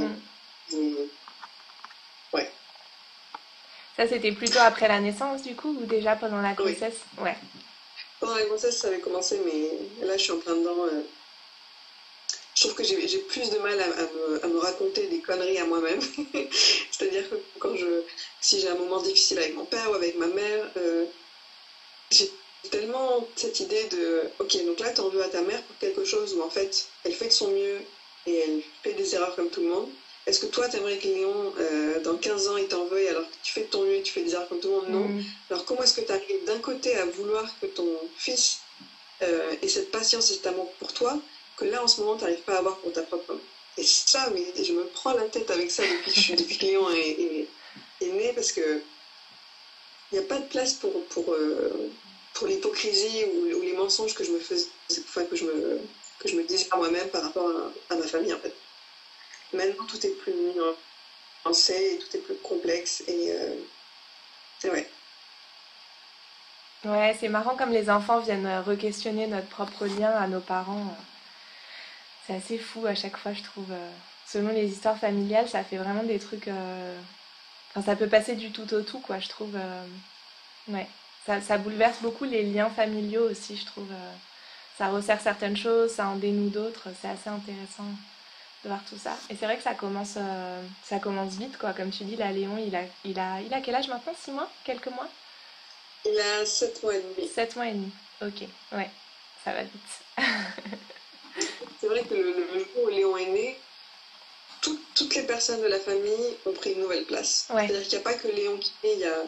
Mm. 0.71 0.95
ouais. 2.35 2.51
Ça 3.97 4.07
c'était 4.09 4.33
plutôt 4.33 4.61
après 4.61 4.89
la 4.89 5.01
naissance 5.01 5.43
du 5.43 5.57
coup 5.57 5.71
ou 5.71 5.87
déjà 5.87 6.17
pendant 6.17 6.41
la 6.41 6.53
grossesse? 6.53 7.01
Ouais. 7.19 7.37
Pendant 8.21 8.35
la 8.35 8.45
grossesse 8.47 8.79
ça 8.79 8.89
avait 8.89 9.01
commencé 9.01 9.41
mais 9.45 10.07
là 10.07 10.17
je 10.17 10.23
suis 10.23 10.33
en 10.33 10.39
plein 10.39 10.57
dedans. 10.57 10.85
Euh. 10.87 11.03
Je 12.55 12.65
trouve 12.65 12.75
que 12.75 12.83
j'ai 12.83 13.19
plus 13.19 13.51
de 13.51 13.59
mal 13.59 13.79
à, 13.81 14.49
me, 14.49 14.59
raconter 14.59 15.07
des 15.07 15.21
conneries 15.21 15.59
à 15.59 15.65
moi-même. 15.65 16.01
C'est-à-dire 16.91 17.31
que 17.31 17.37
quand 17.61 17.73
si 18.41 18.59
j'ai 18.59 18.69
un 18.69 18.75
moment 18.75 19.01
difficile 19.01 19.39
avec 19.39 19.55
mon 19.55 19.65
père 19.65 19.89
ou 19.93 19.95
avec 19.95 20.19
ma 20.19 20.27
mère, 20.27 20.69
euh, 20.77 21.05
j'ai 22.11 22.29
tellement 22.71 23.29
cette 23.37 23.61
idée 23.61 23.85
de 23.85 24.25
ok 24.41 24.65
donc 24.67 24.81
là 24.81 24.91
t'en 24.91 25.09
veux 25.09 25.23
à 25.23 25.29
ta 25.29 25.43
mère 25.43 25.63
pour 25.63 25.79
quelque 25.79 26.05
chose 26.05 26.35
où 26.35 26.43
en 26.43 26.51
fait 26.51 26.89
elle 27.05 27.15
fait 27.15 27.29
de 27.29 27.33
son 27.33 27.53
mieux 27.53 27.81
et 28.27 28.37
elle 28.37 28.63
fait 28.83 28.95
des 28.95 29.15
erreurs 29.15 29.37
comme 29.37 29.51
tout 29.51 29.61
le 29.61 29.69
monde 29.69 29.89
est-ce 30.29 30.41
que 30.41 30.47
toi 30.47 30.69
t'aimerais 30.69 30.99
que 30.99 31.09
Léon 31.09 31.55
euh, 31.59 32.01
dans 32.01 32.17
15 32.17 32.49
ans 32.49 32.57
il 32.57 32.69
t'en 32.69 32.85
veuille 32.87 33.09
alors 33.09 33.29
que 33.29 33.35
tu 33.43 33.53
fais 33.53 33.63
de 33.63 33.67
ton 33.67 33.83
mieux 33.83 33.97
et 33.97 34.03
tu 34.03 34.13
fais 34.13 34.23
des 34.23 34.33
erreurs 34.35 34.49
comme 34.49 34.61
tout 34.61 34.69
le 34.69 34.75
monde? 34.75 34.89
Non 34.91 35.09
mm. 35.09 35.25
alors 35.51 35.65
comment 35.65 35.83
est-ce 35.83 35.95
que 35.95 36.07
tu 36.07 36.13
arrives 36.13 36.45
d'un 36.47 36.59
côté 36.59 36.95
à 36.97 37.07
vouloir 37.07 37.45
que 37.61 37.67
ton 37.67 37.89
fils 38.17 38.61
euh, 39.23 39.55
ait 39.63 39.69
cette 39.69 39.91
patience 39.91 40.31
et 40.31 40.35
cet 40.35 40.47
amour 40.47 40.71
pour 40.79 40.93
toi 40.93 41.19
que 41.57 41.65
là 41.65 41.83
en 41.83 41.89
ce 41.89 42.01
moment 42.01 42.17
t'arrives 42.17 42.43
pas 42.43 42.57
à 42.57 42.59
avoir 42.59 42.77
pour 42.79 42.93
ta 42.93 43.03
propre 43.03 43.37
et 43.77 43.85
ça 43.85 44.31
mais 44.35 44.65
je 44.65 44.73
me 44.73 44.85
prends 44.85 45.15
la 45.15 45.25
tête 45.25 45.51
avec 45.51 45.71
ça 45.71 45.83
depuis 45.83 46.13
que, 46.13 46.21
je, 46.21 46.35
depuis 46.35 46.59
que 46.59 46.67
Léon 46.67 46.91
est, 46.91 47.49
né 48.03 48.33
parce 48.35 48.53
que 48.53 48.83
il 50.11 50.19
n'y 50.19 50.25
a 50.25 50.27
pas 50.27 50.39
de 50.39 50.47
place 50.47 50.75
pour, 50.75 51.05
pour 51.07 51.33
euh, 51.33 51.91
pour 52.39 52.47
l'hypocrisie 52.47 53.25
ou, 53.25 53.61
les 53.63 53.73
mensonges 53.73 54.15
que 54.15 54.25
je 54.25 54.31
me 54.31 54.39
faisais, 54.39 54.69
que 54.89 55.37
je 55.37 55.45
me, 55.45 55.81
que 56.19 56.29
je 56.29 56.37
me 56.37 56.45
disais 56.45 56.67
à 56.71 56.77
moi-même 56.77 57.09
par 57.09 57.23
rapport 57.23 57.51
à, 57.91 57.97
ma 57.97 58.07
famille 58.07 58.33
en 58.33 58.39
fait. 58.39 58.55
Maintenant 59.53 59.85
tout 59.87 60.05
est 60.05 60.15
plus 60.21 60.33
nuancé 60.35 61.95
et 61.95 61.99
tout 61.99 62.17
est 62.17 62.21
plus 62.21 62.37
complexe 62.37 63.03
et 63.07 63.33
euh, 63.33 63.55
ouais. 64.73 64.89
Ouais, 66.85 67.17
c'est 67.19 67.29
marrant 67.29 67.57
comme 67.57 67.73
les 67.73 67.91
enfants 67.91 68.21
viennent 68.21 68.63
re-questionner 68.67 69.27
notre 69.27 69.49
propre 69.49 69.87
lien 69.87 70.11
à 70.11 70.29
nos 70.29 70.41
parents. 70.41 70.97
C'est 72.27 72.35
assez 72.35 72.59
fou 72.59 72.87
à 72.87 72.95
chaque 72.95 73.17
fois, 73.17 73.33
je 73.33 73.43
trouve. 73.43 73.73
Selon 74.27 74.51
les 74.51 74.71
histoires 74.71 74.99
familiales, 74.99 75.49
ça 75.49 75.65
fait 75.65 75.79
vraiment 75.79 76.05
des 76.05 76.19
trucs. 76.19 76.49
Euh, 76.49 77.01
enfin, 77.71 77.83
ça 77.83 77.97
peut 77.97 78.09
passer 78.09 78.37
du 78.37 78.53
tout 78.53 78.73
au 78.75 78.83
tout, 78.83 79.01
quoi, 79.01 79.19
je 79.19 79.29
trouve. 79.29 79.57
Euh, 79.57 79.85
ouais 80.69 80.87
ça, 81.41 81.59
bouleverse 81.59 82.01
beaucoup 82.01 82.25
les 82.25 82.43
liens 82.43 82.71
familiaux 82.71 83.31
aussi, 83.31 83.57
je 83.57 83.67
trouve. 83.67 83.91
Euh, 83.91 84.13
ça 84.77 84.89
resserre 84.89 85.21
certaines 85.21 85.57
choses, 85.57 85.93
ça 85.93 86.09
en 86.09 86.17
dénoue 86.17 86.51
d'autres. 86.51 86.89
C'est 87.01 87.09
assez 87.09 87.29
intéressant 87.29 87.85
de 88.65 88.69
voir 88.69 88.81
tout 88.89 88.99
ça. 88.99 89.17
Et 89.31 89.37
c'est 89.37 89.47
vrai 89.47 89.57
que 89.57 89.63
ça 89.63 89.75
commence, 89.75 90.15
euh, 90.17 90.63
ça 90.85 90.99
commence 90.99 91.35
vite, 91.35 91.57
quoi. 91.59 91.73
Comme 91.73 91.91
tu 91.91 92.05
dis, 92.05 92.17
là, 92.17 92.33
Léon, 92.33 92.59
il 92.59 92.75
a, 92.75 92.83
il 93.05 93.19
a, 93.19 93.41
il 93.41 93.53
a 93.53 93.61
quel 93.61 93.75
âge 93.75 93.89
maintenant? 93.89 94.15
6 94.25 94.33
mois? 94.33 94.51
Quelques 94.65 94.89
mois? 94.89 95.09
Il 96.05 96.19
a 96.19 96.47
7 96.47 96.83
mois 96.83 96.95
et 96.97 97.03
demi. 97.03 97.29
7 97.29 97.57
mois 97.57 97.67
et 97.67 97.73
demi, 97.73 97.91
ok. 98.23 98.49
Ouais, 98.73 98.91
ça 99.45 99.53
va 99.53 99.63
vite. 99.63 99.73
c'est 101.81 101.87
vrai 101.87 102.03
que 102.03 102.15
le, 102.15 102.59
jour 102.59 102.85
où 102.85 102.89
Léon 102.89 103.17
est 103.17 103.27
né, 103.27 103.59
toutes 104.61 105.15
les 105.15 105.23
personnes 105.23 105.63
de 105.63 105.69
la 105.69 105.79
famille 105.79 106.37
ont 106.47 106.53
pris 106.53 106.73
une 106.73 106.81
nouvelle 106.81 107.05
place. 107.05 107.47
C'est-à-dire 107.49 107.83
qu'il 107.83 107.99
n'y 107.99 108.05
a 108.05 108.11
pas 108.11 108.15
que 108.15 108.29
Léon 108.29 108.57
qui 108.59 108.73
est, 108.83 108.95
il 108.95 109.01
y 109.01 109.05
a 109.05 109.23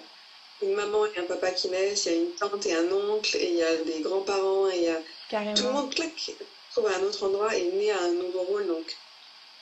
une 0.63 0.75
maman 0.75 1.07
et 1.07 1.19
un 1.19 1.25
papa 1.25 1.51
qui 1.53 1.69
naissent, 1.69 2.07
il 2.07 2.13
y 2.13 2.15
a 2.15 2.19
une 2.19 2.33
tante 2.33 2.67
et 2.67 2.75
un 2.75 2.91
oncle, 2.93 3.37
et 3.37 3.49
il 3.49 3.57
y 3.57 3.63
a 3.63 3.77
des 3.77 4.01
grands-parents, 4.01 4.69
et 4.69 4.77
il 4.77 4.83
y 4.83 4.89
a 4.89 5.55
tout 5.55 5.65
le 5.65 5.73
monde 5.73 5.95
claque, 5.95 6.33
trouve 6.73 6.87
à 6.87 6.97
un 6.97 7.03
autre 7.03 7.25
endroit 7.25 7.55
et 7.57 7.71
né 7.73 7.91
à 7.91 8.03
un 8.03 8.13
nouveau 8.13 8.43
rôle, 8.43 8.67
donc 8.67 8.97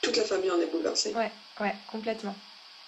toute 0.01 0.17
la 0.17 0.23
famille 0.23 0.51
en 0.51 0.59
est 0.59 0.71
bouleversée. 0.71 1.13
Ouais, 1.13 1.31
ouais, 1.59 1.75
complètement. 1.91 2.35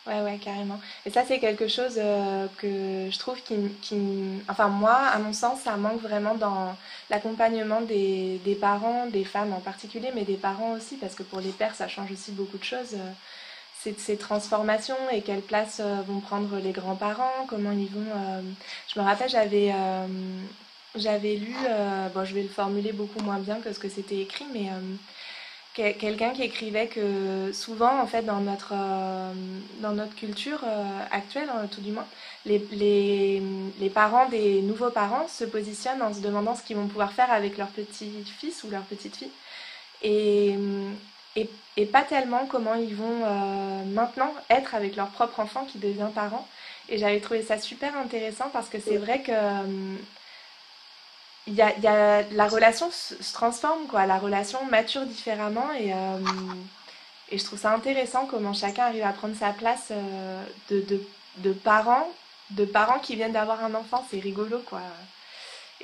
Ouais, 0.07 0.19
ouais, 0.21 0.39
carrément. 0.39 0.79
Et 1.05 1.11
ça, 1.11 1.23
c'est 1.27 1.39
quelque 1.39 1.67
chose 1.67 1.93
euh, 1.97 2.47
que 2.57 3.11
je 3.11 3.19
trouve 3.19 3.39
qui, 3.43 3.55
qui, 3.83 4.41
Enfin, 4.49 4.67
moi, 4.67 4.95
à 4.95 5.19
mon 5.19 5.31
sens, 5.31 5.61
ça 5.61 5.77
manque 5.77 6.01
vraiment 6.01 6.33
dans 6.33 6.75
l'accompagnement 7.11 7.81
des, 7.81 8.39
des, 8.43 8.55
parents, 8.55 9.05
des 9.05 9.23
femmes 9.23 9.53
en 9.53 9.59
particulier, 9.59 10.09
mais 10.15 10.23
des 10.23 10.37
parents 10.37 10.71
aussi, 10.71 10.97
parce 10.97 11.13
que 11.13 11.21
pour 11.21 11.39
les 11.39 11.51
pères, 11.51 11.75
ça 11.75 11.87
change 11.87 12.11
aussi 12.11 12.31
beaucoup 12.31 12.57
de 12.57 12.63
choses. 12.63 12.95
Euh, 12.95 13.91
ces, 13.97 14.17
transformations 14.17 14.97
et 15.11 15.21
quelle 15.21 15.41
place 15.41 15.79
euh, 15.79 16.01
vont 16.07 16.19
prendre 16.19 16.57
les 16.57 16.71
grands-parents, 16.71 17.45
comment 17.47 17.71
ils 17.71 17.89
vont... 17.89 18.43
Je 18.93 18.99
me 18.99 19.05
rappelle, 19.05 19.29
j'avais 19.29 19.73
j'avais 20.95 21.35
lu, 21.35 21.55
bon 22.13 22.25
je 22.25 22.35
vais 22.35 22.43
le 22.43 22.49
formuler 22.49 22.91
beaucoup 22.91 23.19
moins 23.21 23.39
bien 23.39 23.55
que 23.61 23.73
ce 23.73 23.79
que 23.79 23.89
c'était 23.89 24.19
écrit, 24.19 24.45
mais 24.53 24.67
quelqu'un 25.73 26.31
qui 26.31 26.43
écrivait 26.43 26.87
que 26.87 27.51
souvent 27.53 28.01
en 28.01 28.07
fait 28.07 28.23
dans 28.23 28.41
notre, 28.41 28.73
dans 29.79 29.93
notre 29.93 30.15
culture 30.15 30.63
actuelle, 31.11 31.49
hein, 31.49 31.67
tout 31.71 31.81
du 31.81 31.91
moins, 31.91 32.05
les, 32.45 32.59
les, 32.71 33.41
les, 33.79 33.89
parents 33.89 34.27
des 34.29 34.61
nouveaux 34.61 34.89
parents 34.89 35.27
se 35.27 35.43
positionnent 35.43 36.01
en 36.01 36.13
se 36.13 36.19
demandant 36.19 36.55
ce 36.55 36.63
qu'ils 36.63 36.75
vont 36.75 36.87
pouvoir 36.87 37.13
faire 37.13 37.31
avec 37.31 37.57
leur 37.57 37.67
petit-fils 37.67 38.63
ou 38.63 38.69
leur 38.69 38.83
petite-fille. 38.83 39.31
Et, 40.01 40.55
et, 41.35 41.49
et, 41.77 41.85
pas 41.85 42.01
tellement 42.01 42.45
comment 42.45 42.75
ils 42.75 42.95
vont 42.95 43.23
euh, 43.23 43.83
maintenant 43.85 44.33
être 44.49 44.75
avec 44.75 44.95
leur 44.95 45.07
propre 45.07 45.39
enfant 45.39 45.65
qui 45.65 45.77
devient 45.77 46.09
parent. 46.13 46.47
Et 46.89 46.97
j'avais 46.97 47.19
trouvé 47.19 47.41
ça 47.43 47.57
super 47.59 47.95
intéressant 47.95 48.49
parce 48.51 48.67
que 48.67 48.79
c'est 48.79 48.97
vrai 48.97 49.21
que 49.21 49.31
euh, 49.31 49.95
il 51.51 51.83
y 51.83 51.87
a, 51.87 52.23
la 52.31 52.47
relation 52.47 52.89
se, 52.91 53.33
transforme, 53.33 53.87
quoi. 53.87 54.05
La 54.05 54.17
relation 54.17 54.63
mature 54.65 55.05
différemment 55.05 55.71
et, 55.77 55.93
euh, 55.93 56.17
et 57.29 57.37
je 57.37 57.43
trouve 57.43 57.59
ça 57.59 57.73
intéressant 57.73 58.25
comment 58.25 58.53
chacun 58.53 58.85
arrive 58.85 59.03
à 59.03 59.13
prendre 59.13 59.35
sa 59.35 59.51
place 59.51 59.91
de, 60.69 60.81
de, 60.81 61.01
de 61.37 61.53
parents, 61.53 62.07
de 62.51 62.65
parents 62.65 62.99
qui 62.99 63.15
viennent 63.15 63.33
d'avoir 63.33 63.63
un 63.63 63.73
enfant. 63.75 64.05
C'est 64.09 64.19
rigolo, 64.19 64.59
quoi. 64.65 64.81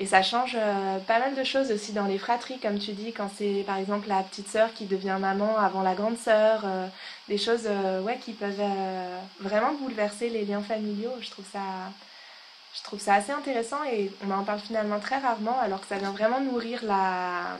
Et 0.00 0.06
ça 0.06 0.22
change 0.22 0.52
euh, 0.54 0.98
pas 1.00 1.18
mal 1.18 1.34
de 1.34 1.42
choses 1.42 1.72
aussi 1.72 1.92
dans 1.92 2.06
les 2.06 2.18
fratries, 2.18 2.60
comme 2.60 2.78
tu 2.78 2.92
dis, 2.92 3.12
quand 3.12 3.28
c'est 3.36 3.64
par 3.66 3.78
exemple 3.78 4.08
la 4.08 4.22
petite 4.22 4.48
sœur 4.48 4.72
qui 4.72 4.86
devient 4.86 5.16
maman 5.20 5.58
avant 5.58 5.82
la 5.82 5.94
grande 5.94 6.16
sœur, 6.16 6.62
euh, 6.64 6.86
des 7.28 7.36
choses 7.36 7.66
euh, 7.66 8.00
ouais, 8.02 8.16
qui 8.18 8.32
peuvent 8.32 8.62
vraiment 9.40 9.72
bouleverser 9.74 10.30
les 10.30 10.44
liens 10.44 10.62
familiaux. 10.62 11.12
Je 11.20 11.30
trouve, 11.30 11.44
ça, 11.52 11.60
je 12.78 12.82
trouve 12.84 13.00
ça 13.00 13.14
assez 13.14 13.32
intéressant 13.32 13.82
et 13.84 14.10
on 14.26 14.30
en 14.30 14.44
parle 14.44 14.60
finalement 14.60 15.00
très 15.00 15.18
rarement, 15.18 15.58
alors 15.60 15.80
que 15.80 15.86
ça 15.88 15.98
vient 15.98 16.12
vraiment 16.12 16.40
nourrir 16.40 16.84
la, 16.84 17.58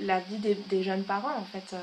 la 0.00 0.20
vie 0.20 0.38
des, 0.38 0.82
jeunes 0.82 1.04
parents 1.04 1.36
en 1.36 1.44
fait. 1.44 1.76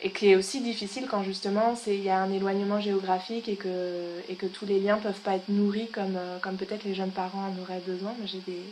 et 0.00 0.10
qui 0.12 0.28
est 0.30 0.36
aussi 0.36 0.60
difficile 0.60 1.06
quand 1.08 1.22
justement 1.22 1.76
il 1.86 2.02
y 2.02 2.08
a 2.10 2.18
un 2.18 2.32
éloignement 2.32 2.80
géographique 2.80 3.48
et 3.48 3.56
que, 3.56 4.22
et 4.28 4.36
que 4.36 4.46
tous 4.46 4.66
les 4.66 4.80
liens 4.80 4.98
peuvent 4.98 5.20
pas 5.20 5.36
être 5.36 5.48
nourris 5.48 5.90
comme, 5.90 6.16
euh, 6.16 6.38
comme 6.38 6.56
peut-être 6.56 6.84
les 6.84 6.94
jeunes 6.94 7.12
parents 7.12 7.48
en 7.48 7.62
auraient 7.62 7.80
besoin. 7.86 8.14
J'ai 8.24 8.40
des 8.40 8.64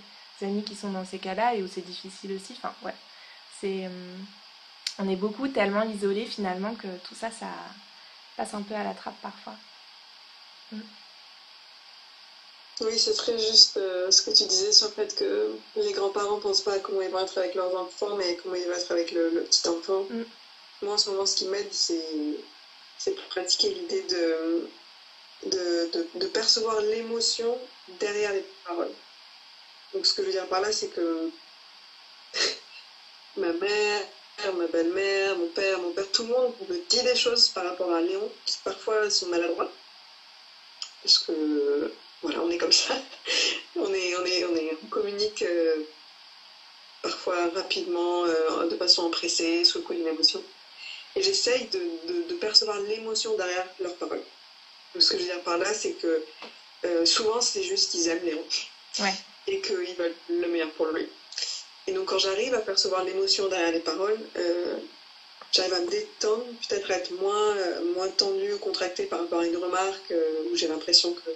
amis 0.42 0.64
qui 0.64 0.75
sont 0.75 0.90
dans 0.90 1.05
ces 1.05 1.18
cas-là 1.18 1.55
et 1.55 1.62
où 1.62 1.68
c'est 1.68 1.85
difficile 1.85 2.33
aussi. 2.33 2.55
Enfin, 2.57 2.73
ouais, 2.83 2.94
c'est, 3.61 3.87
euh, 3.87 4.16
on 4.99 5.09
est 5.09 5.16
beaucoup 5.16 5.49
tellement 5.49 5.83
isolés 5.83 6.27
finalement 6.27 6.75
que 6.75 6.88
tout 7.05 7.14
ça, 7.14 7.31
ça 7.31 7.49
passe 8.37 8.55
un 8.55 8.62
peu 8.62 8.75
à 8.75 8.85
la 8.85 8.94
trappe 8.94 9.20
parfois. 9.23 9.55
Mm. 10.73 10.81
Oui, 12.81 12.99
c'est 12.99 13.14
très 13.14 13.38
juste 13.38 13.77
euh, 13.77 14.11
ce 14.11 14.23
que 14.23 14.31
tu 14.31 14.45
disais 14.45 14.73
sur 14.73 14.88
le 14.88 14.95
fait 14.95 15.14
que 15.14 15.55
les 15.77 15.93
grands-parents 15.93 16.37
ne 16.37 16.40
pensent 16.40 16.62
pas 16.62 16.75
à 16.75 16.79
comment 16.79 17.03
ils 17.03 17.11
vont 17.11 17.19
être 17.19 17.37
avec 17.37 17.55
leurs 17.55 17.77
enfants, 17.77 18.16
mais 18.16 18.37
comment 18.37 18.55
ils 18.55 18.66
vont 18.66 18.73
être 18.73 18.90
avec 18.90 19.12
le, 19.12 19.43
petit 19.45 19.69
enfant. 19.69 20.07
Mm. 20.09 20.23
Moi, 20.83 20.95
en 20.95 20.99
ce 20.99 21.11
moment, 21.11 21.27
ce 21.27 21.37
qui 21.37 21.45
m'aide, 21.45 21.69
c'est, 21.73 22.01
c'est 22.97 23.11
pour 23.14 23.25
pratiquer 23.27 23.69
l'idée 23.75 24.03
de, 24.03 24.69
de, 25.47 26.07
de, 26.14 26.27
percevoir 26.27 26.81
l'émotion 26.81 27.59
derrière 27.99 28.33
les 28.33 28.45
paroles. 28.64 28.93
Donc, 29.93 30.07
ce 30.07 30.14
que 30.14 30.23
je 30.23 30.29
veux 30.29 30.33
dire 30.33 30.49
par 30.49 30.62
là, 30.62 30.73
c'est 30.73 30.88
que 30.88 31.31
ma 33.37 33.53
mère, 33.53 34.07
ma 34.57 34.66
belle-mère, 34.69 35.37
mon 35.37 35.49
père, 35.49 35.79
mon 35.81 35.93
père, 35.93 36.11
tout 36.12 36.23
le 36.23 36.31
monde 36.31 36.55
me 36.66 36.79
dit 36.88 37.03
des 37.03 37.16
choses 37.16 37.49
par 37.49 37.64
rapport 37.64 37.93
à 37.93 38.01
Léon 38.01 38.31
qui 38.47 38.57
parfois 38.64 39.11
sont 39.11 39.27
maladroits. 39.27 39.71
Parce 41.03 41.19
que, 41.19 41.93
comme 42.61 42.73
ça. 42.73 42.94
on, 43.77 43.92
est, 43.92 44.16
on, 44.16 44.25
est, 44.25 44.44
on, 44.44 44.55
est, 44.55 44.77
on 44.85 44.87
communique 44.87 45.42
euh, 45.42 45.77
parfois 47.03 47.49
rapidement, 47.55 48.25
euh, 48.27 48.68
de 48.68 48.77
façon 48.77 49.05
empressée, 49.05 49.64
sous 49.64 49.79
le 49.79 49.85
coup 49.85 49.94
d'une 49.94 50.07
émotion. 50.07 50.42
Et 51.16 51.23
j'essaye 51.23 51.66
de, 51.68 52.35
percevoir 52.40 52.81
l'émotion 52.81 53.37
derrière 53.37 53.66
leurs 53.81 53.96
paroles. 53.96 54.23
ce 54.99 55.11
que 55.11 55.18
je 55.18 55.23
veux 55.25 55.29
dire 55.29 55.42
par 55.42 55.59
là, 55.59 55.75
c'est 55.75 55.92
que 55.92 56.25
euh, 56.87 57.05
souvent, 57.05 57.40
c'est 57.42 57.62
juste 57.62 57.90
qu'ils 57.90 58.09
aiment 58.09 58.25
Léon. 58.25 58.42
Ouais. 59.01 59.12
Et 59.46 59.61
qu'ils 59.61 59.94
veulent 59.99 60.14
le 60.31 60.49
meilleur 60.49 60.70
pour 60.70 60.87
lui. 60.87 61.07
Et 61.87 61.92
donc, 61.92 62.07
quand 62.07 62.18
j'arrive 62.18 62.55
à 62.55 62.61
percevoir 62.61 63.05
l'émotion 63.05 63.49
derrière 63.49 63.73
les 63.73 63.81
paroles, 63.81 64.18
j'arrive 65.53 65.75
à 65.75 65.81
me 65.81 65.90
détendre, 65.90 66.46
peut-être 66.66 66.90
être 66.90 67.11
moins, 67.20 67.57
euh, 67.57 67.92
moins 67.94 68.09
tendue 68.09 68.55
ou 68.55 68.59
contractée 68.59 69.05
par 69.05 69.20
rapport 69.20 69.40
à 69.40 69.46
une 69.46 69.57
remarque 69.57 70.14
où 70.51 70.57
j'ai 70.57 70.68
l'impression 70.68 71.12
que 71.12 71.31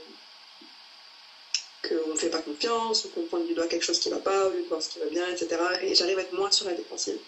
fait 2.24 2.30
pas 2.30 2.42
confiance 2.42 3.04
ou 3.04 3.08
qu'on 3.08 3.22
pointe 3.22 3.46
du 3.46 3.54
doigt 3.54 3.66
quelque 3.66 3.84
chose 3.84 3.98
qui 3.98 4.08
ne 4.10 4.14
va 4.14 4.20
pas 4.20 4.46
au 4.46 4.50
lieu 4.50 4.62
de 4.62 4.68
voir 4.68 4.82
ce 4.82 4.90
qui 4.90 4.98
va 4.98 5.06
bien, 5.06 5.28
etc. 5.28 5.48
Et 5.82 5.94
j'arrive 5.94 6.18
à 6.18 6.22
être 6.22 6.32
moins 6.32 6.50
sur 6.50 6.66
la 6.66 6.74
défensive. 6.74 7.18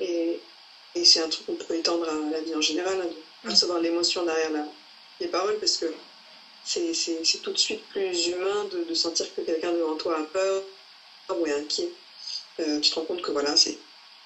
Et, 0.00 0.40
et 0.94 1.04
c'est 1.04 1.20
un 1.20 1.28
truc 1.28 1.46
qu'on 1.46 1.54
peut 1.54 1.74
étendre 1.74 2.08
à 2.08 2.30
la 2.30 2.40
vie 2.40 2.54
en 2.54 2.60
général, 2.60 3.00
hein, 3.00 3.06
de 3.06 3.48
percevoir 3.48 3.80
l'émotion 3.80 4.24
derrière 4.24 4.50
les 5.20 5.28
paroles, 5.28 5.58
parce 5.58 5.76
que 5.76 5.86
c'est 6.64 7.42
tout 7.42 7.52
de 7.52 7.58
suite 7.58 7.82
plus 7.88 8.26
humain 8.28 8.68
de, 8.72 8.94
sentir 8.94 9.26
que 9.34 9.40
quelqu'un 9.42 9.72
devant 9.72 9.96
toi 9.96 10.18
a 10.18 10.22
peur 10.24 10.62
ou 11.38 11.46
est 11.46 11.52
inquiet. 11.52 11.90
Euh, 12.60 12.80
tu 12.80 12.90
te 12.90 12.94
rends 12.96 13.04
compte 13.04 13.22
que 13.22 13.30
voilà, 13.30 13.56
c'est 13.56 13.78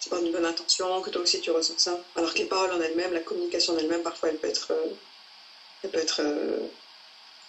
pas 0.08 0.20
une 0.20 0.32
bonne 0.32 0.46
intention, 0.46 1.02
que 1.02 1.10
toi 1.10 1.22
aussi 1.22 1.40
tu 1.40 1.50
ressens 1.50 1.78
ça. 1.78 2.00
Alors 2.16 2.32
que 2.32 2.38
les 2.38 2.46
paroles 2.46 2.72
en 2.72 2.80
elles-mêmes, 2.80 3.12
la 3.12 3.20
communication 3.20 3.74
en 3.74 3.78
elle-même, 3.78 4.02
parfois 4.02 4.30
elle 4.30 4.38
peut 4.38 4.48
être. 4.48 4.72
Euh, 4.72 4.86
elle 5.82 5.90
peut 5.90 5.98
être. 5.98 6.20
Euh, 6.20 6.58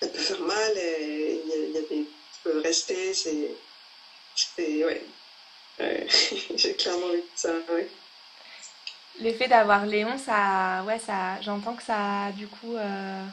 elle 0.01 0.11
peut 0.11 0.19
faire 0.19 0.41
mal, 0.41 0.77
et 0.77 1.41
il 1.45 1.71
y, 1.73 1.77
a 1.77 1.81
des. 1.81 2.05
Peux 2.43 2.59
rester, 2.59 3.13
c'est. 3.13 3.51
Ouais. 4.57 5.03
ouais. 5.79 6.07
J'ai 6.55 6.73
clairement 6.75 7.11
vu 7.11 7.21
ça, 7.35 7.53
ouais 7.69 7.89
l'effet 9.19 9.47
d'avoir 9.47 9.85
Léon, 9.85 10.17
ça, 10.17 10.83
ouais, 10.85 10.99
ça, 10.99 11.39
j'entends 11.41 11.73
que 11.75 11.83
ça, 11.83 12.31
du 12.35 12.47
coup, 12.47 12.75
euh, 12.75 13.25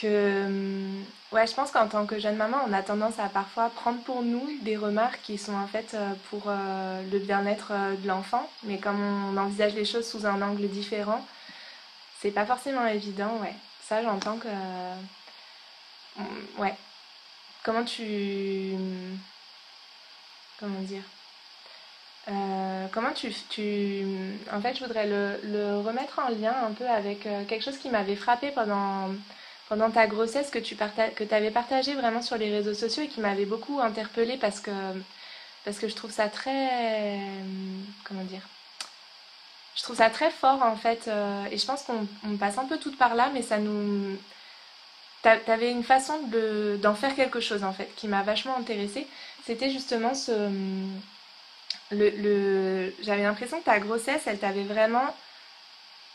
que, 0.00 0.44
hum, 0.46 1.04
ouais, 1.32 1.46
je 1.46 1.54
pense 1.54 1.70
qu'en 1.70 1.88
tant 1.88 2.06
que 2.06 2.18
jeune 2.18 2.36
maman, 2.36 2.58
on 2.66 2.72
a 2.72 2.82
tendance 2.82 3.18
à 3.18 3.28
parfois 3.28 3.70
prendre 3.70 4.02
pour 4.02 4.22
nous 4.22 4.46
des 4.62 4.76
remarques 4.76 5.20
qui 5.22 5.38
sont 5.38 5.54
en 5.54 5.66
fait 5.66 5.94
euh, 5.94 6.12
pour 6.30 6.44
euh, 6.46 7.02
le 7.10 7.18
bien-être 7.18 7.72
de 8.02 8.08
l'enfant, 8.08 8.48
mais 8.64 8.78
comme 8.78 9.00
on 9.00 9.36
envisage 9.36 9.74
les 9.74 9.84
choses 9.84 10.08
sous 10.08 10.26
un 10.26 10.42
angle 10.42 10.68
différent, 10.68 11.24
c'est 12.20 12.30
pas 12.30 12.46
forcément 12.46 12.86
évident, 12.86 13.38
ouais. 13.42 13.54
Ça, 13.88 14.02
j'entends 14.02 14.38
que, 14.38 14.48
ouais. 16.58 16.74
Comment 17.64 17.84
tu, 17.84 18.74
comment 20.58 20.80
dire? 20.80 21.02
Euh, 22.28 22.86
comment 22.92 23.12
tu, 23.12 23.32
tu, 23.48 24.04
En 24.52 24.60
fait, 24.60 24.74
je 24.76 24.84
voudrais 24.84 25.06
le, 25.06 25.78
remettre 25.80 26.20
en 26.20 26.28
lien 26.28 26.54
un 26.66 26.72
peu 26.72 26.88
avec 26.88 27.26
euh, 27.26 27.44
quelque 27.44 27.64
chose 27.64 27.78
qui 27.78 27.90
m'avait 27.90 28.16
frappé 28.16 28.50
pendant, 28.52 29.08
pendant 29.68 29.90
ta 29.90 30.06
grossesse, 30.06 30.50
que 30.50 30.58
tu 30.58 30.76
que 30.76 31.34
avais 31.34 31.50
partagé 31.50 31.94
vraiment 31.94 32.22
sur 32.22 32.36
les 32.36 32.50
réseaux 32.50 32.74
sociaux 32.74 33.02
et 33.04 33.08
qui 33.08 33.20
m'avait 33.20 33.46
beaucoup 33.46 33.80
interpellée 33.80 34.36
parce 34.36 34.60
que, 34.60 34.70
parce 35.64 35.78
que 35.78 35.88
je 35.88 35.96
trouve 35.96 36.12
ça 36.12 36.28
très... 36.28 37.18
Comment 38.04 38.24
dire 38.24 38.42
Je 39.76 39.82
trouve 39.82 39.96
ça 39.96 40.10
très 40.10 40.30
fort 40.30 40.62
en 40.62 40.76
fait. 40.76 41.08
Euh, 41.08 41.44
et 41.50 41.58
je 41.58 41.66
pense 41.66 41.82
qu'on 41.82 42.36
passe 42.38 42.58
un 42.58 42.66
peu 42.66 42.78
tout 42.78 42.92
par 42.96 43.14
là, 43.14 43.30
mais 43.34 43.42
ça 43.42 43.58
nous... 43.58 44.16
T'avais 45.22 45.70
une 45.70 45.84
façon 45.84 46.18
d'en 46.82 46.94
faire 46.94 47.14
quelque 47.14 47.40
chose 47.40 47.62
en 47.62 47.72
fait 47.72 47.88
qui 47.94 48.08
m'a 48.08 48.22
vachement 48.22 48.56
intéressée. 48.56 49.06
C'était 49.46 49.70
justement 49.70 50.14
ce 50.14 50.50
le, 51.92 52.92
j'avais 53.02 53.22
l'impression 53.22 53.60
que 53.60 53.64
ta 53.64 53.78
grossesse, 53.78 54.22
elle 54.26 54.38
t'avait 54.38 54.64
vraiment 54.64 55.14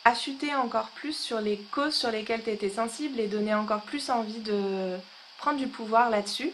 affûté 0.06 0.54
encore 0.56 0.90
plus 0.90 1.14
sur 1.14 1.42
les 1.42 1.58
causes 1.72 1.94
sur 1.94 2.12
lesquelles 2.12 2.44
tu 2.44 2.50
étais 2.50 2.70
sensible 2.70 3.20
et 3.20 3.28
donné 3.28 3.54
encore 3.54 3.82
plus 3.82 4.10
envie 4.10 4.40
de 4.40 4.98
prendre 5.38 5.58
du 5.58 5.68
pouvoir 5.68 6.10
là-dessus. 6.10 6.52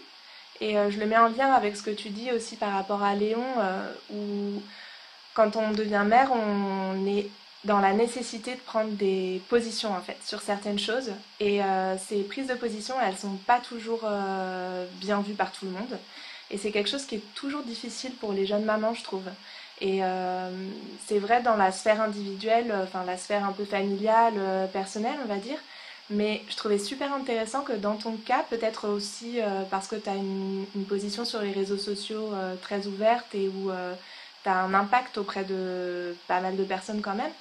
Et 0.62 0.78
euh, 0.78 0.90
je 0.90 1.00
le 1.00 1.06
mets 1.06 1.18
en 1.18 1.28
lien 1.28 1.52
avec 1.52 1.76
ce 1.76 1.84
que 1.84 1.92
tu 1.92 2.10
dis 2.10 2.32
aussi 2.32 2.56
par 2.56 2.74
rapport 2.74 3.04
à 3.04 3.16
Léon, 3.16 3.46
euh, 3.60 3.94
où 4.12 4.62
quand 5.34 5.56
on 5.56 5.72
devient 5.72 6.04
mère, 6.06 6.32
on 6.32 7.06
est 7.08 7.30
dans 7.64 7.80
la 7.80 7.94
nécessité 7.94 8.56
de 8.56 8.60
prendre 8.60 8.92
des 8.92 9.42
positions 9.50 9.94
en 9.94 10.02
fait 10.02 10.18
sur 10.26 10.42
certaines 10.42 10.80
choses. 10.80 11.12
Et 11.40 11.64
euh, 11.64 11.98
ces 11.98 12.24
prises 12.24 12.48
de 12.48 12.56
position, 12.56 12.96
elles 13.02 13.18
sont 13.18 13.38
pas 13.48 13.60
toujours 13.60 14.08
bien 15.00 15.22
vues 15.22 15.34
par 15.34 15.52
tout 15.52 15.66
le 15.66 15.72
monde. 15.72 15.98
Et 16.52 16.58
c'est 16.58 16.72
quelque 16.72 16.90
chose 16.90 17.06
qui 17.06 17.16
est 17.16 17.34
toujours 17.34 17.64
difficile 17.64 18.14
pour 18.14 18.34
les 18.34 18.46
jeunes 18.46 18.66
mamans, 18.66 18.94
je 18.94 19.04
trouve. 19.04 19.24
Et 19.82 20.04
euh, 20.04 20.50
c'est 21.08 21.20
vrai 21.20 21.42
dans 21.42 21.56
la 21.56 21.72
sphère 21.72 22.02
individuelle, 22.02 22.74
enfin 22.84 23.04
la 23.06 23.18
sphère 23.18 23.44
un 23.46 23.52
peu 23.52 23.66
familiale, 23.66 24.36
euh, 24.38 24.68
personnelle, 24.68 25.18
on 25.24 25.28
va 25.28 25.38
dire. 25.38 25.58
Mais 26.10 26.44
je 26.50 26.56
trouvais 26.56 26.78
super 26.78 27.14
intéressant 27.14 27.64
que 27.64 27.74
dans 27.74 27.96
ton 27.96 28.16
cas, 28.18 28.46
peut-être 28.50 28.88
aussi 28.88 29.42
euh, 29.42 29.64
parce 29.72 29.88
que 29.88 29.96
tu 29.96 30.10
as 30.10 30.16
une, 30.16 30.66
position 30.88 31.26
sur 31.26 31.42
les 31.42 31.52
réseaux 31.52 31.78
sociaux 31.78 32.32
très 32.62 32.88
ouverte 32.88 33.34
et 33.34 33.48
où 33.48 33.72
tu 34.44 34.50
as 34.50 34.56
un 34.56 34.74
impact 34.74 35.18
auprès 35.18 35.44
de 35.44 36.16
pas 36.28 36.40
mal 36.40 36.56
de 36.56 36.64
personnes 36.64 37.02
quand 37.02 37.16
même, 37.16 37.32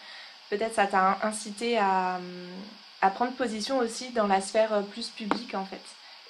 peut-être 0.53 0.75
ça 0.75 0.87
t'a 0.87 1.19
incité 1.23 1.79
à, 1.79 2.21
à, 3.01 3.09
prendre 3.09 3.33
position 3.33 3.79
aussi 3.79 4.11
dans 4.11 4.27
la 4.27 4.43
sphère 4.43 4.83
plus 4.93 5.09
publique 5.09 5.55
en 5.55 5.65
fait. 5.65 5.81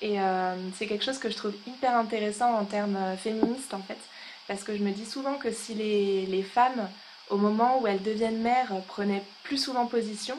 Et 0.00 0.20
euh, 0.20 0.54
c'est 0.76 0.86
quelque 0.86 1.04
chose 1.04 1.18
que 1.18 1.28
je 1.28 1.36
trouve 1.36 1.54
hyper 1.66 1.96
intéressant 1.96 2.54
en 2.54 2.64
termes 2.64 2.94
euh, 2.94 3.16
féministes 3.16 3.74
en 3.74 3.82
fait. 3.82 3.98
Parce 4.46 4.62
que 4.62 4.76
je 4.76 4.82
me 4.82 4.92
dis 4.92 5.06
souvent 5.06 5.34
que 5.38 5.50
si 5.50 5.74
les, 5.74 6.42
femmes, 6.44 6.88
au 7.30 7.36
moment 7.36 7.80
où 7.80 7.88
elles 7.88 8.02
deviennent 8.02 8.40
mères, 8.40 8.72
prenaient 8.86 9.24
plus 9.42 9.58
souvent 9.58 9.86
position, 9.86 10.36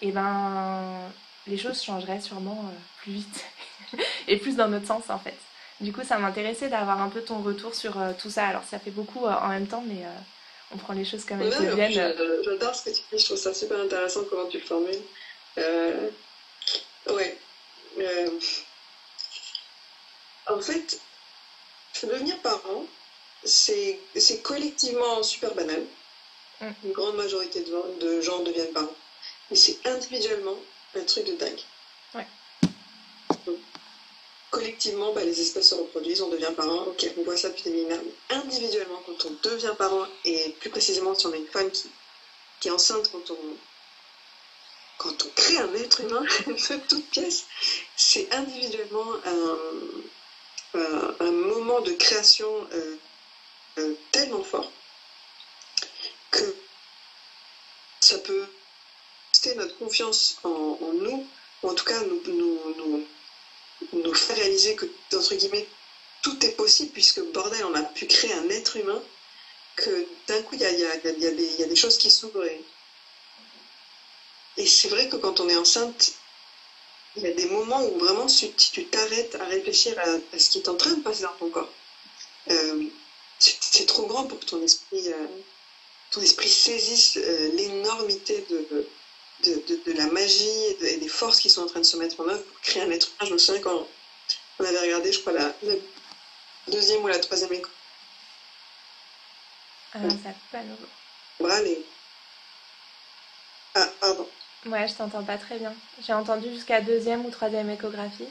et 0.00 0.08
eh 0.08 0.12
ben 0.12 1.10
les 1.46 1.58
choses 1.58 1.82
changeraient 1.82 2.20
sûrement 2.22 2.64
euh, 2.64 2.76
plus 3.02 3.12
vite 3.12 3.44
et 4.28 4.38
plus 4.38 4.56
dans 4.56 4.68
notre 4.68 4.86
sens 4.86 5.10
en 5.10 5.18
fait. 5.18 5.36
Du 5.82 5.92
coup, 5.92 6.02
ça 6.02 6.18
m'intéressait 6.18 6.70
d'avoir 6.70 7.02
un 7.02 7.08
peu 7.10 7.20
ton 7.20 7.42
retour 7.42 7.74
sur 7.74 7.98
tout 8.18 8.30
ça. 8.30 8.46
Alors, 8.48 8.64
ça 8.64 8.78
fait 8.78 8.90
beaucoup 8.90 9.26
en 9.26 9.48
même 9.48 9.68
temps, 9.68 9.84
mais 9.86 10.02
on 10.72 10.76
prend 10.76 10.92
les 10.92 11.04
choses 11.04 11.24
comme 11.24 11.40
elles 11.40 11.74
viennent. 11.74 12.14
J'adore 12.44 12.74
ce 12.74 12.84
que 12.84 12.90
tu 12.90 13.02
dis, 13.12 13.18
je 13.18 13.24
trouve 13.24 13.38
ça 13.38 13.54
super 13.54 13.78
intéressant 13.78 14.24
comment 14.24 14.46
tu 14.46 14.58
le 14.58 14.64
formules. 14.64 15.02
ouais. 15.56 17.38
En 20.48 20.60
fait, 20.60 21.00
devenir 22.02 22.38
parent, 22.38 22.86
c'est 23.44 23.98
collectivement 24.42 25.22
super 25.22 25.54
banal. 25.54 25.82
Mm. 26.60 26.66
Une 26.84 26.92
grande 26.92 27.16
majorité 27.16 27.64
de, 28.00 28.20
gens 28.20 28.42
deviennent 28.42 28.72
parents. 28.72 28.96
Mais 29.50 29.56
c'est 29.56 29.86
individuellement 29.86 30.56
un 30.94 31.04
truc 31.04 31.24
de 31.26 31.32
dingue. 31.32 31.60
Collectivement, 34.50 35.12
bah, 35.12 35.24
les 35.24 35.40
espèces 35.40 35.68
se 35.68 35.74
reproduisent, 35.74 36.20
on 36.22 36.28
devient 36.28 36.52
parent. 36.54 36.84
Ok, 36.86 37.06
on 37.16 37.22
voit 37.22 37.36
ça 37.36 37.48
depuis 37.48 37.64
des 37.64 37.70
millénaires. 37.70 38.00
Mais 38.04 38.36
individuellement, 38.36 39.02
quand 39.06 39.24
on 39.26 39.34
devient 39.42 39.74
parent, 39.76 40.06
et 40.24 40.50
plus 40.60 40.70
précisément 40.70 41.14
si 41.14 41.26
on 41.26 41.32
a 41.32 41.36
une 41.36 41.46
femme 41.46 41.70
qui, 41.70 41.88
qui 42.60 42.68
est 42.68 42.72
enceinte 42.72 43.10
quand 43.10 43.30
on, 43.30 43.56
quand 44.98 45.24
on 45.24 45.28
crée 45.34 45.58
un 45.58 45.74
être 45.74 46.00
humain 46.00 46.22
de 46.46 46.76
toute 46.88 47.04
pièce, 47.10 47.44
c'est 47.96 48.26
individuellement 48.32 49.16
un 49.24 49.56
un, 50.74 51.30
moment 51.30 51.80
de 51.80 51.92
création 51.92 52.66
euh, 52.72 52.96
euh, 53.78 53.94
tellement 54.12 54.42
fort 54.42 54.70
que 56.30 56.54
ça 58.00 58.18
peut 58.18 58.46
booster 59.32 59.54
notre 59.54 59.76
confiance 59.76 60.36
en, 60.44 60.76
nous, 60.94 61.26
ou 61.62 61.68
en 61.68 61.74
tout 61.74 61.84
cas 61.84 62.02
nous, 62.02 63.04
faire 64.14 64.36
réaliser 64.36 64.74
que, 64.74 64.86
entre 65.14 65.34
guillemets, 65.34 65.66
tout 66.22 66.44
est 66.44 66.50
possible, 66.50 66.90
puisque 66.92 67.20
bordel, 67.32 67.64
on 67.64 67.74
a 67.74 67.82
pu 67.82 68.06
créer 68.06 68.32
un 68.32 68.48
être 68.50 68.76
humain, 68.76 69.02
que 69.76 70.06
d'un 70.26 70.42
coup, 70.42 70.56
il 70.56 70.60
y 70.60 70.64
a, 70.64 70.70
y, 70.72 70.84
a, 70.84 70.96
y 70.96 71.62
a, 71.62 71.66
des 71.66 71.76
choses 71.76 71.98
qui 71.98 72.10
s'ouvrent. 72.10 72.44
Et, 74.56 74.66
c'est 74.66 74.88
vrai 74.88 75.08
que 75.08 75.16
quand 75.16 75.38
on 75.40 75.48
est 75.48 75.56
enceinte, 75.56 76.12
il 77.16 77.22
y 77.22 77.26
a 77.26 77.32
des 77.32 77.46
moments 77.46 77.82
où 77.84 77.98
vraiment, 77.98 78.26
tu 78.26 78.84
t'arrêtes 78.86 79.36
à 79.36 79.44
réfléchir 79.44 79.96
à, 79.98 80.38
ce 80.38 80.50
qui 80.50 80.58
est 80.58 80.68
en 80.68 80.74
train 80.74 80.94
de 80.94 81.02
passer 81.02 81.22
dans 81.22 81.32
ton 81.38 81.50
corps, 81.50 81.72
euh, 82.50 82.84
c'est 83.38 83.86
trop 83.86 84.06
grand 84.06 84.24
pour 84.24 84.40
que 84.40 84.46
ton 84.46 84.62
esprit, 84.62 85.12
euh, 85.12 85.26
ton 86.10 86.20
esprit 86.20 86.48
saisisse 86.48 87.16
euh, 87.16 87.50
l'énormité 87.52 88.44
de, 88.50 88.88
la 89.86 90.06
magie 90.06 90.76
et, 90.80 90.96
des 90.96 91.08
forces 91.08 91.40
qui 91.40 91.50
sont 91.50 91.62
en 91.62 91.66
train 91.66 91.80
de 91.80 91.84
se 91.86 91.96
mettre 91.96 92.20
en 92.20 92.28
œuvre 92.28 92.42
pour 92.42 92.60
créer 92.60 92.82
un 92.82 92.90
être 92.90 93.08
humain. 93.08 93.28
Je 93.28 93.32
me 93.34 93.38
souviens 93.38 93.60
quand 93.60 93.86
on 94.58 94.64
avait 94.64 94.80
regardé, 94.80 95.12
je 95.12 95.20
crois, 95.20 95.32
la, 95.32 95.54
deuxième 96.68 97.02
ou 97.02 97.08
la 97.08 97.18
troisième 97.18 97.52
école. 97.52 97.70
Ah, 99.94 99.98
ça 100.22 100.30
pas 100.52 100.62
Voilà 101.38 101.62
les... 101.62 101.84
Ah, 103.74 103.88
pardon. 104.00 104.28
Ouais, 104.66 104.88
je 104.88 104.94
t'entends 104.94 105.24
pas 105.24 105.38
très 105.38 105.58
bien. 105.58 105.74
J'ai 106.04 106.12
entendu 106.12 106.50
jusqu'à 106.52 106.80
deuxième 106.80 107.24
ou 107.24 107.30
troisième 107.30 107.70
échographie. 107.70 108.28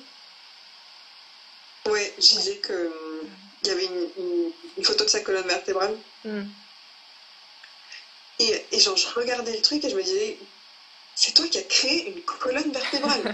Ouais, 1.88 2.14
je 2.18 2.22
disais 2.22 2.58
que 2.58 2.92
il 3.64 3.68
y 3.70 3.72
avait 3.72 3.86
une, 3.86 4.84
photo 4.84 5.04
de 5.04 5.10
sa 5.10 5.22
colonne 5.22 5.48
vertébrale. 5.48 5.98
Hmm. 6.24 6.44
Et, 8.40 8.66
et, 8.72 8.80
genre, 8.80 8.96
je 8.96 9.08
regardais 9.08 9.56
le 9.56 9.62
truc 9.62 9.84
et 9.84 9.90
je 9.90 9.96
me 9.96 10.04
disais, 10.04 10.38
c'est 11.18 11.34
toi 11.34 11.48
qui 11.48 11.58
as 11.58 11.64
créé 11.64 12.10
une 12.10 12.22
colonne 12.22 12.72
vertébrale. 12.72 13.34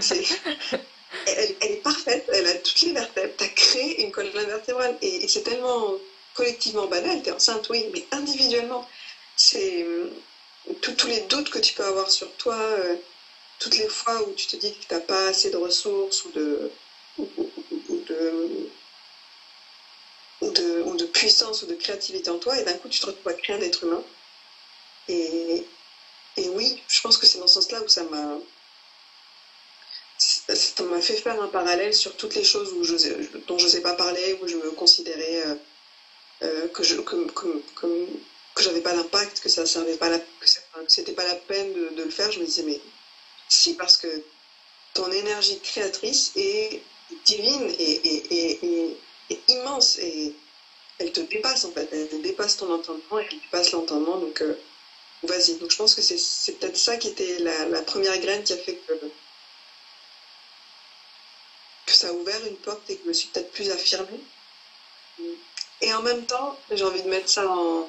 elle, 1.26 1.54
est 1.60 1.82
parfaite, 1.82 2.24
elle 2.32 2.46
a 2.46 2.54
toutes 2.54 2.80
les 2.80 2.92
vertèbres. 2.92 3.34
Tu 3.36 3.44
as 3.44 3.48
créé 3.48 4.02
une 4.02 4.10
colonne 4.10 4.46
vertébrale. 4.46 4.96
Et, 5.02 5.28
c'est 5.28 5.42
tellement 5.42 5.92
collectivement 6.32 6.86
banal, 6.86 7.22
tu 7.22 7.28
es 7.28 7.32
enceinte, 7.32 7.68
oui, 7.68 7.84
mais 7.92 8.02
individuellement, 8.10 8.88
c'est 9.36 9.86
tous 10.80 11.06
les 11.06 11.20
doutes 11.20 11.50
que 11.50 11.58
tu 11.58 11.74
peux 11.74 11.84
avoir 11.84 12.10
sur 12.10 12.32
toi, 12.36 12.56
euh, 12.56 12.96
toutes 13.58 13.76
les 13.76 13.88
fois 13.88 14.22
où 14.22 14.32
tu 14.32 14.46
te 14.46 14.56
dis 14.56 14.72
que 14.72 14.86
tu 14.88 14.94
n'as 14.94 15.00
pas 15.00 15.26
assez 15.26 15.50
de 15.50 15.58
ressources 15.58 16.24
ou 16.24 16.30
de, 16.30 16.70
ou, 17.18 17.28
de, 18.08 18.72
ou, 20.40 20.50
de, 20.96 21.04
puissance 21.04 21.62
ou 21.62 21.66
de 21.66 21.74
créativité 21.74 22.30
en 22.30 22.38
toi, 22.38 22.58
et 22.58 22.64
d'un 22.64 22.74
coup 22.74 22.88
tu 22.88 22.98
te 22.98 23.06
retrouves 23.06 23.28
à 23.28 23.34
créer 23.34 23.56
un 23.56 23.60
être 23.60 23.84
humain. 23.84 24.02
Et, 25.08 25.64
et 26.36 26.48
oui, 26.48 26.82
je 26.88 27.00
pense 27.00 27.16
que 27.18 27.26
c'est 27.26 27.38
dans 27.38 27.46
ce 27.46 27.54
sens-là 27.54 27.82
où 27.82 27.88
ça 27.88 28.04
m'a 28.04 28.38
ça 30.18 30.82
m'a 30.84 31.00
fait 31.00 31.16
faire 31.16 31.40
un 31.42 31.48
parallèle 31.48 31.94
sur 31.94 32.16
toutes 32.16 32.34
les 32.34 32.44
choses 32.44 32.72
dont 32.74 33.58
je 33.58 33.64
n'osais 33.64 33.80
pas 33.80 33.94
parler, 33.94 34.38
où 34.42 34.46
je 34.48 34.56
me 34.56 34.70
considérais 34.70 35.42
euh, 35.46 35.54
euh, 36.42 36.68
que 36.68 36.82
je 36.82 36.96
que, 36.96 38.08
j'avais 38.60 38.80
pas 38.80 38.94
d'impact, 38.94 39.40
que 39.40 39.48
ça 39.48 39.66
servait 39.66 39.96
pas 39.96 40.08
la, 40.08 40.18
pas 40.18 41.24
la 41.24 41.34
peine 41.34 41.72
de, 41.72 42.02
le 42.02 42.10
faire. 42.10 42.30
Je 42.30 42.40
me 42.40 42.44
disais 42.44 42.62
mais 42.62 42.80
si 43.48 43.74
parce 43.74 43.96
que 43.96 44.22
ton 44.94 45.10
énergie 45.10 45.58
créatrice 45.60 46.32
est 46.36 46.80
divine 47.24 47.74
et, 47.78 48.96
immense 49.48 49.98
et 49.98 50.32
elle 50.98 51.12
te 51.12 51.20
dépasse 51.20 51.64
en 51.64 51.72
fait, 51.72 51.88
elle 51.92 52.22
dépasse 52.22 52.56
ton 52.56 52.72
entendement 52.72 53.18
et 53.18 53.26
elle 53.30 53.40
dépasse 53.40 53.72
l'entendement 53.72 54.18
donc 54.18 54.40
euh, 54.40 54.54
vas-y. 55.26 55.54
Donc 55.54 55.70
je 55.70 55.76
pense 55.76 55.94
que 55.94 56.02
c'est 56.02 56.52
peut-être 56.52 56.76
ça 56.76 56.96
qui 56.96 57.08
était 57.08 57.38
la, 57.38 57.82
première 57.82 58.18
graine 58.18 58.42
qui 58.42 58.52
a 58.52 58.56
fait 58.56 58.74
que, 58.74 58.92
ça 61.86 62.08
a 62.08 62.12
ouvert 62.12 62.44
une 62.44 62.56
porte 62.56 62.80
et 62.90 62.96
que 62.96 63.02
je 63.04 63.08
me 63.08 63.12
suis 63.12 63.28
peut-être 63.28 63.52
plus 63.52 63.70
affirmée. 63.70 64.20
Et 65.80 65.92
en 65.92 66.02
même 66.02 66.24
temps, 66.24 66.58
j'ai 66.70 66.82
envie 66.84 67.02
de 67.02 67.08
mettre 67.08 67.28
ça 67.28 67.48
en, 67.48 67.88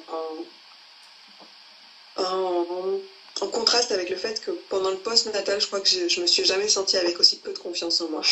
en, 2.16 3.48
contraste 3.48 3.90
avec 3.90 4.10
le 4.10 4.16
fait 4.16 4.40
que 4.40 4.50
pendant 4.68 4.90
le 4.90 4.98
post-natal, 4.98 5.60
je 5.60 5.66
crois 5.66 5.80
que 5.80 5.88
je, 5.88 6.08
je 6.08 6.20
me 6.20 6.26
suis 6.26 6.44
jamais 6.44 6.68
sentie 6.68 6.96
avec 6.96 7.18
aussi 7.18 7.36
peu 7.36 7.52
de 7.52 7.58
confiance 7.58 8.00
en 8.00 8.08
moi. 8.08 8.22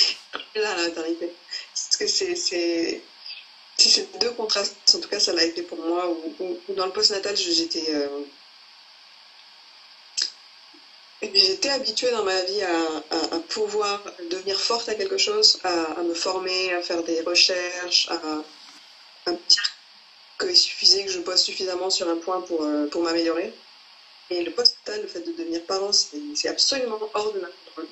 Là, 0.54 0.76
la 0.76 0.84
maternité. 0.84 1.32
Parce 1.74 1.96
que 1.96 2.06
c'est 2.06 3.02
si 3.78 3.90
c'est 3.90 4.18
deux 4.18 4.32
contrastes, 4.32 4.74
en 4.94 5.00
tout 5.00 5.08
cas 5.08 5.20
ça 5.20 5.32
l'a 5.32 5.44
été 5.44 5.62
pour 5.62 5.78
moi, 5.78 6.08
ou, 6.10 6.56
dans 6.74 6.86
le 6.86 6.92
post-natal 6.92 7.36
j'étais 7.36 7.94
euh, 7.94 8.08
J'étais 11.20 11.70
habituée 11.70 12.12
dans 12.12 12.22
ma 12.24 12.42
vie 12.44 12.62
à, 12.62 13.38
pouvoir 13.48 14.00
devenir 14.30 14.58
forte 14.60 14.88
à 14.88 14.94
quelque 14.94 15.18
chose, 15.18 15.58
à, 15.64 16.02
me 16.02 16.14
former, 16.14 16.72
à 16.74 16.82
faire 16.82 17.02
des 17.02 17.22
recherches, 17.22 18.08
à, 18.08 19.32
me 19.32 19.36
dire 19.48 19.62
qu'il 20.38 20.56
suffisait 20.56 21.04
que 21.04 21.10
je 21.10 21.18
bosse 21.18 21.42
suffisamment 21.42 21.90
sur 21.90 22.08
un 22.08 22.16
point 22.16 22.40
pour, 22.42 22.62
euh, 22.62 22.86
pour 22.86 23.02
m'améliorer. 23.02 23.52
Et 24.30 24.42
le 24.44 24.52
post 24.52 24.76
le 24.86 25.08
fait 25.08 25.20
de 25.20 25.32
devenir 25.32 25.64
parent, 25.64 25.90
c'est 25.92 26.48
absolument 26.48 26.98
hors 27.14 27.32
de 27.32 27.40
ma 27.40 27.48
contrôle. 27.48 27.88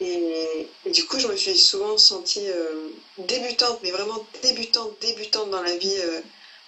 Et, 0.00 0.68
du 0.86 1.04
coup, 1.06 1.18
je 1.18 1.26
me 1.26 1.36
suis 1.36 1.58
souvent 1.58 1.98
sentie 1.98 2.48
euh, 2.48 2.90
débutante, 3.18 3.80
mais 3.82 3.90
vraiment 3.90 4.24
débutante, 4.42 4.92
débutante 5.00 5.50
dans 5.50 5.62
la 5.62 5.76
vie, 5.76 5.96
euh, 5.98 6.20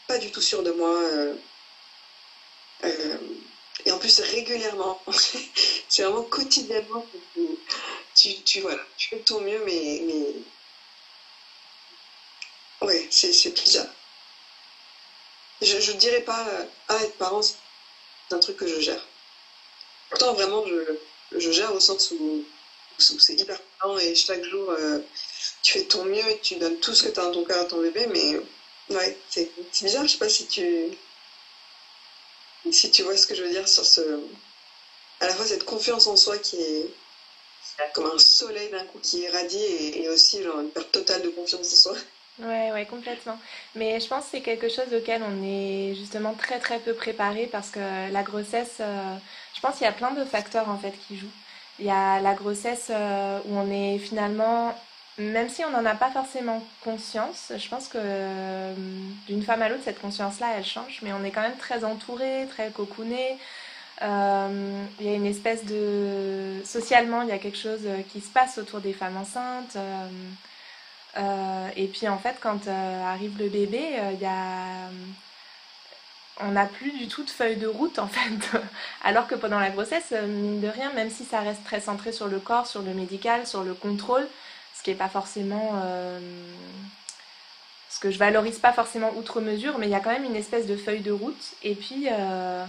pas 0.08 0.18
du 0.18 0.30
tout 0.32 0.40
sûre 0.40 0.62
de 0.64 0.72
moi. 0.72 1.00
Et 3.86 3.92
en 3.92 3.98
plus, 3.98 4.20
régulièrement. 4.20 5.00
c'est 5.88 6.02
vraiment 6.02 6.24
quotidiennement 6.24 7.06
tu, 8.16 8.42
tu, 8.42 8.60
voilà, 8.60 8.82
tu 8.96 9.08
fais 9.08 9.20
ton 9.20 9.40
mieux, 9.40 9.62
mais. 9.64 10.02
mais... 10.04 10.26
Ouais, 12.86 13.06
c'est 13.10 13.30
bizarre. 13.54 13.86
Je 15.62 15.92
ne 15.92 15.98
dirais 15.98 16.20
pas, 16.20 16.46
euh, 16.48 16.98
être 17.00 17.16
parent, 17.16 17.40
c'est 17.42 17.56
un 18.32 18.38
truc 18.38 18.56
que 18.56 18.66
je 18.66 18.80
gère. 18.80 19.06
Pourtant, 20.10 20.34
vraiment, 20.34 20.64
je, 20.66 21.38
je 21.38 21.50
gère 21.50 21.72
au 21.74 21.80
sens 21.80 22.10
où, 22.10 22.44
c'est 22.98 23.34
hyper 23.34 23.58
important 23.80 23.98
et 23.98 24.14
chaque 24.14 24.44
jour, 24.44 24.70
euh, 24.70 24.98
tu 25.62 25.72
fais 25.72 25.84
ton 25.84 26.04
mieux 26.04 26.28
et 26.28 26.38
tu 26.40 26.56
donnes 26.56 26.78
tout 26.80 26.94
ce 26.94 27.04
que 27.04 27.08
tu 27.08 27.20
as 27.20 27.24
dans 27.24 27.32
ton 27.32 27.44
cœur 27.44 27.62
à 27.62 27.64
ton 27.64 27.80
bébé, 27.80 28.06
mais 28.06 28.38
ouais, 28.94 29.16
c'est 29.30 29.50
bizarre, 29.82 30.06
je 30.06 30.12
sais 30.12 30.18
pas 30.18 30.28
si 30.28 30.46
tu 30.46 30.90
si 32.72 32.90
tu 32.90 33.02
vois 33.02 33.16
ce 33.16 33.26
que 33.26 33.34
je 33.34 33.42
veux 33.42 33.50
dire 33.50 33.68
sur 33.68 33.84
ce. 33.84 34.00
À 35.20 35.26
la 35.26 35.34
fois 35.34 35.46
cette 35.46 35.64
confiance 35.64 36.06
en 36.06 36.16
soi 36.16 36.36
qui 36.38 36.56
est 36.56 36.86
comme 37.94 38.06
un 38.06 38.18
soleil 38.18 38.70
d'un 38.70 38.84
coup 38.84 38.98
qui 39.02 39.20
irradie 39.20 39.56
et, 39.56 40.02
et 40.02 40.08
aussi 40.08 40.42
genre, 40.42 40.60
une 40.60 40.70
perte 40.70 40.92
totale 40.92 41.22
de 41.22 41.28
confiance 41.28 41.72
en 41.72 41.76
soi. 41.76 41.96
Ouais, 42.38 42.70
ouais, 42.72 42.84
complètement. 42.84 43.38
Mais 43.74 43.98
je 43.98 44.06
pense 44.08 44.24
que 44.24 44.30
c'est 44.32 44.40
quelque 44.42 44.68
chose 44.68 44.92
auquel 44.94 45.22
on 45.22 45.42
est 45.42 45.94
justement 45.94 46.34
très 46.34 46.58
très 46.58 46.78
peu 46.78 46.92
préparé 46.92 47.46
parce 47.46 47.70
que 47.70 48.12
la 48.12 48.22
grossesse, 48.22 48.76
euh, 48.80 49.16
je 49.54 49.60
pense 49.60 49.76
qu'il 49.76 49.84
y 49.84 49.88
a 49.88 49.92
plein 49.92 50.12
de 50.12 50.24
facteurs 50.24 50.68
en 50.68 50.78
fait 50.78 50.92
qui 51.08 51.16
jouent. 51.16 51.32
Il 51.78 51.86
y 51.86 51.90
a 51.90 52.20
la 52.20 52.34
grossesse 52.34 52.88
euh, 52.90 53.38
où 53.46 53.56
on 53.56 53.70
est 53.70 53.98
finalement 53.98 54.74
même 55.18 55.48
si 55.48 55.64
on 55.64 55.70
n'en 55.70 55.84
a 55.86 55.94
pas 55.94 56.10
forcément 56.10 56.62
conscience, 56.82 57.52
je 57.56 57.68
pense 57.68 57.88
que 57.88 57.96
euh, 57.98 58.74
d'une 59.26 59.42
femme 59.42 59.62
à 59.62 59.68
l'autre, 59.68 59.82
cette 59.84 60.00
conscience-là, 60.00 60.48
elle 60.58 60.64
change, 60.64 61.00
mais 61.02 61.12
on 61.12 61.24
est 61.24 61.30
quand 61.30 61.40
même 61.40 61.56
très 61.56 61.84
entouré, 61.84 62.46
très 62.50 62.70
cocooné. 62.70 63.38
Euh, 64.02 64.84
il 65.00 65.06
y 65.06 65.08
a 65.08 65.14
une 65.14 65.24
espèce 65.24 65.64
de... 65.64 66.60
Socialement, 66.66 67.22
il 67.22 67.28
y 67.28 67.32
a 67.32 67.38
quelque 67.38 67.56
chose 67.56 67.88
qui 68.10 68.20
se 68.20 68.28
passe 68.28 68.58
autour 68.58 68.80
des 68.80 68.92
femmes 68.92 69.16
enceintes. 69.16 69.76
Euh, 71.16 71.68
et 71.76 71.86
puis 71.86 72.06
en 72.08 72.18
fait, 72.18 72.36
quand 72.42 72.68
arrive 72.68 73.38
le 73.38 73.48
bébé, 73.48 73.98
il 74.12 74.20
y 74.20 74.26
a... 74.26 74.90
On 76.40 76.50
n'a 76.50 76.66
plus 76.66 76.90
du 76.90 77.08
tout 77.08 77.24
de 77.24 77.30
feuille 77.30 77.56
de 77.56 77.66
route 77.66 77.98
en 77.98 78.08
fait. 78.08 78.58
Alors 79.02 79.26
que 79.26 79.34
pendant 79.34 79.58
la 79.58 79.70
grossesse, 79.70 80.12
mine 80.12 80.60
de 80.60 80.68
rien, 80.68 80.92
même 80.92 81.08
si 81.08 81.24
ça 81.24 81.40
reste 81.40 81.64
très 81.64 81.80
centré 81.80 82.12
sur 82.12 82.28
le 82.28 82.38
corps, 82.38 82.66
sur 82.66 82.82
le 82.82 82.92
médical, 82.92 83.46
sur 83.46 83.64
le 83.64 83.72
contrôle, 83.72 84.28
pas 84.94 85.08
forcément 85.08 85.72
euh, 85.84 86.18
ce 87.88 87.98
que 88.00 88.10
je 88.10 88.18
valorise 88.18 88.58
pas 88.58 88.72
forcément 88.72 89.12
outre 89.16 89.40
mesure, 89.40 89.78
mais 89.78 89.86
il 89.86 89.90
y 89.90 89.94
a 89.94 90.00
quand 90.00 90.12
même 90.12 90.24
une 90.24 90.36
espèce 90.36 90.66
de 90.66 90.76
feuille 90.76 91.00
de 91.00 91.12
route. 91.12 91.54
Et 91.62 91.74
puis, 91.74 92.08
euh, 92.10 92.64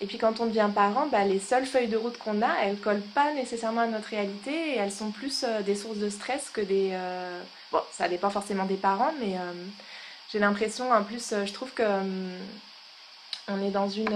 et 0.00 0.06
puis 0.06 0.18
quand 0.18 0.40
on 0.40 0.46
devient 0.46 0.70
parent, 0.74 1.06
bah, 1.06 1.24
les 1.24 1.40
seules 1.40 1.66
feuilles 1.66 1.88
de 1.88 1.96
route 1.96 2.18
qu'on 2.18 2.42
a, 2.42 2.52
elles 2.62 2.78
collent 2.78 3.00
pas 3.14 3.32
nécessairement 3.34 3.82
à 3.82 3.86
notre 3.86 4.08
réalité 4.08 4.74
et 4.74 4.76
elles 4.76 4.92
sont 4.92 5.10
plus 5.10 5.44
euh, 5.44 5.62
des 5.62 5.76
sources 5.76 5.98
de 5.98 6.10
stress 6.10 6.50
que 6.50 6.60
des. 6.60 6.96
Bon, 7.70 7.80
ça 7.92 8.08
dépend 8.08 8.30
forcément 8.30 8.64
des 8.64 8.76
parents, 8.76 9.14
mais 9.20 9.36
j'ai 10.30 10.38
l'impression, 10.38 10.92
en 10.92 11.02
plus, 11.04 11.32
je 11.46 11.52
trouve 11.52 11.72
que 11.72 11.82
on 13.48 13.62
est 13.62 13.70
dans 13.70 13.88
une 13.88 14.14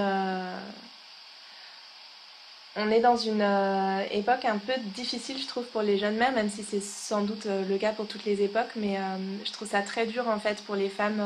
on 2.77 2.91
est 2.91 3.01
dans 3.01 3.17
une 3.17 3.43
euh, 3.43 4.03
époque 4.11 4.45
un 4.45 4.59
peu 4.59 4.73
difficile, 4.95 5.39
je 5.41 5.47
trouve, 5.47 5.65
pour 5.65 5.83
les 5.83 5.99
jeunes 5.99 6.17
mères, 6.17 6.33
même 6.33 6.51
si 6.51 6.63
c'est 6.63 6.83
sans 6.83 7.23
doute 7.23 7.47
euh, 7.47 7.65
le 7.67 7.79
cas 7.79 7.93
pour 7.93 8.07
toutes 8.07 8.25
les 8.25 8.43
époques, 8.43 8.73
mais 8.77 8.99
euh, 8.99 9.01
je 9.45 9.53
trouve 9.53 9.69
ça 9.69 9.81
très 9.81 10.07
dur 10.07 10.29
en 10.29 10.39
fait 10.39 10.63
pour 10.65 10.77
les 10.77 10.91
femmes. 10.91 11.23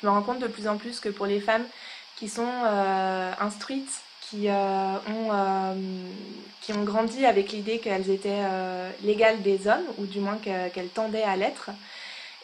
je 0.00 0.06
me 0.06 0.12
rends 0.12 0.22
compte 0.22 0.38
de 0.38 0.46
plus 0.46 0.68
en 0.68 0.76
plus 0.76 1.00
que 1.00 1.08
pour 1.08 1.26
les 1.26 1.40
femmes 1.40 1.64
qui 2.16 2.28
sont 2.28 2.48
instruites, 3.40 4.02
qui, 4.20 4.48
ont, 4.48 5.76
qui 6.60 6.72
ont 6.72 6.84
grandi 6.84 7.26
avec 7.26 7.50
l'idée 7.52 7.78
qu'elles 7.78 8.10
étaient 8.10 8.42
l'égale 9.02 9.42
des 9.42 9.66
hommes, 9.66 9.84
ou 9.98 10.06
du 10.06 10.20
moins 10.20 10.36
qu'elles 10.36 10.88
tendaient 10.88 11.22
à 11.22 11.36
l'être 11.36 11.70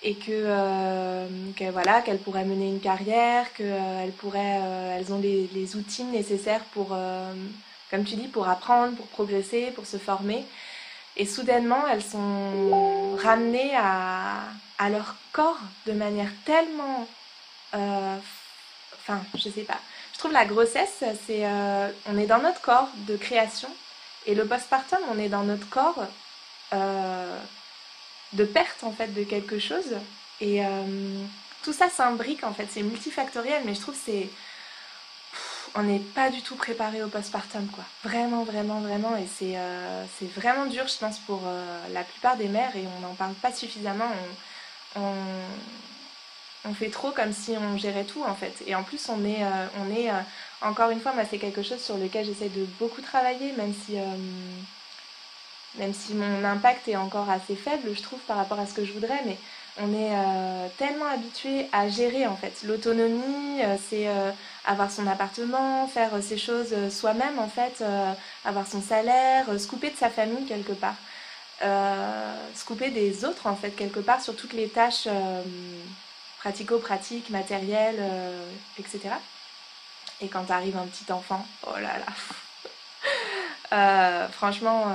et 0.02 0.14
que, 0.14 1.70
voilà 1.70 2.00
qu'elles 2.02 2.18
pourraient 2.18 2.44
mener 2.44 2.68
une 2.68 2.80
carrière, 2.80 3.52
qu'elles 3.52 4.12
pourraient, 4.18 4.60
elles 4.96 5.12
ont 5.12 5.20
les, 5.20 5.48
les, 5.54 5.76
outils 5.76 6.04
nécessaires 6.04 6.64
pour, 6.72 6.96
comme 7.90 8.04
tu 8.04 8.16
dis, 8.16 8.28
pour 8.28 8.48
apprendre, 8.48 8.96
pour 8.96 9.06
progresser, 9.06 9.70
pour 9.74 9.86
se 9.86 9.96
former. 9.96 10.44
Et 11.16 11.26
soudainement, 11.26 11.86
elles 11.90 12.02
sont 12.02 13.16
ramenées 13.16 13.76
à, 13.76 14.88
leur 14.88 15.16
corps 15.32 15.58
de 15.86 15.92
manière 15.92 16.30
tellement... 16.44 17.08
Euh, 17.74 18.16
enfin, 18.94 19.20
je 19.34 19.50
sais 19.50 19.62
pas. 19.62 19.78
Je 20.12 20.18
trouve 20.18 20.32
la 20.32 20.44
grossesse, 20.44 21.02
c'est... 21.26 21.46
Euh, 21.46 21.90
on 22.06 22.18
est 22.18 22.26
dans 22.26 22.40
notre 22.40 22.60
corps 22.60 22.88
de 23.08 23.16
création. 23.16 23.68
Et 24.26 24.34
le 24.34 24.46
postpartum, 24.46 24.98
on 25.10 25.18
est 25.18 25.28
dans 25.28 25.42
notre 25.42 25.68
corps 25.68 26.06
euh, 26.72 27.38
de 28.34 28.44
perte, 28.44 28.84
en 28.84 28.92
fait, 28.92 29.08
de 29.08 29.24
quelque 29.24 29.58
chose. 29.58 29.96
Et 30.40 30.60
tout 31.64 31.72
ça 31.72 31.88
s'imbrique, 31.88 32.44
en 32.44 32.52
fait. 32.52 32.68
C'est 32.70 32.82
multifactoriel, 32.82 33.62
mais 33.64 33.74
je 33.74 33.80
trouve 33.80 33.94
que 33.94 34.00
c'est 34.04 34.28
on 35.74 35.82
n'est 35.82 35.98
pas 35.98 36.30
du 36.30 36.42
tout 36.42 36.56
préparé 36.56 37.02
au 37.02 37.08
postpartum, 37.08 37.66
quoi. 37.68 37.84
Vraiment, 38.04 38.44
vraiment, 38.44 38.80
vraiment. 38.80 39.16
Et 39.16 39.26
c'est 39.26 39.54
euh, 39.56 40.04
vraiment 40.34 40.66
dur, 40.66 40.86
je 40.88 40.98
pense, 40.98 41.18
pour 41.20 41.42
euh, 41.46 41.80
la 41.92 42.02
plupart 42.02 42.36
des 42.36 42.48
mères, 42.48 42.74
et 42.76 42.84
on 42.96 43.00
n'en 43.00 43.14
parle 43.14 43.34
pas 43.34 43.52
suffisamment. 43.52 44.10
On, 44.96 45.14
fait 46.74 46.90
trop 46.90 47.12
comme 47.12 47.32
si 47.32 47.52
on 47.52 47.78
gérait 47.78 48.04
tout, 48.04 48.22
en 48.24 48.34
fait. 48.34 48.62
Et 48.66 48.74
en 48.74 48.82
plus, 48.82 49.08
on 49.08 49.24
est, 49.24 49.42
euh, 49.42 49.66
on 49.80 49.90
est 49.90 50.10
encore 50.60 50.90
une 50.90 51.00
fois, 51.00 51.12
moi, 51.12 51.24
c'est 51.28 51.38
quelque 51.38 51.62
chose 51.62 51.80
sur 51.80 51.96
lequel 51.96 52.26
j'essaie 52.26 52.50
de 52.50 52.66
beaucoup 52.78 53.00
travailler, 53.00 53.52
même 53.52 53.72
si, 53.86 53.96
même 55.76 55.94
si 55.94 56.12
mon 56.14 56.44
impact 56.44 56.86
est 56.88 56.96
encore 56.96 57.30
assez 57.30 57.56
faible, 57.56 57.90
je 57.94 58.02
trouve, 58.02 58.18
par 58.20 58.36
rapport 58.36 58.60
à 58.60 58.66
ce 58.66 58.74
que 58.74 58.84
je 58.84 58.92
voudrais. 58.92 59.22
Mais 59.24 59.38
on 59.80 59.92
est 59.92 60.12
euh, 60.12 60.68
tellement 60.76 61.06
habitué 61.06 61.68
à 61.72 61.88
gérer 61.88 62.26
en 62.26 62.36
fait. 62.36 62.62
L'autonomie, 62.64 63.62
euh, 63.62 63.76
c'est 63.88 64.08
euh, 64.08 64.30
avoir 64.64 64.90
son 64.90 65.06
appartement, 65.06 65.86
faire 65.86 66.10
ses 66.22 66.36
choses 66.36 66.74
soi-même 66.90 67.38
en 67.38 67.48
fait, 67.48 67.82
avoir 68.44 68.66
son 68.66 68.82
salaire, 68.82 69.46
se 69.58 69.66
de 69.90 69.96
sa 69.96 70.10
famille 70.10 70.44
quelque 70.46 70.72
part, 70.72 70.96
se 71.60 72.64
des 72.90 73.24
autres 73.24 73.46
en 73.46 73.56
fait 73.56 73.70
quelque 73.70 74.00
part 74.00 74.20
sur 74.20 74.36
toutes 74.36 74.52
les 74.52 74.68
tâches 74.68 75.08
pratico-pratiques, 76.40 77.30
matérielles, 77.30 78.02
etc. 78.78 79.00
Et 80.20 80.28
quand 80.28 80.50
arrive 80.50 80.76
un 80.76 80.86
petit 80.86 81.10
enfant, 81.10 81.46
oh 81.66 81.78
là 81.80 81.98
là, 83.70 84.28
franchement 84.32 84.92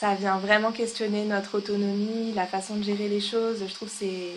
ça 0.00 0.14
vient 0.14 0.38
vraiment 0.38 0.72
questionner 0.72 1.26
notre 1.26 1.58
autonomie, 1.58 2.32
la 2.32 2.46
façon 2.46 2.76
de 2.76 2.82
gérer 2.82 3.08
les 3.08 3.20
choses. 3.20 3.58
Je 3.68 3.74
trouve 3.74 3.90
c'est 3.90 4.32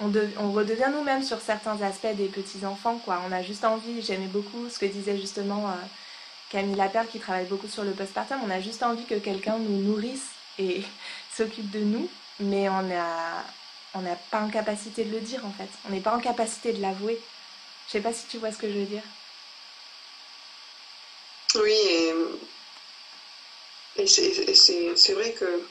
on, 0.00 0.50
redevient 0.50 0.90
nous-mêmes 0.92 1.22
sur 1.22 1.40
certains 1.40 1.80
aspects 1.80 2.14
des 2.16 2.26
petits 2.26 2.66
enfants. 2.66 3.00
On 3.06 3.32
a 3.32 3.40
juste 3.40 3.64
envie. 3.64 4.02
J'aimais 4.02 4.26
beaucoup 4.26 4.68
ce 4.68 4.80
que 4.80 4.86
disait 4.86 5.16
justement 5.16 5.68
euh, 5.68 5.74
Camille 6.50 6.74
Lapère 6.74 7.08
qui 7.08 7.20
travaille 7.20 7.46
beaucoup 7.46 7.68
sur 7.68 7.84
le 7.84 7.92
postpartum. 7.92 8.40
On 8.44 8.50
a 8.50 8.60
juste 8.60 8.82
envie 8.82 9.04
que 9.04 9.14
quelqu'un 9.14 9.58
nous 9.58 9.80
nourrisse 9.80 10.30
et 10.58 10.82
s'occupe 11.32 11.70
de 11.70 11.80
nous, 11.80 12.08
mais 12.40 12.68
on 12.68 12.82
n'a 12.82 14.16
pas 14.32 14.40
en 14.40 14.48
capacité 14.48 15.04
de 15.04 15.12
le 15.12 15.20
dire 15.20 15.46
en 15.46 15.52
fait. 15.52 15.68
On 15.88 15.92
n'est 15.92 16.00
pas 16.00 16.16
en 16.16 16.20
capacité 16.20 16.72
de 16.72 16.82
l'avouer. 16.82 17.20
Je 17.86 17.92
sais 17.92 18.00
pas 18.00 18.12
si 18.12 18.26
tu 18.26 18.38
vois 18.38 18.50
ce 18.50 18.58
que 18.58 18.68
je 18.68 18.76
veux 18.76 18.86
dire. 18.86 19.04
Oui, 21.54 21.70
et 21.70 22.12
et 23.98 24.06
c'est 24.06 25.12
vrai 25.12 25.32
que 25.32 25.62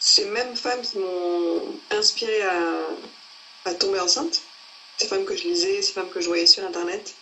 ces 0.00 0.26
mêmes 0.26 0.56
femmes 0.56 0.82
qui 0.82 0.98
m'ont 0.98 1.62
inspiré 1.90 2.42
à, 3.64 3.74
tomber 3.74 4.00
enceinte, 4.00 4.40
ces 4.96 5.06
femmes 5.06 5.24
que 5.24 5.36
je 5.36 5.44
lisais, 5.44 5.82
ces 5.82 5.92
femmes 5.92 6.08
que 6.08 6.20
je 6.20 6.26
voyais 6.26 6.46
sur 6.46 6.64
Internet, 6.64 7.14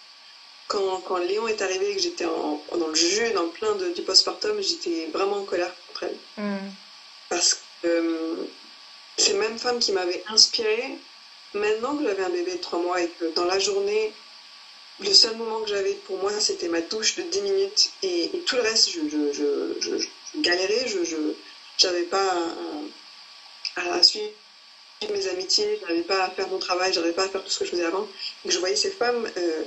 quand, 0.68 1.00
quand 1.00 1.18
Léon 1.18 1.48
est 1.48 1.60
arrivé 1.60 1.90
et 1.90 1.96
que 1.96 2.02
j'étais 2.02 2.24
dans 2.24 2.88
le 2.88 2.94
jeu, 2.94 3.32
dans 3.32 3.42
le 3.44 3.50
plein 3.50 3.74
de, 3.74 3.92
du 3.92 4.02
postpartum, 4.02 4.60
j'étais 4.60 5.06
vraiment 5.12 5.38
en 5.38 5.44
colère 5.44 5.72
contre 5.88 6.04
elle. 6.04 6.44
Mm. 6.44 6.70
Parce 7.28 7.54
que 7.54 7.88
euh, 7.88 8.48
ces 9.16 9.34
mêmes 9.34 9.58
femmes 9.58 9.78
qui 9.78 9.92
m'avaient 9.92 10.22
inspirée, 10.28 10.98
maintenant 11.54 11.96
que 11.96 12.04
j'avais 12.04 12.22
un 12.22 12.30
bébé 12.30 12.52
de 12.52 12.60
3 12.60 12.78
mois 12.80 13.00
et 13.00 13.08
que 13.08 13.32
dans 13.34 13.44
la 13.44 13.58
journée, 13.58 14.12
le 15.00 15.12
seul 15.12 15.36
moment 15.36 15.60
que 15.60 15.68
j'avais 15.68 15.94
pour 16.06 16.18
moi, 16.18 16.32
c'était 16.40 16.68
ma 16.68 16.80
douche 16.80 17.16
de 17.16 17.22
10 17.22 17.40
minutes 17.42 17.90
et, 18.02 18.30
tout 18.46 18.56
le 18.56 18.62
reste, 18.62 18.90
je, 18.90 19.00
je, 19.08 19.80
je, 19.80 19.98
je 19.98 20.40
galérais, 20.40 20.86
je 20.88 21.86
n'avais 21.86 22.04
pas 22.04 22.34
à, 23.76 24.02
suivre 24.02 24.30
mes 25.12 25.28
amitiés, 25.28 25.78
je 25.80 25.86
n'avais 25.86 26.02
pas 26.02 26.24
à 26.24 26.30
faire 26.30 26.48
mon 26.48 26.58
travail, 26.58 26.92
je 26.92 27.00
n'avais 27.00 27.12
pas 27.12 27.24
à 27.24 27.28
faire 27.28 27.44
tout 27.44 27.50
ce 27.50 27.58
que 27.58 27.64
je 27.66 27.70
faisais 27.70 27.84
avant. 27.84 28.08
Et 28.44 28.50
je 28.50 28.58
voyais 28.58 28.76
ces 28.76 28.90
femmes 28.90 29.30
euh, 29.36 29.62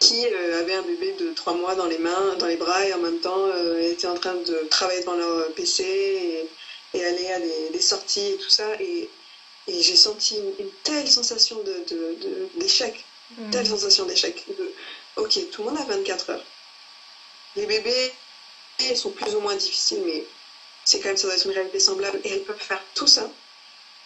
qui 0.00 0.26
euh, 0.26 0.60
avaient 0.60 0.74
un 0.74 0.82
bébé 0.82 1.12
de 1.18 1.32
3 1.32 1.54
mois 1.54 1.74
dans 1.74 1.86
les 1.86 1.98
mains, 1.98 2.36
dans 2.38 2.46
les 2.46 2.56
bras 2.56 2.86
et 2.86 2.92
en 2.92 2.98
même 2.98 3.20
temps 3.20 3.46
euh, 3.46 3.80
étaient 3.80 4.06
en 4.06 4.14
train 4.14 4.34
de 4.34 4.66
travailler 4.70 5.00
devant 5.00 5.16
leur 5.16 5.52
PC 5.54 6.48
et, 6.94 7.04
aller 7.04 7.30
à 7.30 7.40
des, 7.72 7.80
sorties 7.80 8.32
et 8.32 8.36
tout 8.36 8.50
ça. 8.50 8.80
Et, 8.80 9.08
j'ai 9.68 9.96
senti 9.96 10.36
une, 10.58 10.70
telle 10.82 11.06
sensation 11.06 11.62
d'échec. 12.56 13.04
Telle 13.50 13.64
mm. 13.64 13.66
sensation 13.66 14.06
d'échec. 14.06 14.44
ok, 15.16 15.50
tout 15.50 15.62
le 15.62 15.70
monde 15.70 15.80
a 15.80 15.84
24 15.84 16.30
heures. 16.30 16.44
Les 17.56 17.66
bébés 17.66 18.12
sont 18.94 19.10
plus 19.10 19.34
ou 19.34 19.40
moins 19.40 19.56
difficiles, 19.56 20.02
mais 20.04 20.24
c'est 20.84 21.00
quand 21.00 21.08
même, 21.08 21.16
ça 21.16 21.26
doit 21.26 21.36
être 21.36 21.44
une 21.44 21.52
réalité 21.52 21.80
semblable 21.80 22.20
et 22.24 22.30
elles 22.30 22.44
peuvent 22.44 22.58
faire 22.58 22.82
tout 22.94 23.06
ça. 23.06 23.28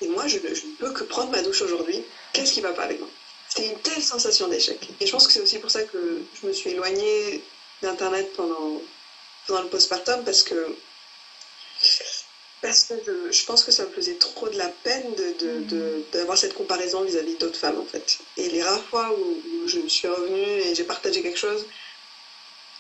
Et 0.01 0.09
moi, 0.09 0.27
je, 0.27 0.39
ne 0.39 0.77
peux 0.79 0.93
que 0.93 1.05
prendre 1.05 1.31
ma 1.31 1.43
douche 1.43 1.63
aujourd'hui. 1.63 2.03
Qu'est-ce 2.33 2.53
qui 2.53 2.61
va 2.61 2.73
pas 2.73 2.85
avec 2.85 2.99
moi? 2.99 3.09
C'était 3.49 3.69
une 3.69 3.79
telle 3.79 4.03
sensation 4.03 4.49
d'échec. 4.49 4.89
Et 5.01 5.07
je 5.07 5.13
pense 5.13 5.27
que 5.27 5.33
c'est 5.33 5.41
aussi 5.41 5.59
pour 5.59 5.71
ça 5.71 5.83
que 5.83 6.23
je 6.41 6.47
me 6.47 6.53
suis 6.53 6.71
éloignée 6.71 7.45
d'Internet 7.83 8.33
pendant, 8.35 8.81
pendant 9.47 9.63
le 9.63 9.69
postpartum, 9.69 10.25
parce 10.25 10.43
que 10.43 10.75
parce 12.63 12.85
que 12.85 12.95
je, 13.33 13.45
pense 13.45 13.65
que 13.65 13.73
ça 13.73 13.85
me 13.85 13.91
faisait 13.91 14.15
trop 14.15 14.49
de 14.49 14.57
la 14.57 14.69
peine 14.69 15.15
d'avoir 16.13 16.37
de, 16.37 16.41
cette 16.41 16.55
comparaison 16.55 17.03
vis-à-vis 17.03 17.35
d'autres 17.35 17.59
femmes, 17.59 17.81
en 17.81 17.85
fait. 17.85 18.19
Et 18.37 18.49
les 18.51 18.63
rares 18.63 18.85
fois 18.85 19.13
où, 19.13 19.67
je 19.67 19.81
suis 19.89 20.09
revenue 20.09 20.61
et 20.61 20.75
j'ai 20.75 20.85
partagé 20.85 21.23
quelque 21.23 21.39
chose, 21.39 21.67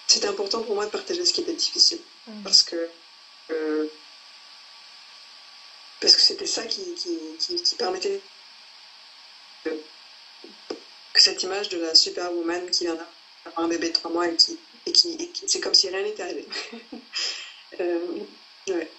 c'était 0.06 0.28
important 0.28 0.62
pour 0.62 0.76
moi 0.76 0.86
de 0.86 0.90
partager 0.90 1.24
ce 1.24 1.32
qui 1.32 1.40
était 1.40 1.52
difficile. 1.52 1.98
Mm. 2.28 2.42
Parce 2.44 2.62
que 2.62 2.88
euh, 3.50 3.86
parce 6.00 6.14
que 6.16 6.22
c'était 6.22 6.46
ça 6.46 6.64
qui, 6.64 6.94
qui, 6.94 7.74
permettait 7.76 8.20
que, 9.64 9.70
cette 11.14 11.42
image 11.42 11.68
de 11.68 11.78
la 11.78 11.94
superwoman 11.94 12.70
qui 12.70 12.84
vient 12.84 12.94
d'avoir 12.94 13.64
un 13.64 13.68
bébé 13.68 13.88
de 13.88 13.92
trois 13.92 14.10
mois 14.10 14.28
et 14.28 14.36
qui, 14.36 14.58
et 14.86 14.92
qui, 14.92 15.44
c'est 15.46 15.60
comme 15.60 15.74
si 15.74 15.88
rien 15.88 16.02
n'était 16.02 16.22
arrivé. 16.22 16.46
euh, 17.80 18.00
ouais. 18.68 18.90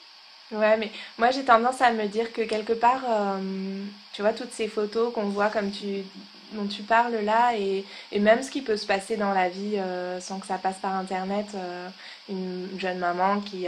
Ouais, 0.53 0.77
mais 0.77 0.91
moi 1.17 1.31
j'ai 1.31 1.43
tendance 1.43 1.81
à 1.81 1.91
me 1.91 2.05
dire 2.07 2.31
que 2.31 2.43
quelque 2.43 2.73
part, 2.73 3.01
euh, 3.09 3.83
tu 4.13 4.21
vois, 4.21 4.33
toutes 4.33 4.51
ces 4.53 4.67
photos 4.67 5.11
qu'on 5.11 5.23
voit 5.29 5.49
comme 5.49 5.71
tu, 5.71 6.03
dont 6.51 6.67
tu 6.67 6.83
parles 6.83 7.15
là, 7.23 7.57
et, 7.57 7.83
et, 8.11 8.19
même 8.19 8.43
ce 8.43 8.51
qui 8.51 8.61
peut 8.61 8.77
se 8.77 8.85
passer 8.85 9.17
dans 9.17 9.33
la 9.33 9.49
vie 9.49 9.77
euh, 9.77 10.19
sans 10.21 10.39
que 10.39 10.45
ça 10.45 10.59
passe 10.59 10.77
par 10.77 10.93
Internet, 10.93 11.47
euh, 11.55 11.89
une 12.29 12.69
jeune 12.77 12.99
maman 12.99 13.39
qui, 13.41 13.65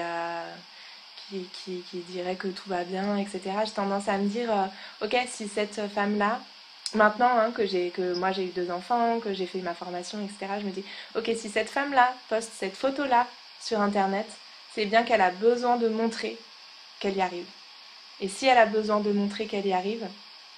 qui, 1.28 1.50
qui, 1.54 1.82
qui, 1.90 1.98
dirait 2.10 2.36
que 2.36 2.50
tout 2.50 2.70
va 2.70 2.84
bien, 2.84 3.18
etc. 3.18 3.42
J'ai 3.66 3.72
tendance 3.72 4.08
à 4.08 4.20
me 4.20 4.28
dire, 4.28 4.50
ok, 5.02 5.18
si 5.28 5.48
cette 5.48 5.82
femme-là, 5.88 6.40
maintenant 6.94 7.40
hein, 7.40 7.52
que, 7.52 7.66
j'ai, 7.66 7.90
que 7.90 8.14
moi 8.16 8.32
j'ai 8.32 8.46
eu 8.46 8.52
deux 8.52 8.70
enfants, 8.70 9.20
que 9.20 9.34
j'ai 9.34 9.48
fait 9.48 9.62
ma 9.62 9.74
formation, 9.74 10.20
etc., 10.24 10.54
je 10.62 10.66
me 10.68 10.72
dis, 10.72 10.86
ok, 11.16 11.32
si 11.36 11.50
cette 11.50 11.70
femme-là 11.70 12.14
poste 12.30 12.52
cette 12.56 12.76
photo-là 12.76 13.28
sur 13.60 13.82
Internet, 13.82 14.28
c'est 14.76 14.86
bien 14.86 15.04
qu'elle 15.04 15.22
a 15.22 15.32
besoin 15.32 15.78
de 15.78 15.88
montrer 15.88 16.38
qu'elle 17.00 17.18
y 17.18 17.22
arrive. 17.22 17.48
Et 18.20 18.30
si 18.30 18.46
elle 18.46 18.58
a 18.58 18.66
besoin 18.66 19.00
de 19.02 19.12
montrer 19.12 19.46
qu'elle 19.48 19.68
y 19.68 19.74
arrive, 19.74 20.08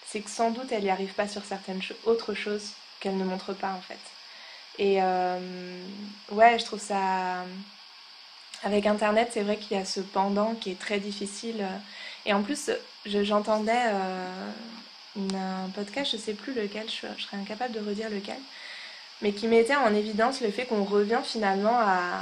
c'est 0.06 0.22
que 0.22 0.30
sans 0.30 0.52
doute 0.52 0.72
elle 0.72 0.84
n'y 0.84 0.90
arrive 0.90 1.14
pas 1.14 1.28
sur 1.28 1.44
certaines 1.44 1.82
autres 2.06 2.34
choses 2.34 2.72
qu'elle 3.00 3.18
ne 3.18 3.26
montre 3.26 3.54
pas 3.54 3.74
en 3.74 3.82
fait. 3.82 4.00
Et 4.80 5.02
euh, 5.02 5.40
ouais, 6.32 6.60
je 6.60 6.66
trouve 6.66 6.82
ça. 6.82 7.46
Avec 8.64 8.88
Internet, 8.88 9.30
c'est 9.32 9.44
vrai 9.44 9.58
qu'il 9.58 9.78
y 9.78 9.80
a 9.80 9.86
ce 9.86 10.00
pendant 10.00 10.56
qui 10.56 10.72
est 10.72 10.80
très 10.80 11.00
difficile. 11.00 11.64
Et 12.26 12.34
en 12.34 12.42
plus, 12.42 12.72
j'entendais 13.06 13.72
euh, 13.86 14.52
un 15.16 15.70
podcast, 15.70 16.12
je 16.12 16.18
sais 16.18 16.34
plus 16.34 16.54
lequel, 16.54 16.88
je 16.90 17.22
serais 17.22 17.38
incapable 17.38 17.74
de 17.74 17.80
redire 17.80 18.10
lequel, 18.10 18.40
mais 19.22 19.32
qui 19.32 19.48
mettait 19.48 19.76
en 19.76 19.94
évidence 19.96 20.42
le 20.42 20.52
fait 20.52 20.66
qu'on 20.66 20.84
revient 20.84 21.22
finalement 21.24 21.80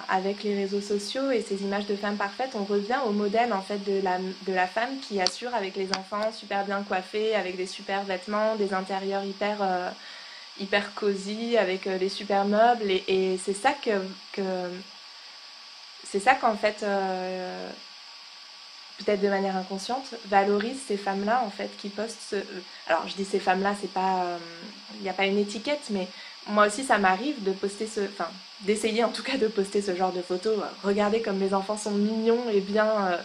avec 0.08 0.44
les 0.44 0.56
réseaux 0.56 0.82
sociaux 0.82 1.30
et 1.30 1.42
ces 1.42 1.62
images 1.64 1.88
de 1.88 1.96
femmes 1.96 2.16
parfaites, 2.16 2.52
on 2.56 2.64
revient 2.64 3.00
au 3.06 3.12
modèle 3.12 3.52
en 3.52 3.62
fait 3.62 3.84
de 3.84 4.02
la, 4.02 4.18
de 4.20 4.54
la 4.54 4.66
femme 4.66 5.00
qui 5.02 5.20
assure 5.20 5.54
avec 5.54 5.76
les 5.76 5.90
enfants 5.90 6.32
super 6.32 6.64
bien 6.64 6.84
coiffés, 6.84 7.36
avec 7.36 7.58
des 7.58 7.68
super 7.68 8.04
vêtements, 8.04 8.56
des 8.56 8.74
intérieurs 8.74 9.26
hyper, 9.26 9.58
euh, 9.62 9.90
hyper 10.60 10.94
cosy 10.94 11.58
avec 11.58 11.86
les 11.86 12.10
super 12.10 12.46
meubles 12.46 12.90
et, 12.90 13.38
c'est 13.44 13.54
ça 13.54 13.74
que, 13.74 13.92
c'est 16.06 16.22
ça 16.22 16.36
qu'en 16.36 16.56
fait 16.56 16.86
peut-être 19.00 19.22
de 19.22 19.28
manière 19.28 19.58
inconsciente, 19.58 20.16
valorise 20.28 20.80
ces 20.88 20.96
femmes-là, 20.96 21.44
en 21.46 21.50
fait, 21.50 21.70
qui 21.78 21.90
postent 21.90 22.22
ce... 22.30 22.38
Alors, 22.88 23.06
je 23.08 23.16
dis 23.16 23.26
ces 23.26 23.40
femmes-là, 23.40 23.76
c'est 23.80 23.92
pas... 23.92 24.38
Il 24.96 25.02
n'y 25.02 25.10
a 25.10 25.14
pas 25.14 25.26
une 25.26 25.38
étiquette, 25.38 25.88
mais 25.90 26.08
moi 26.48 26.68
aussi, 26.68 26.84
ça 26.84 26.98
m'arrive 26.98 27.44
de 27.44 27.52
poster 27.52 27.88
ce... 27.88 28.02
Enfin, 28.02 28.30
d'essayer 28.62 29.04
en 29.04 29.10
tout 29.10 29.24
cas 29.24 29.38
de 29.38 29.48
poster 29.48 29.82
ce 29.82 29.96
genre 29.96 30.14
de 30.14 30.22
photos. 30.22 30.58
Regardez 30.84 31.22
comme 31.22 31.38
mes 31.38 31.54
enfants 31.54 31.78
sont 31.78 31.92
mignons 31.92 32.50
et 32.54 32.62
bien... 32.62 32.88
Euh, 33.08 33.18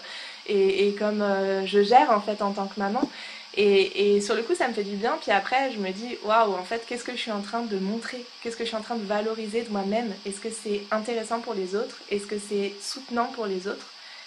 et, 0.53 0.97
comme 0.99 1.23
euh, 1.23 1.65
je 1.65 1.83
gère, 1.83 2.11
en 2.11 2.21
fait, 2.21 2.43
en 2.43 2.53
tant 2.53 2.67
que 2.67 2.81
maman. 2.81 3.09
Et, 3.57 4.17
et, 4.17 4.21
sur 4.21 4.35
le 4.35 4.43
coup, 4.43 4.55
ça 4.55 4.67
me 4.69 4.73
fait 4.73 4.83
du 4.83 4.97
bien. 4.97 5.17
Puis 5.21 5.31
après, 5.31 5.71
je 5.73 5.79
me 5.79 5.91
dis, 5.91 6.17
waouh, 6.25 6.55
en 6.55 6.65
fait, 6.65 6.85
qu'est-ce 6.87 7.05
que 7.05 7.13
je 7.13 7.19
suis 7.19 7.31
en 7.31 7.41
train 7.41 7.63
de 7.63 7.79
montrer? 7.79 8.25
Qu'est-ce 8.43 8.57
que 8.57 8.65
je 8.65 8.69
suis 8.69 8.77
en 8.77 8.83
train 8.83 8.97
de 8.97 9.05
valoriser 9.05 9.63
de 9.63 9.71
moi-même? 9.71 10.13
Est-ce 10.27 10.41
que 10.41 10.51
c'est 10.51 10.83
intéressant 10.91 11.41
pour 11.41 11.55
les 11.55 11.77
autres? 11.77 11.99
Est-ce 12.11 12.27
que 12.27 12.39
c'est 12.39 12.75
soutenant 12.81 13.27
pour 13.27 13.47
les 13.47 13.69
autres? 13.69 13.87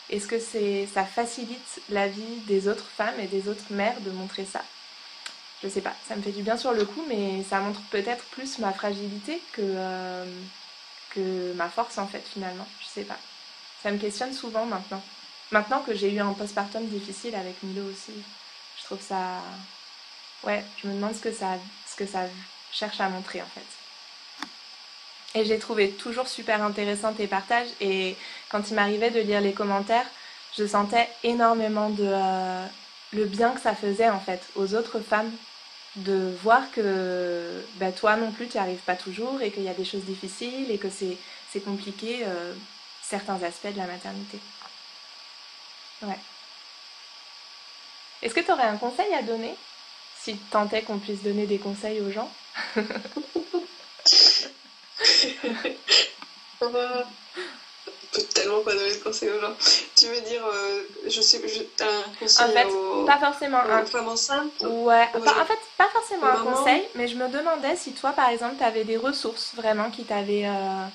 Est-ce 0.10 0.28
que 0.28 0.40
c'est, 0.40 0.88
ça 0.94 1.04
facilite 1.04 1.82
la 1.90 2.08
vie 2.08 2.42
des 2.48 2.68
autres 2.68 2.86
femmes 2.86 3.20
et 3.22 3.28
des 3.28 3.50
autres 3.50 3.66
mères 3.72 4.00
de 4.02 4.12
montrer 4.12 4.46
ça? 4.46 4.62
Je 5.64 5.70
sais 5.70 5.82
pas, 5.82 5.94
ça 6.08 6.18
me 6.18 6.22
fait 6.22 6.32
du 6.32 6.44
bien 6.44 6.58
sur 6.58 6.74
le 6.74 6.84
coup, 6.84 7.04
mais 7.08 7.42
ça 7.44 7.60
montre 7.62 7.80
peut-être 7.90 8.26
plus 8.26 8.60
ma 8.60 8.74
fragilité 8.74 9.42
que, 9.54 9.62
euh, 9.62 10.26
que 11.12 11.54
ma 11.54 11.70
force 11.70 11.98
en 11.98 12.08
fait 12.08 12.24
finalement. 12.34 12.68
Je 12.82 12.88
sais 12.88 13.06
pas. 13.06 13.18
Ça 13.82 13.92
me 13.92 13.98
questionne 13.98 14.34
souvent 14.34 14.66
maintenant. 14.66 15.02
Maintenant 15.52 15.80
que 15.80 15.96
j'ai 15.96 16.12
eu 16.12 16.20
un 16.20 16.34
postpartum 16.34 16.86
difficile 16.88 17.36
avec 17.36 17.64
Milo 17.64 17.84
aussi, 17.84 18.12
je 18.78 18.84
trouve 18.84 19.02
ça. 19.02 19.42
Ouais, 20.44 20.66
je 20.82 20.88
me 20.90 20.96
demande 20.96 21.16
ce 21.16 21.22
que 21.22 21.32
ça, 21.32 21.58
ce 21.90 21.96
que 21.96 22.06
ça 22.06 22.24
cherche 22.72 23.00
à 23.00 23.08
montrer 23.08 23.42
en 23.42 23.46
fait. 23.46 25.40
Et 25.40 25.46
j'ai 25.46 25.60
trouvé 25.60 25.92
toujours 25.92 26.28
super 26.28 26.62
intéressant 26.62 27.14
tes 27.14 27.28
partages. 27.28 27.70
Et 27.80 28.18
quand 28.50 28.70
il 28.70 28.76
m'arrivait 28.76 29.12
de 29.12 29.22
lire 29.22 29.40
les 29.42 29.54
commentaires, 29.54 30.06
je 30.58 30.68
sentais 30.68 31.08
énormément 31.24 31.90
de 31.90 32.04
euh, 32.04 32.66
le 33.14 33.26
bien 33.26 33.52
que 33.52 33.62
ça 33.62 33.74
faisait 33.74 34.10
en 34.10 34.20
fait 34.20 34.42
aux 34.56 34.76
autres 34.76 35.00
femmes 35.00 35.32
de 35.96 36.36
voir 36.42 36.72
que 36.72 37.64
bah, 37.76 37.92
toi 37.92 38.16
non 38.16 38.32
plus 38.32 38.48
tu 38.48 38.58
n'y 38.58 38.64
arrives 38.64 38.80
pas 38.80 38.96
toujours 38.96 39.42
et 39.42 39.52
qu'il 39.52 39.64
y 39.64 39.70
a 39.70 39.74
des 39.74 39.86
choses 39.86 40.04
difficiles 40.04 40.72
et 40.72 40.78
que 40.78 40.90
c'est 40.90 41.60
compliqué 41.62 42.22
euh, 42.26 42.54
certains 43.02 43.42
aspects 43.44 43.72
de 43.72 43.78
la 43.78 43.86
maternité. 43.86 44.40
Ouais. 46.02 46.20
Est-ce 48.22 48.34
que 48.34 48.40
tu 48.40 48.52
aurais 48.52 48.64
un 48.64 48.78
conseil 48.78 49.14
à 49.14 49.22
donner? 49.22 49.56
Si 50.20 50.34
tu 50.34 50.44
tentais 50.46 50.82
qu'on 50.84 51.00
puisse 51.00 51.22
donner 51.22 51.46
des 51.46 51.60
conseils 51.60 52.02
aux 52.02 52.12
gens? 52.12 52.32
On 56.62 56.72
peut 58.14 58.22
tellement 58.34 58.62
pas 58.62 58.74
donner 58.74 58.92
de 58.92 59.04
conseils 59.04 59.30
aux 59.30 59.40
gens. 59.40 59.54
Tu 59.96 60.08
veux 60.08 60.22
dire, 60.22 60.46
euh, 60.46 60.84
je 61.08 61.22
sais, 61.22 61.42
je, 61.48 61.84
un 61.84 62.20
conseil 62.20 62.46
En 62.46 62.50
fait, 62.50 63.06
pas 63.06 63.20
forcément 63.20 63.60
un... 63.60 63.86
femme 63.86 64.08
enceinte 64.08 64.52
Ouais, 64.62 65.08
en 65.16 65.46
fait, 65.46 65.60
pas 65.78 65.90
forcément 65.92 66.28
un 66.28 66.44
conseil, 66.44 66.84
mais 66.96 67.08
je 67.08 67.16
me 67.16 67.28
demandais 67.28 67.76
si 67.76 67.94
toi, 67.94 68.12
par 68.12 68.30
exemple, 68.30 68.56
tu 68.58 68.64
avais 68.64 68.84
des 68.84 68.98
ressources 68.98 69.54
vraiment 69.56 69.90
qui 69.90 70.04
t'avaient... 70.04 70.46
Euh, 70.46 70.86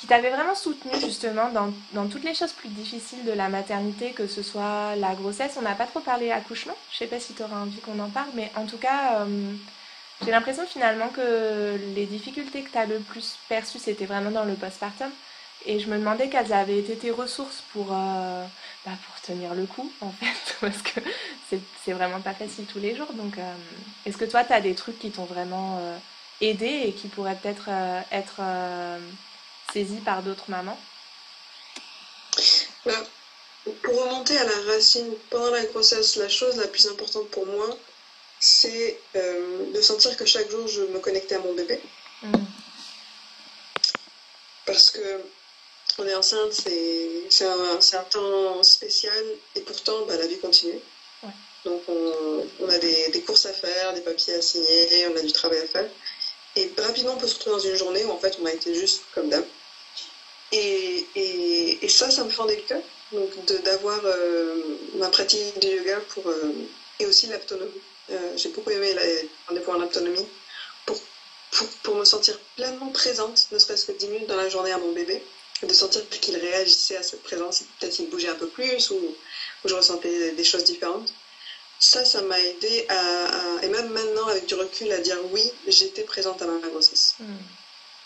qui 0.00 0.06
vraiment 0.06 0.54
soutenu 0.54 0.92
justement 0.98 1.50
dans, 1.50 1.74
dans, 1.92 2.06
toutes 2.06 2.24
les 2.24 2.34
choses 2.34 2.52
plus 2.52 2.70
difficiles 2.70 3.22
de 3.26 3.32
la 3.32 3.50
maternité, 3.50 4.12
que 4.12 4.26
ce 4.26 4.42
soit 4.42 4.96
la 4.96 5.14
grossesse. 5.14 5.56
On 5.58 5.62
n'a 5.62 5.74
pas 5.74 5.84
trop 5.84 6.00
parlé 6.00 6.30
accouchement. 6.30 6.74
Je 6.90 6.96
sais 6.96 7.06
pas 7.06 7.20
si 7.20 7.34
tu 7.34 7.42
aurais 7.42 7.56
envie 7.56 7.80
qu'on 7.80 7.98
en 7.98 8.08
parle, 8.08 8.30
mais 8.32 8.50
en 8.56 8.64
tout 8.64 8.78
cas, 8.78 9.20
euh, 9.20 9.52
j'ai 10.24 10.30
l'impression 10.30 10.64
finalement 10.66 11.08
que 11.08 11.78
les 11.94 12.06
difficultés 12.06 12.62
que 12.62 12.70
tu 12.70 12.78
as 12.78 12.86
le 12.86 12.98
plus 12.98 13.36
perçues, 13.50 13.78
c'était 13.78 14.06
vraiment 14.06 14.30
dans 14.30 14.44
le 14.44 14.54
postpartum. 14.54 15.10
Et 15.66 15.78
je 15.78 15.88
me 15.88 15.98
demandais 15.98 16.28
quelles 16.28 16.52
avaient 16.52 16.78
été 16.78 16.96
tes 16.96 17.10
ressources 17.10 17.62
pour, 17.72 17.88
euh, 17.92 18.44
bah, 18.86 18.92
pour 19.06 19.20
tenir 19.20 19.54
le 19.54 19.66
coup, 19.66 19.92
en 20.00 20.10
fait, 20.10 20.56
parce 20.60 20.82
que 20.82 21.00
c'est 21.84 21.92
vraiment 21.92 22.20
pas 22.20 22.34
facile 22.34 22.64
tous 22.66 22.78
les 22.78 22.96
jours. 22.96 23.12
Donc, 23.12 23.38
euh, 23.38 23.54
est-ce 24.06 24.16
que 24.16 24.24
toi, 24.24 24.44
tu 24.44 24.52
as 24.52 24.60
des 24.60 24.74
trucs 24.74 24.98
qui 24.98 25.10
t'ont 25.10 25.24
vraiment 25.24 25.78
euh, 25.80 25.96
aidé 26.40 26.84
et 26.86 26.92
qui 26.92 27.08
pourraient 27.08 27.36
peut-être 27.36 27.68
être, 28.10 28.40
saisis 29.72 30.00
par 30.00 30.22
d'autres 30.22 30.50
mamans? 30.50 30.78
Bah, 32.86 32.92
Pour 33.82 34.02
remonter 34.04 34.38
à 34.38 34.44
la 34.44 34.72
racine, 34.72 35.12
pendant 35.28 35.50
la 35.50 35.64
grossesse, 35.66 36.16
la 36.16 36.28
chose 36.28 36.56
la 36.56 36.68
plus 36.68 36.86
importante 36.86 37.28
pour 37.28 37.46
moi, 37.46 37.76
c'est 38.40 38.98
euh, 39.16 39.70
de 39.72 39.80
sentir 39.82 40.16
que 40.16 40.24
chaque 40.24 40.50
jour 40.50 40.66
je 40.66 40.80
me 40.80 40.98
connectais 40.98 41.36
à 41.36 41.40
mon 41.40 41.54
bébé. 41.54 41.78
Mm. 42.22 42.32
Parce 44.64 44.90
que 44.90 45.22
on 45.98 46.06
est 46.06 46.14
enceinte, 46.14 46.52
c'est 46.52 47.44
un, 47.44 47.78
un, 47.78 48.04
temps 48.04 48.62
spécial 48.62 49.24
et 49.54 49.60
pourtant 49.60 50.04
bah, 50.06 50.16
la 50.16 50.26
vie 50.26 50.38
continue. 50.38 50.80
Donc 51.64 51.82
on, 51.88 52.68
a 52.68 52.78
des, 52.78 53.22
courses 53.26 53.46
à 53.46 53.52
faire, 53.52 53.92
des 53.92 54.00
papiers 54.00 54.34
à 54.34 54.42
signer, 54.42 55.06
on 55.12 55.16
a 55.16 55.20
du 55.20 55.32
travail 55.32 55.58
à 55.58 55.66
faire. 55.66 55.88
Et 56.56 56.72
rapidement 56.78 57.14
on 57.14 57.18
peut 57.18 57.26
se 57.26 57.34
retrouver 57.34 57.56
dans 57.56 57.62
une 57.62 57.76
journée 57.76 58.04
où 58.04 58.10
en 58.10 58.18
fait 58.18 58.38
on 58.40 58.46
a 58.46 58.52
été 58.52 58.74
juste 58.74 59.02
comme 59.14 59.28
d'hab. 59.28 59.44
Et, 60.52 61.06
et, 61.14 61.88
ça, 61.88 62.10
ça 62.10 62.24
me 62.24 62.30
fendait 62.30 62.56
le 62.56 62.62
cœur. 62.62 62.82
Donc 63.12 63.44
d'avoir 63.64 64.00
euh, 64.04 64.62
ma 64.94 65.08
pratique 65.08 65.58
de 65.60 65.68
yoga 65.68 66.00
pour, 66.08 66.26
euh, 66.28 66.52
et 66.98 67.06
aussi 67.06 67.26
l'autonomie. 67.26 67.72
Euh, 68.10 68.36
j'ai 68.36 68.48
beaucoup 68.50 68.70
aimé 68.70 68.94
les 68.94 69.28
rendez-vous 69.48 69.72
en 69.72 69.82
autonomie 69.82 70.26
pour, 70.86 70.96
pour, 71.52 71.68
pour, 71.82 71.94
me 71.96 72.04
sentir 72.04 72.38
pleinement 72.56 72.88
présente, 72.88 73.48
ne 73.52 73.58
serait-ce 73.58 73.86
que 73.86 73.92
10 73.92 74.08
minutes 74.08 74.26
dans 74.28 74.36
la 74.36 74.48
journée 74.48 74.72
à 74.72 74.78
mon 74.78 74.92
bébé, 74.92 75.22
de 75.62 75.74
sentir 75.74 76.08
qu'il 76.08 76.36
réagissait 76.36 76.96
à 76.96 77.02
cette 77.02 77.22
présence, 77.22 77.64
peut-être 77.78 77.94
qu'il 77.94 78.08
bougeait 78.08 78.28
un 78.28 78.34
peu 78.34 78.48
plus 78.48 78.90
ou, 78.90 78.96
ou, 78.96 79.68
je 79.68 79.74
ressentais 79.74 80.32
des 80.32 80.44
choses 80.44 80.64
différentes. 80.64 81.12
Ça, 81.78 82.04
ça 82.04 82.22
m'a 82.22 82.38
aidé 82.38 82.86
à, 82.88 83.62
et 83.62 83.68
même 83.68 83.88
maintenant 83.90 84.26
avec 84.26 84.46
du 84.46 84.54
recul, 84.54 84.92
à 84.92 84.98
dire 84.98 85.18
oui, 85.32 85.42
j'étais 85.66 86.02
présente 86.02 86.42
à 86.42 86.46
ma 86.46 86.68
grossesse. 86.68 87.14
Hmm. 87.18 87.36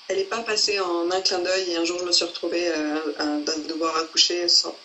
Elle 0.09 0.19
n'est 0.19 0.25
pas 0.25 0.43
passée 0.43 0.79
en 0.81 1.11
un 1.11 1.21
clin 1.23 1.39
d'œil 1.39 1.73
et 1.73 1.77
un 1.77 1.85
jour 1.85 1.99
je 1.99 2.05
me 2.05 2.13
suis 2.13 2.25
retrouvée 2.25 2.69
euh, 2.69 3.13
à, 3.19 3.25
devoir 3.69 3.97
accoucher 3.97 4.49
sans, 4.49 4.77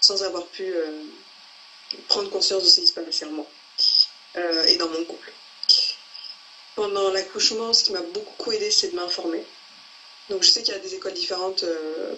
sans 0.00 0.22
avoir 0.22 0.46
pu 0.46 0.64
euh, 0.64 1.02
prendre 2.08 2.30
conscience 2.30 2.64
de 2.64 2.68
ce 2.68 2.80
qui 2.80 2.86
se 2.86 2.92
passait 2.92 3.26
en 3.26 3.32
moi. 3.32 3.46
Euh, 4.36 4.64
et 4.64 4.76
dans 4.76 4.88
mon 4.88 5.04
couple. 5.04 5.32
Pendant 6.76 7.10
l'accouchement, 7.10 7.72
ce 7.72 7.84
qui 7.84 7.92
m'a 7.92 8.00
beaucoup 8.00 8.52
aidé, 8.52 8.70
c'est 8.70 8.88
de 8.88 8.96
m'informer. 8.96 9.44
Donc 10.30 10.42
je 10.42 10.50
sais 10.50 10.62
qu'il 10.62 10.72
y 10.74 10.76
a 10.76 10.80
des 10.80 10.94
écoles 10.94 11.12
différentes 11.14 11.64
euh, 11.64 12.14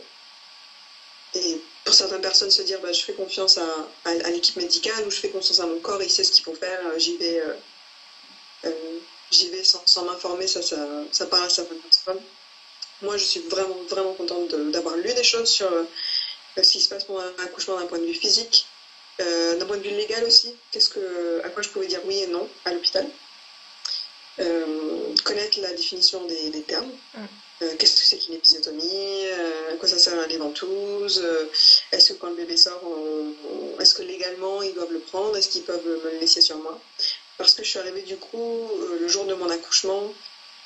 et 1.35 1.61
pour 1.85 1.95
certaines 1.95 2.21
personnes 2.21 2.51
se 2.51 2.63
dire 2.63 2.81
bah, 2.81 2.93
je 2.93 3.03
fais 3.03 3.15
confiance 3.15 3.59
à, 3.59 4.31
l'équipe 4.31 4.57
médicale 4.57 5.07
ou 5.07 5.11
je 5.11 5.17
fais 5.17 5.31
confiance 5.31 5.61
à 5.61 5.67
mon 5.67 5.81
corps, 5.81 6.03
il 6.03 6.11
sait 6.11 6.25
ce 6.25 6.33
qu'il 6.33 6.45
faut 6.45 6.55
faire, 6.55 6.81
euh, 6.87 6.99
j'y 6.99 7.17
vais, 7.17 7.43
j'y 9.31 9.49
vais 9.49 9.65
sans, 9.65 10.05
m'informer, 10.05 10.47
ça, 10.47 10.63
ça, 10.63 10.77
ça 11.11 11.27
parle 11.27 11.47
à 11.47 11.49
certaines 11.49 11.81
personnes. 11.81 12.21
Moi 13.01 13.17
je 13.17 13.25
suis 13.25 13.41
vraiment, 13.41 13.83
vraiment 13.89 14.15
contente 14.15 14.55
d'avoir 14.71 14.97
lu 14.97 15.13
des 15.15 15.25
choses 15.25 15.49
sur 15.49 15.69
ce 16.57 16.61
qui 16.71 16.81
se 16.81 16.89
passe 16.89 17.05
pendant 17.05 17.21
un 17.21 17.45
accouchement 17.45 17.79
d'un 17.79 17.87
point 17.87 17.99
de 17.99 18.05
vue 18.07 18.15
physique, 18.15 18.67
euh, 19.21 19.59
d'un 19.59 19.67
point 19.67 19.77
de 19.77 19.83
vue 19.83 19.95
légal 19.95 20.25
aussi, 20.25 20.55
qu'est-ce 20.71 20.89
que, 20.89 21.41
à 21.45 21.51
quoi 21.51 21.63
je 21.63 21.69
pouvais 21.69 21.87
dire 21.87 22.01
oui 22.05 22.19
et 22.19 22.27
non 22.27 22.49
à 22.65 22.73
l'hôpital. 22.73 23.07
Euh, 24.39 25.15
connaître 25.25 25.61
la 25.61 25.73
définition 25.75 26.25
des, 26.27 26.63
termes. 26.63 26.91
Mm. 27.15 27.25
Euh, 27.63 27.77
qu'est-ce 27.79 28.01
que 28.01 28.07
c'est 28.07 28.19
qu'une 28.19 28.35
épisiotomie 28.35 29.27
À 29.71 29.77
quoi 29.77 29.89
ça 29.89 29.99
sert 29.99 30.27
les 30.27 30.37
ventouses 30.37 31.25
Est-ce 31.93 32.13
que 32.13 32.19
quand 32.19 32.29
le 32.29 32.37
bébé 32.37 32.57
sort, 32.57 32.83
est-ce 33.81 33.95
que 33.95 34.03
légalement 34.03 34.63
ils 34.63 34.75
doivent 34.75 34.93
le 34.93 35.01
prendre 35.01 35.37
Est-ce 35.37 35.49
qu'ils 35.49 35.63
peuvent 35.63 35.87
me 35.87 36.11
le 36.11 36.19
laisser 36.19 36.41
sur 36.41 36.57
moi? 36.59 36.81
Parce 37.39 37.55
que 37.55 37.63
je 37.63 37.69
suis 37.71 37.79
arrivée 37.79 38.03
du 38.03 38.17
coup 38.17 38.69
le 39.01 39.09
jour 39.09 39.25
de 39.27 39.35
mon 39.35 39.49
accouchement 39.49 40.13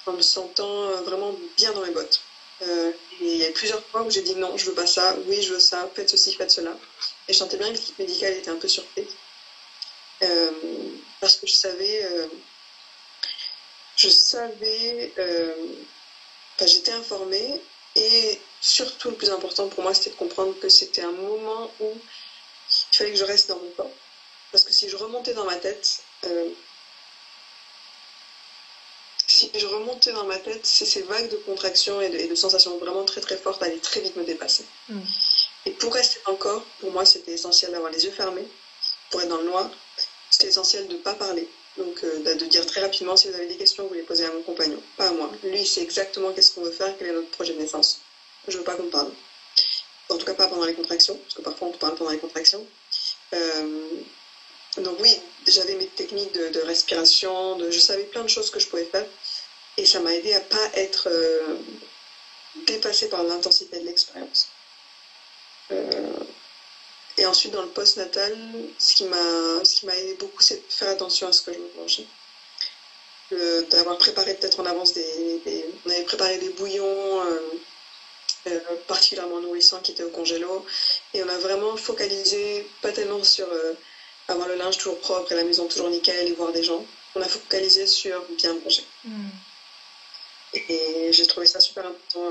en 0.06 0.12
me 0.12 0.22
sentant 0.22 0.90
vraiment 1.02 1.34
bien 1.56 1.72
dans 1.72 1.82
mes 1.82 1.90
bottes. 1.90 2.20
et 2.62 2.94
il 3.20 3.36
y 3.36 3.44
a 3.44 3.50
plusieurs 3.50 3.82
fois 3.86 4.02
où 4.02 4.10
j'ai 4.10 4.22
dit 4.22 4.34
non, 4.36 4.56
je 4.56 4.66
veux 4.66 4.74
pas 4.74 4.86
ça, 4.86 5.16
oui, 5.26 5.42
je 5.42 5.54
veux 5.54 5.60
ça, 5.60 5.90
faites 5.94 6.10
ceci, 6.10 6.34
faites 6.34 6.50
cela. 6.50 6.76
Et 7.28 7.32
je 7.32 7.38
sentais 7.38 7.56
bien 7.56 7.68
que 7.68 7.74
l'équipe 7.74 7.98
médicale 7.98 8.34
était 8.34 8.50
un 8.50 8.56
peu 8.56 8.68
surprise. 8.68 9.08
Euh, 10.22 10.50
parce 11.20 11.36
que 11.36 11.46
je 11.46 11.54
savais. 11.54 12.04
Euh, 12.04 12.26
je 13.96 14.08
savais. 14.08 15.12
Euh, 16.62 16.66
j'étais 16.66 16.92
informée. 16.92 17.60
Et 17.94 18.38
surtout, 18.60 19.10
le 19.10 19.16
plus 19.16 19.30
important 19.30 19.68
pour 19.68 19.82
moi, 19.82 19.94
c'était 19.94 20.10
de 20.10 20.16
comprendre 20.16 20.58
que 20.60 20.68
c'était 20.68 21.02
un 21.02 21.12
moment 21.12 21.70
où 21.80 21.90
il 21.92 22.96
fallait 22.96 23.12
que 23.12 23.18
je 23.18 23.24
reste 23.24 23.48
dans 23.48 23.58
mon 23.58 23.70
corps. 23.70 23.90
Parce 24.52 24.64
que 24.64 24.72
si 24.72 24.88
je 24.88 24.96
remontais 24.96 25.32
dans 25.32 25.44
ma 25.44 25.56
tête, 25.56 26.02
si 29.26 29.50
je 29.54 29.66
remontais 29.66 30.12
dans 30.12 30.24
ma 30.24 30.38
tête, 30.38 30.64
c'est 30.64 30.86
ces 30.86 31.02
vagues 31.02 31.30
de 31.30 31.36
contractions 31.36 32.00
et 32.00 32.28
de, 32.28 32.34
sensations 32.34 32.78
vraiment 32.78 33.04
très 33.04 33.20
très 33.20 33.36
fortes 33.36 33.62
allaient 33.62 33.78
très 33.78 34.00
vite 34.00 34.16
me 34.16 34.24
dépasser. 34.24 34.64
Mm. 34.88 35.00
Et 35.66 35.70
pour 35.72 35.92
rester 35.92 36.20
dans 36.24 36.32
le 36.32 36.38
corps, 36.38 36.64
pour 36.80 36.92
moi, 36.92 37.04
c'était 37.04 37.32
essentiel 37.32 37.72
d'avoir 37.72 37.90
les 37.90 38.04
yeux 38.04 38.12
fermés, 38.12 38.46
pour 39.10 39.20
être 39.20 39.28
dans 39.28 39.38
le 39.38 39.44
noir. 39.44 39.70
C'était 40.30 40.48
essentiel 40.48 40.86
de 40.88 40.94
ne 40.94 40.98
pas 40.98 41.14
parler, 41.14 41.48
Donc, 41.78 42.04
bah, 42.24 42.34
de 42.34 42.46
dire 42.46 42.64
très 42.66 42.80
rapidement 42.80 43.16
si 43.16 43.28
vous 43.28 43.34
avez 43.34 43.46
des 43.46 43.56
questions, 43.56 43.86
vous 43.86 43.94
les 43.94 44.02
posez 44.02 44.24
à 44.24 44.32
mon 44.32 44.42
compagnon, 44.42 44.82
pas 44.96 45.08
à 45.08 45.12
moi. 45.12 45.30
Lui, 45.44 45.60
il 45.60 45.66
sait 45.66 45.82
exactement 45.82 46.32
qu'est-ce 46.32 46.52
qu'on 46.52 46.62
veut 46.62 46.70
faire, 46.70 46.96
quel 46.98 47.08
est 47.08 47.12
notre 47.12 47.30
projet 47.30 47.52
de 47.52 47.58
naissance. 47.58 48.00
Je 48.48 48.56
veux 48.56 48.64
pas 48.64 48.76
qu'on 48.76 48.88
parle. 48.88 49.10
En 50.08 50.16
tout 50.16 50.24
cas, 50.24 50.34
pas 50.34 50.46
pendant 50.46 50.64
les 50.64 50.74
contractions, 50.74 51.16
parce 51.16 51.34
que 51.34 51.42
parfois 51.42 51.68
on 51.68 51.72
parle 51.72 51.96
pendant 51.96 52.10
les 52.10 52.18
contractions. 52.18 52.64
donc 54.78 54.96
oui, 55.00 55.20
j'avais 55.46 55.74
mes 55.74 55.86
techniques 55.86 56.32
de, 56.32 56.60
respiration, 56.60 57.58
je 57.70 57.78
savais 57.78 58.04
plein 58.04 58.22
de 58.22 58.28
choses 58.28 58.50
que 58.50 58.60
je 58.60 58.68
pouvais 58.68 58.84
faire. 58.84 59.06
Et 59.76 59.84
ça 59.84 60.00
m'a 60.00 60.14
aidé 60.14 60.32
à 60.32 60.40
pas 60.40 60.70
être 60.74 61.10
dépassée 62.66 63.08
par 63.08 63.22
l'intensité 63.24 63.80
de 63.80 63.84
l'expérience. 63.84 64.48
Et 67.18 67.24
ensuite, 67.24 67.52
dans 67.52 67.62
le 67.62 67.68
post-natal, 67.68 68.36
ce 68.78 68.96
qui 68.96 69.04
m'a 69.04 69.96
aidé 69.96 70.14
beaucoup, 70.14 70.42
c'est 70.42 70.56
de 70.56 70.72
faire 70.72 70.90
attention 70.90 71.28
à 71.28 71.32
ce 71.32 71.42
que 71.42 71.52
je 71.52 71.58
mangeais. 71.80 72.06
D'avoir 73.70 73.98
préparé 73.98 74.34
peut-être 74.34 74.60
en 74.60 74.66
avance 74.66 74.92
des, 74.92 75.64
On 75.84 75.90
avait 75.90 76.04
préparé 76.04 76.38
des 76.38 76.50
bouillons 76.50 77.22
euh, 77.22 77.40
euh, 78.48 78.60
particulièrement 78.86 79.40
nourrissants 79.40 79.80
qui 79.80 79.92
étaient 79.92 80.04
au 80.04 80.10
congélo. 80.10 80.64
Et 81.14 81.22
on 81.24 81.28
a 81.28 81.38
vraiment 81.38 81.76
focalisé, 81.76 82.68
pas 82.82 82.92
tellement 82.92 83.24
sur 83.24 83.50
euh, 83.50 83.72
avoir 84.28 84.46
le 84.48 84.56
linge 84.56 84.76
toujours 84.78 85.00
propre 85.00 85.32
et 85.32 85.36
la 85.36 85.44
maison 85.44 85.66
toujours 85.66 85.88
nickel 85.88 86.28
et 86.28 86.32
voir 86.34 86.52
des 86.52 86.62
gens. 86.62 86.84
On 87.14 87.22
a 87.22 87.28
focalisé 87.28 87.86
sur 87.86 88.22
bien 88.36 88.54
manger. 88.62 88.84
Mm. 89.04 89.28
Et, 90.68 91.12
j'ai 91.12 91.26
trouvé 91.26 91.46
ça 91.46 91.60
super 91.60 91.86
important 91.86 92.30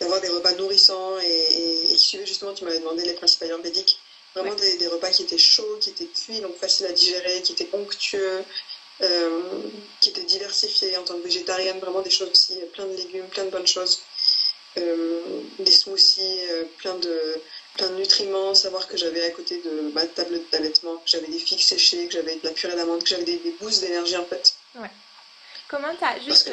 d'avoir 0.00 0.20
des 0.20 0.28
repas 0.28 0.52
nourrissants 0.52 1.18
et, 1.18 1.86
qui 1.88 1.98
suivaient 1.98 2.26
justement, 2.26 2.52
tu 2.52 2.64
m'avais 2.64 2.78
demandé 2.80 3.04
les 3.04 3.14
principes 3.14 3.42
ayurvédiques, 3.42 3.98
vraiment 4.34 4.54
des, 4.54 4.86
repas 4.88 5.10
qui 5.10 5.22
étaient 5.22 5.38
chauds, 5.38 5.78
qui 5.80 5.90
étaient 5.90 6.06
cuits, 6.06 6.40
donc 6.40 6.56
faciles 6.56 6.86
à 6.86 6.92
digérer, 6.92 7.42
qui 7.42 7.52
étaient 7.52 7.68
onctueux, 7.72 8.42
euh, 9.02 9.62
qui 10.00 10.10
étaient 10.10 10.24
diversifiés 10.24 10.96
en 10.96 11.04
tant 11.04 11.14
que 11.14 11.22
végétarienne, 11.22 11.78
vraiment 11.78 12.02
des 12.02 12.10
choses 12.10 12.30
aussi, 12.30 12.58
plein 12.74 12.86
de 12.86 12.96
légumes, 12.96 13.26
plein 13.28 13.44
de 13.44 13.50
bonnes 13.50 13.66
choses, 13.66 14.00
euh, 14.78 15.42
des 15.58 15.72
smoothies, 15.72 16.40
euh, 16.50 16.64
plein, 16.78 16.96
de, 16.96 17.40
plein 17.74 17.88
de 17.88 17.96
nutriments, 17.96 18.54
savoir 18.54 18.86
que 18.86 18.96
j'avais 18.98 19.24
à 19.24 19.30
côté 19.30 19.62
de 19.62 19.92
ma 19.94 20.04
table 20.06 20.40
d'allaitement, 20.52 20.96
que 20.96 21.08
j'avais 21.08 21.28
des 21.28 21.38
figues 21.38 21.60
séchées, 21.60 22.06
que 22.06 22.12
j'avais 22.12 22.36
de 22.36 22.44
la 22.44 22.50
purée 22.50 22.76
d'amande, 22.76 23.02
que 23.02 23.08
j'avais 23.08 23.24
des, 23.24 23.38
des 23.38 23.52
boosts 23.52 23.80
d'énergie 23.80 24.18
en 24.18 24.26
fait. 24.26 24.54
Ouais. 24.74 24.90
Comment 25.68 25.94
t'as 25.98 26.20
juste... 26.20 26.50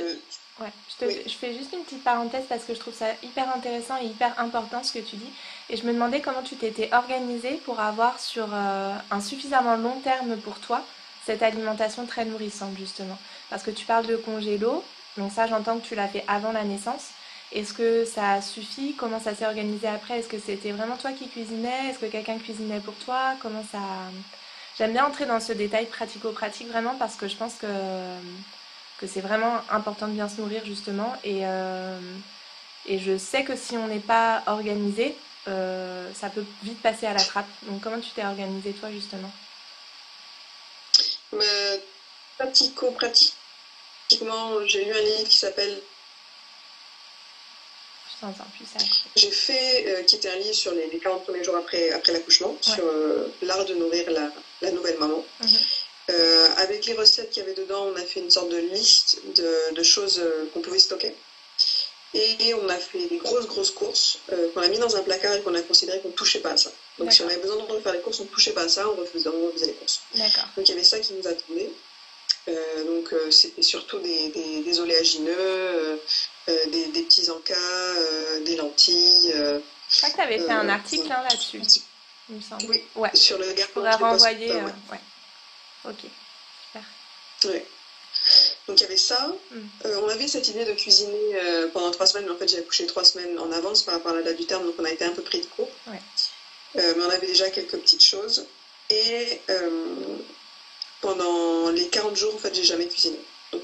Ouais, 0.60 0.70
je, 1.02 1.30
je, 1.30 1.34
fais 1.34 1.56
juste 1.56 1.74
une 1.74 1.84
petite 1.84 2.04
parenthèse 2.04 2.44
parce 2.48 2.64
que 2.64 2.76
je 2.76 2.80
trouve 2.80 2.94
ça 2.94 3.08
hyper 3.24 3.54
intéressant 3.56 3.98
et 4.00 4.06
hyper 4.06 4.40
important 4.40 4.84
ce 4.84 4.94
que 4.94 5.00
tu 5.00 5.16
dis. 5.16 5.30
Et 5.70 5.78
je 5.78 5.84
me 5.84 5.94
demandais 5.94 6.22
comment 6.22 6.44
tu 6.44 6.56
t'étais 6.56 6.94
organisée 6.94 7.60
pour 7.66 7.80
avoir 7.80 8.20
sur 8.20 8.48
euh, 8.54 8.96
un 9.10 9.22
suffisamment 9.22 9.76
long 9.78 10.00
terme 10.02 10.38
pour 10.38 10.60
toi 10.60 10.84
cette 11.26 11.42
alimentation 11.42 12.06
très 12.06 12.26
nourrissante 12.26 12.78
justement. 12.78 13.18
Parce 13.50 13.64
que 13.64 13.72
tu 13.72 13.86
parles 13.86 14.06
de 14.06 14.16
congélo, 14.16 14.84
donc 15.18 15.32
ça 15.32 15.48
j'entends 15.48 15.80
que 15.80 15.88
tu 15.88 15.96
l'as 15.96 16.08
fait 16.08 16.24
avant 16.28 16.52
la 16.52 16.64
naissance. 16.64 17.10
Est-ce 17.52 17.74
que 17.74 18.06
ça 18.06 18.42
suffit 18.42 18.96
Comment 18.96 19.20
ça 19.20 19.36
s'est 19.36 19.46
organisé 19.46 19.88
après? 19.88 20.20
Est-ce 20.20 20.28
que 20.28 20.40
c'était 20.40 20.72
vraiment 20.72 20.98
toi 20.98 21.12
qui 21.12 21.30
cuisinais? 21.30 21.90
Est-ce 21.90 22.00
que 22.00 22.08
quelqu'un 22.08 22.38
cuisinait 22.38 22.80
pour 22.80 22.96
toi? 22.96 23.36
Comment 23.42 23.64
ça... 23.72 23.80
J'aime 24.78 24.94
bien 24.94 25.06
entrer 25.06 25.26
dans 25.26 25.40
ce 25.40 25.54
détail 25.54 25.86
pratico-pratique 25.86 26.68
vraiment 26.70 26.96
parce 26.96 27.16
que 27.16 27.28
je 27.28 27.36
pense 27.36 27.54
que 27.56 27.68
que 29.04 29.10
c'est 29.14 29.20
vraiment 29.20 29.60
important 29.70 30.08
de 30.08 30.14
bien 30.14 30.30
se 30.30 30.40
nourrir 30.40 30.64
justement. 30.66 31.14
Et, 31.26 31.42
euh, 31.44 32.00
et 32.86 33.00
je 33.00 33.18
sais 33.18 33.44
que 33.44 33.58
si 33.58 33.76
on 33.76 33.88
n'est 33.88 34.00
pas 34.00 34.44
organisé, 34.48 35.14
euh, 35.50 36.10
ça 36.14 36.30
peut 36.30 36.46
vite 36.64 36.82
passer 36.82 37.06
à 37.06 37.14
la 37.14 37.20
trappe. 37.20 37.50
Donc 37.64 37.82
comment 37.82 38.00
tu 38.00 38.12
t'es 38.12 38.24
organisé 38.24 38.72
toi 38.72 38.90
justement? 38.92 39.30
Pratico-pratiquement, 42.38 44.66
j'ai 44.68 44.86
lu 44.86 44.94
un 44.94 45.02
livre 45.02 45.28
qui 45.28 45.38
s'appelle 45.38 45.82
j'ai 49.18 49.32
fait, 49.32 49.86
euh, 49.86 50.04
qui 50.04 50.16
était 50.16 50.30
un 50.30 50.38
livre 50.38 50.54
sur 50.54 50.72
les, 50.72 50.88
40 50.98 51.26
premiers 51.26 51.44
jours 51.44 51.58
après, 51.58 51.92
après 51.92 52.14
l'accouchement, 52.14 52.56
sur 52.62 52.86
l'art 53.42 53.66
de 53.66 53.74
nourrir 53.74 54.10
la, 54.12 54.32
la 54.62 54.72
nouvelle 54.72 54.98
maman. 54.98 55.26
Mhm. 55.42 55.58
Euh, 56.10 56.50
avec 56.58 56.86
les 56.86 56.94
recettes 56.94 57.30
qu'il 57.30 57.44
y 57.44 57.46
avait 57.46 57.56
dedans, 57.56 57.86
on 57.86 57.96
a 57.96 58.02
fait 58.02 58.20
une 58.20 58.30
sorte 58.30 58.50
de 58.50 58.58
liste 58.58 59.22
de, 59.74 59.84
choses 59.84 60.20
euh, 60.20 60.50
qu'on 60.54 60.62
pouvait 60.62 60.80
stocker. 60.80 61.16
Et 62.16 62.54
on 62.54 62.70
a 62.70 62.78
fait 62.78 63.08
des 63.08 63.18
grosses, 63.18 63.48
grosses 63.48 63.72
courses 63.72 64.20
euh, 64.32 64.52
qu'on 64.54 64.62
a 64.62 64.68
mis 64.68 64.78
dans 64.78 64.96
un 64.96 65.02
placard 65.02 65.34
et 65.34 65.42
qu'on 65.42 65.56
a 65.56 65.62
considéré 65.62 66.00
qu'on 66.00 66.10
ne 66.10 66.14
touchait 66.14 66.42
pas 66.42 66.52
à 66.52 66.58
ça. 66.58 66.72
Donc 67.00 67.12
si 67.12 67.24
on 67.24 67.26
avait 67.26 67.38
besoin 67.38 67.56
de 67.56 67.80
faire 67.80 67.94
les 67.94 68.02
courses, 68.02 68.20
on 68.20 68.26
ne 68.26 68.30
touchait 68.30 68.52
pas 68.52 68.64
à 68.64 68.70
ça, 68.70 68.88
on 68.88 68.96
refaisait, 68.96 69.30
on 69.30 69.48
refaisait 69.48 69.68
les 69.68 69.74
courses. 69.74 70.02
Donc 70.16 70.68
il 70.68 70.70
y 70.70 70.74
avait 70.74 70.84
ça 70.84 71.00
qui 71.00 71.14
nous 71.14 71.28
attendait. 71.28 71.72
donc 72.86 73.16
c'était 73.32 73.64
surtout 73.64 73.98
des, 73.98 74.30
des, 74.30 74.80
oléagineux, 74.80 76.00
des, 76.48 77.02
petits 77.02 77.32
encas, 77.32 77.96
des 78.46 78.58
lentilles. 78.58 79.34
Je 79.90 79.98
crois 79.98 80.10
que 80.12 80.16
tu 80.16 80.22
avais 80.22 80.38
fait 80.38 80.52
un 80.52 80.70
article 80.70 81.12
hein, 81.12 81.24
là-dessus, 81.28 81.62
il 82.30 82.36
me 82.36 82.42
semble. 82.42 82.66
Oui, 82.70 82.84
ouais. 82.96 83.10
sur 83.16 83.40
le 83.40 83.46
Je 83.58 83.66
pourrais 83.68 83.96
renvoyer. 83.96 84.54
ouais. 84.54 85.00
Ok, 85.86 86.00
super. 86.66 86.84
Ouais. 87.46 87.66
Donc 88.68 88.80
il 88.80 88.84
y 88.84 88.86
avait 88.86 88.98
ça. 88.98 89.34
Hmm. 89.52 89.68
Euh, 89.86 90.02
on 90.04 90.10
avait 90.10 90.28
cette 90.28 90.48
idée 90.48 90.66
de 90.66 90.74
cuisiner 90.74 91.36
euh, 91.36 91.68
pendant 91.74 91.92
trois 91.92 92.06
semaines, 92.06 92.26
mais 92.26 92.32
en 92.32 92.38
fait 92.38 92.48
j'ai 92.48 92.60
accouché 92.60 92.86
trois 92.86 93.04
semaines 93.04 93.38
en 93.40 93.52
avance 93.52 93.84
par 93.84 93.96
rapport 93.96 94.12
à 94.12 94.16
la 94.16 94.24
date 94.24 94.38
du 94.38 94.46
terme, 94.46 94.66
donc 94.66 94.76
on 94.78 94.86
a 94.86 94.92
été 94.92 95.04
un 95.04 95.12
peu 95.12 95.22
pris 95.22 95.42
de 95.42 95.46
court. 95.48 95.70
Ouais. 95.88 96.02
Euh, 96.78 96.94
mais 96.96 97.04
on 97.04 97.10
avait 97.10 97.28
déjà 97.28 97.50
quelques 97.50 97.78
petites 97.78 98.04
choses. 98.04 98.46
Et 98.90 99.40
pendant 101.02 101.70
les 101.70 101.88
40 101.88 102.16
jours, 102.16 102.36
en 102.36 102.38
fait, 102.38 102.54
j'ai 102.54 102.64
jamais 102.64 102.88
cuisiné. 102.88 103.18
Donc 103.52 103.64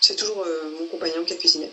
c'est 0.00 0.16
toujours 0.16 0.44
mon 0.78 0.86
compagnon 0.86 1.24
qui 1.24 1.32
a 1.32 1.36
cuisiné. 1.36 1.70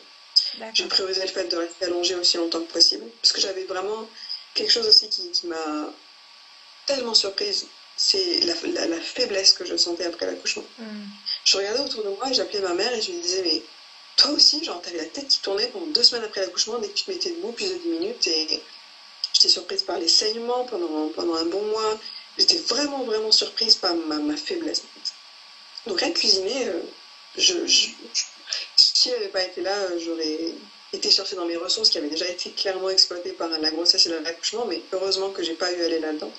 J'ai 0.74 0.86
priorisé 0.86 1.22
le 1.22 1.28
fait 1.28 1.46
de 1.46 1.58
rester 1.58 1.86
allongée 1.86 2.16
aussi 2.16 2.38
longtemps 2.38 2.62
que 2.62 2.72
possible, 2.72 3.04
parce 3.22 3.34
que 3.34 3.42
j'avais 3.42 3.66
vraiment 3.66 4.08
quelque 4.54 4.72
chose 4.72 4.88
aussi 4.88 5.10
qui, 5.10 5.32
qui 5.32 5.48
m'a 5.48 5.92
tellement 6.86 7.14
surprise 7.14 7.68
c'est 7.98 8.42
la, 8.42 8.56
faiblesse 9.00 9.54
que 9.54 9.66
je 9.66 9.76
sentais 9.78 10.06
après 10.06 10.26
l'accouchement. 10.26 10.66
Mm. 10.80 11.04
Je 11.46 11.58
regardais 11.58 11.80
autour 11.80 12.04
de 12.04 12.10
moi 12.10 12.30
et 12.30 12.34
j'appelais 12.34 12.62
ma 12.62 12.74
mère 12.74 12.94
et 12.94 13.02
je 13.02 13.12
lui 13.12 13.20
disais, 13.20 13.42
mais 13.44 13.62
toi 14.18 14.32
aussi, 14.32 14.64
genre, 14.64 14.82
t'avais 14.82 14.98
la 14.98 15.06
tête 15.06 15.28
qui 15.28 15.39
tournait 15.39 15.68
pendant 15.68 15.88
deux 15.88 16.04
semaines 16.04 16.24
après 16.24 16.42
l'accouchement, 16.42 16.80
dès 16.80 16.89
que 16.89 16.94
tu 16.94 17.04
te 17.06 17.12
mettais 17.12 17.32
debout, 17.32 17.52
plus 17.52 17.70
de 17.70 17.78
10 17.78 17.88
minutes, 17.88 18.28
et 18.28 18.62
j'étais 19.34 19.50
surprise 19.50 19.84
par 19.84 19.98
les 19.98 20.08
saignements 20.08 20.66
pendant, 20.66 21.10
pendant 21.10 21.36
un 21.36 21.46
bon 21.46 21.64
mois. 21.68 22.00
J'étais 22.38 22.58
vraiment, 22.58 23.04
vraiment 23.04 23.32
surprise 23.32 23.76
par 23.76 23.94
ma, 23.96 24.38
faiblesse. 24.38 24.84
Donc, 25.86 26.02
à 26.04 26.10
cuisiner, 26.12 26.68
euh, 26.68 26.82
je, 27.38 27.56
si 28.76 29.10
elle 29.10 29.16
n'avait 29.16 29.30
pas 29.30 29.44
été 29.44 29.62
là, 29.62 29.98
j'aurais 29.98 30.54
été 30.94 31.10
chercher 31.10 31.36
dans 31.36 31.46
mes 31.46 31.56
ressources 31.56 31.89
qui 31.89 31.98
avaient 31.98 32.10
déjà 32.10 32.28
été 32.28 32.52
clairement 32.52 32.89
exploitées 32.89 33.32
par 33.32 33.50
la 33.50 33.72
grossesse 33.72 34.06
et 34.06 34.10
l'accouchement, 34.10 34.66
mais 34.66 34.82
heureusement 34.92 35.30
que 35.30 35.42
j'ai 35.42 35.54
pas 35.54 35.72
eu 35.72 35.82
à 35.82 35.86
aller 35.86 36.00
là-dedans. 36.00 36.32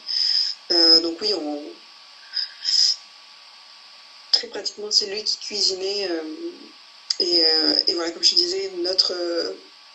Euh, 0.73 1.01
donc 1.01 1.19
oui, 1.21 1.33
on... 1.35 1.63
très 4.33 4.49
pratiquement, 4.49 4.91
c'est 4.91 5.07
lui 5.07 5.23
qui 5.25 5.37
cuisinait. 5.39 6.09
Euh, 6.11 6.23
euh, 7.21 7.79
et, 7.87 7.95
voilà, 7.95 8.11
comme 8.11 8.25
je 8.25 8.35
disais, 8.35 8.73
notre, 8.79 9.15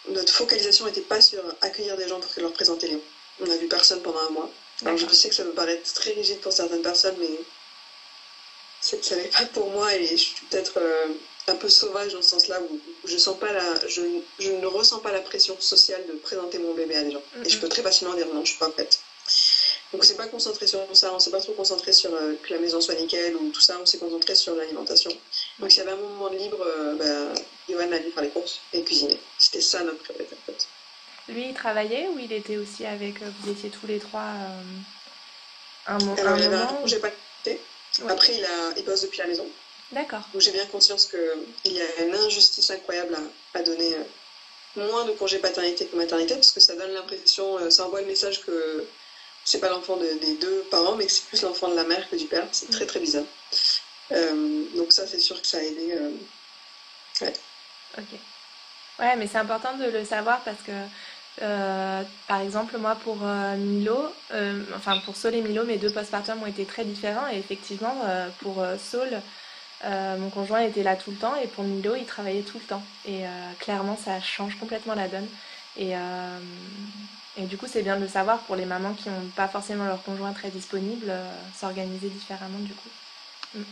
notre 0.09 0.33
focalisation 0.33 0.85
n'était 0.85 1.01
pas 1.01 1.21
sur 1.21 1.43
accueillir 1.61 1.97
des 1.97 2.07
gens 2.07 2.19
pour 2.19 2.31
leur 2.41 2.53
présenter 2.53 2.87
les 2.87 3.01
On 3.41 3.45
n'a 3.47 3.57
vu 3.57 3.67
personne 3.67 4.01
pendant 4.01 4.21
un 4.21 4.29
mois. 4.29 4.49
Alors 4.85 4.97
je 4.97 5.07
sais 5.07 5.29
que 5.29 5.35
ça 5.35 5.43
peut 5.43 5.53
paraître 5.53 5.91
très 5.93 6.11
rigide 6.11 6.39
pour 6.39 6.53
certaines 6.53 6.83
personnes, 6.83 7.15
mais 7.19 7.39
ça 8.79 9.15
n'est 9.15 9.23
pas 9.23 9.45
pour 9.45 9.71
moi 9.71 9.93
et 9.95 10.05
je 10.05 10.15
suis 10.15 10.35
peut-être 10.45 10.79
un 11.47 11.55
peu 11.55 11.67
sauvage 11.67 12.13
dans 12.13 12.21
ce 12.21 12.29
sens-là 12.29 12.61
où, 12.61 12.79
je, 13.05 13.17
sens 13.17 13.39
pas 13.39 13.51
la, 13.51 13.87
je, 13.87 14.01
ne 14.51 14.65
ressens 14.67 14.99
pas 14.99 15.11
la 15.11 15.21
pression 15.21 15.59
sociale 15.59 16.05
de 16.07 16.13
présenter 16.13 16.59
mon 16.59 16.73
bébé 16.73 16.95
à 16.95 17.03
des 17.03 17.11
gens. 17.11 17.23
Et 17.43 17.49
je 17.49 17.57
peux 17.57 17.69
très 17.69 17.81
facilement 17.81 18.13
dire 18.13 18.27
non, 18.27 18.45
je 18.45 18.51
suis 18.51 18.59
pas 18.59 18.69
prête. 18.69 18.99
Donc 19.91 20.01
on 20.01 20.05
s'est 20.05 20.17
pas 20.17 20.27
concentré 20.27 20.67
sur 20.67 20.79
ça, 20.93 21.13
on 21.13 21.19
s'est 21.19 21.31
pas 21.31 21.39
trop 21.39 21.53
concentré 21.53 21.93
sur 21.93 22.13
euh, 22.13 22.33
que 22.43 22.53
la 22.53 22.59
maison 22.59 22.81
soit 22.81 22.95
nickel 22.95 23.35
ou 23.37 23.51
tout 23.51 23.61
ça, 23.61 23.77
on 23.81 23.85
s'est 23.85 23.97
concentré 23.97 24.35
sur 24.35 24.53
l'alimentation. 24.55 25.11
Donc 25.59 25.71
s'il 25.71 25.79
y 25.79 25.87
avait 25.87 25.93
un 25.93 26.01
moment 26.01 26.29
de 26.29 26.35
libre, 26.35 26.61
euh, 26.61 26.95
bah, 26.95 27.41
Johan 27.69 27.91
allait 27.91 28.11
faire 28.11 28.23
les 28.23 28.29
courses 28.29 28.59
et 28.73 28.83
cuisiner. 28.83 29.17
C'était 29.37 29.61
ça 29.61 29.83
notre 29.83 29.99
priorité 29.99 30.35
en 30.35 30.51
fait. 30.51 30.67
Lui, 31.29 31.49
il 31.49 31.53
travaillait 31.53 32.07
ou 32.09 32.19
il 32.19 32.31
était 32.33 32.57
aussi 32.57 32.85
avec, 32.85 33.21
euh, 33.21 33.29
vous 33.41 33.51
étiez 33.51 33.69
tous 33.69 33.87
les 33.87 33.99
trois 33.99 34.33
un, 35.87 35.97
moment 35.99 36.15
Alors, 36.15 36.37
il 36.37 36.43
y 36.43 36.47
avait 36.47 36.55
un 36.55 36.85
j'ai 36.85 36.99
pas 36.99 37.11
quitté. 37.11 37.61
Après, 38.09 38.35
il, 38.35 38.43
a, 38.43 38.73
il 38.75 38.83
bosse 38.83 39.01
depuis 39.01 39.19
la 39.19 39.27
maison. 39.27 39.47
D'accord. 39.93 40.21
Donc 40.33 40.41
j'ai 40.41 40.51
bien 40.51 40.65
conscience 40.65 41.05
qu'il 41.05 41.71
y 41.71 41.81
a 41.81 42.03
une 42.03 42.13
injustice 42.13 42.69
incroyable 42.71 43.15
à, 43.15 43.59
à 43.59 43.63
donner 43.63 43.95
moins 44.75 45.05
de 45.05 45.13
congés 45.13 45.39
paternité 45.39 45.85
que 45.85 45.95
maternité, 45.95 46.35
parce 46.35 46.51
que 46.51 46.59
ça 46.59 46.75
donne 46.75 46.91
l'impression, 46.91 47.71
ça 47.71 47.85
envoie 47.85 48.01
le 48.01 48.07
message 48.07 48.41
que 48.41 48.85
c'est 49.47 49.61
pas 49.61 49.69
l'enfant 49.69 49.95
des 49.95 50.35
deux 50.35 50.65
parents, 50.69 50.97
mais 50.97 51.05
que 51.05 51.11
c'est 51.11 51.25
plus 51.25 51.41
l'enfant 51.43 51.69
de 51.69 51.75
la 51.75 51.85
mère 51.85 52.09
que 52.09 52.17
du 52.17 52.25
père. 52.25 52.45
C'est 52.51 52.69
très 52.69 52.85
très 52.85 52.99
bizarre. 52.99 53.23
Euh, 54.11 54.65
donc 54.75 54.91
ça, 54.91 55.07
c'est 55.07 55.21
sûr 55.21 55.41
que 55.41 55.47
ça 55.47 55.59
a 55.59 55.61
aidé. 55.61 55.93
Euh, 55.93 56.11
ouais. 57.21 57.33
Ok. 57.97 58.19
Ouais, 58.99 59.15
mais 59.15 59.25
c'est 59.25 59.37
important 59.37 59.77
de 59.77 59.85
le 59.85 60.03
savoir 60.03 60.41
parce 60.41 60.61
que 60.63 60.73
par 62.27 62.41
exemple, 62.41 62.77
moi 62.77 62.95
pour 62.95 63.17
Milo, 63.17 64.11
enfin 64.75 64.99
pour 65.05 65.15
Saul 65.15 65.35
et 65.35 65.41
Milo, 65.41 65.63
mes 65.65 65.77
deux 65.77 65.91
postpartum 65.91 66.41
ont 66.41 66.47
été 66.47 66.65
très 66.65 66.83
différents 66.83 67.29
et 67.31 67.37
effectivement 67.37 67.95
pour 68.39 68.65
Saul, 68.79 69.21
mon 69.83 70.31
conjoint 70.31 70.61
était 70.61 70.81
là 70.81 70.95
tout 70.95 71.11
le 71.11 71.17
temps 71.17 71.35
et 71.35 71.45
pour 71.45 71.63
Milo, 71.63 71.95
il 71.95 72.05
travaillait 72.05 72.41
tout 72.41 72.57
le 72.57 72.65
temps. 72.65 72.83
Et 73.07 73.21
clairement, 73.59 73.97
ça 74.03 74.19
change 74.19 74.57
complètement 74.59 74.95
la 74.95 75.07
donne. 75.07 75.27
Et, 75.77 75.93
et 77.37 77.45
du 77.45 77.57
coup, 77.57 77.67
c'est 77.67 77.83
bien 77.83 77.97
de 77.97 78.01
le 78.01 78.07
savoir 78.07 78.39
pour 78.39 78.55
les 78.55 78.65
mamans 78.65 78.93
qui 78.93 79.09
n'ont 79.09 79.29
pas 79.35 79.47
forcément 79.47 79.85
leur 79.85 80.03
conjoint 80.03 80.33
très 80.33 80.49
disponible, 80.49 81.11
s'organiser 81.55 82.09
différemment 82.09 82.59
du 82.59 82.73
coup. 82.73 82.89
Mm. 83.55 83.63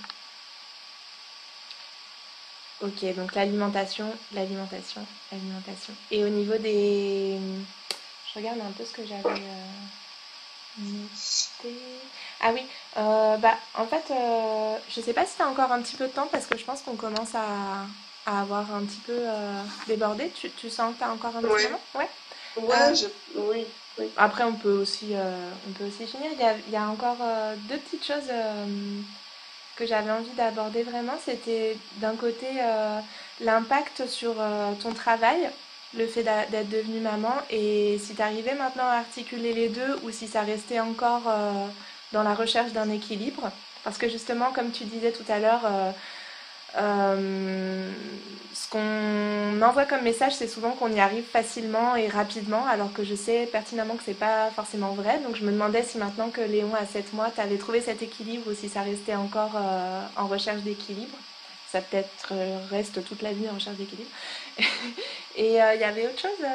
Ok, 2.81 3.15
donc 3.15 3.35
l'alimentation, 3.35 4.11
l'alimentation, 4.33 5.05
l'alimentation. 5.31 5.93
Et 6.11 6.25
au 6.25 6.29
niveau 6.29 6.57
des... 6.57 7.39
Je 8.33 8.39
regarde 8.39 8.59
un 8.59 8.71
peu 8.71 8.83
ce 8.83 8.91
que 8.91 9.05
j'avais 9.05 9.23
euh, 9.23 9.65
noté. 10.79 11.79
Ah 12.41 12.51
oui, 12.53 12.63
euh, 12.97 13.37
bah 13.37 13.55
en 13.75 13.85
fait, 13.85 14.03
euh, 14.11 14.77
je 14.89 14.99
sais 14.99 15.13
pas 15.13 15.25
si 15.25 15.37
tu 15.37 15.41
as 15.41 15.47
encore 15.47 15.71
un 15.71 15.81
petit 15.81 15.95
peu 15.95 16.07
de 16.07 16.11
temps 16.11 16.27
parce 16.29 16.47
que 16.47 16.57
je 16.57 16.65
pense 16.65 16.81
qu'on 16.81 16.97
commence 16.97 17.33
à, 17.33 17.85
avoir 18.25 18.73
un 18.75 18.83
petit 18.83 18.99
peu 19.05 19.21
débordé. 19.87 20.29
Tu, 20.31 20.49
tu, 20.51 20.69
sens 20.69 20.93
que 20.93 20.97
tu 20.97 21.03
as 21.05 21.11
encore 21.11 21.35
un 21.37 21.41
petit 21.41 21.65
moment? 21.65 21.81
Ouais. 21.93 22.09
Ouais, 22.57 22.93
oui, 23.35 23.65
oui. 23.97 24.09
Après, 24.17 24.43
on 24.43 24.53
peut 24.53 24.71
aussi, 24.81 25.13
on 25.67 25.71
peut 25.73 25.85
aussi 25.85 26.05
finir. 26.05 26.29
Il 26.33 26.39
y 26.39 26.43
a, 26.43 26.55
il 26.67 26.73
y 26.73 26.77
a 26.77 26.87
encore 26.87 27.17
deux 27.69 27.77
petites 27.77 28.05
choses 28.05 28.29
que 29.75 29.85
j'avais 29.85 30.11
envie 30.11 30.31
d'aborder 30.31 30.83
vraiment, 30.83 31.15
c'était 31.23 31.77
d'un 31.97 32.15
côté 32.15 32.47
euh, 32.61 32.99
l'impact 33.41 34.07
sur 34.07 34.35
euh, 34.39 34.71
ton 34.81 34.93
travail, 34.93 35.49
le 35.93 36.07
fait 36.07 36.23
d'être 36.23 36.69
devenue 36.69 36.99
maman, 36.99 37.33
et 37.49 37.99
si 37.99 38.15
tu 38.15 38.21
arrivais 38.21 38.55
maintenant 38.55 38.87
à 38.87 38.95
articuler 38.97 39.53
les 39.53 39.69
deux 39.69 39.99
ou 40.03 40.11
si 40.11 40.27
ça 40.27 40.41
restait 40.41 40.79
encore 40.79 41.23
euh, 41.27 41.67
dans 42.13 42.23
la 42.23 42.33
recherche 42.33 42.71
d'un 42.71 42.89
équilibre. 42.89 43.51
Parce 43.83 43.97
que 43.97 44.09
justement, 44.09 44.51
comme 44.51 44.71
tu 44.71 44.85
disais 44.85 45.11
tout 45.11 45.29
à 45.29 45.39
l'heure, 45.39 45.61
euh, 46.77 47.91
ce 48.65 48.69
qu'on 48.71 49.61
envoie 49.61 49.85
comme 49.85 50.01
message, 50.01 50.33
c'est 50.33 50.47
souvent 50.47 50.71
qu'on 50.71 50.91
y 50.91 50.99
arrive 50.99 51.23
facilement 51.23 51.95
et 51.95 52.07
rapidement, 52.07 52.65
alors 52.65 52.91
que 52.93 53.03
je 53.03 53.13
sais 53.13 53.47
pertinemment 53.51 53.95
que 53.95 54.03
c'est 54.03 54.17
pas 54.17 54.49
forcément 54.49 54.93
vrai. 54.93 55.19
Donc 55.19 55.35
je 55.35 55.43
me 55.43 55.51
demandais 55.51 55.83
si 55.83 55.97
maintenant 55.99 56.29
que 56.29 56.41
Léon 56.41 56.73
a 56.73 56.85
7 56.85 57.13
mois, 57.13 57.29
tu 57.33 57.41
avais 57.41 57.57
trouvé 57.57 57.81
cet 57.81 58.01
équilibre 58.01 58.49
ou 58.49 58.55
si 58.55 58.69
ça 58.69 58.81
restait 58.81 59.15
encore 59.15 59.51
euh, 59.55 60.01
en 60.15 60.27
recherche 60.27 60.61
d'équilibre. 60.61 61.15
Ça 61.71 61.81
peut-être 61.81 62.29
euh, 62.31 62.57
reste 62.71 63.03
toute 63.05 63.21
la 63.21 63.33
vie 63.33 63.47
en 63.49 63.53
recherche 63.53 63.77
d'équilibre. 63.77 64.09
et 65.35 65.47
il 65.47 65.53
y 65.53 65.59
avait 65.59 66.07
autre 66.07 66.19
chose 66.19 66.45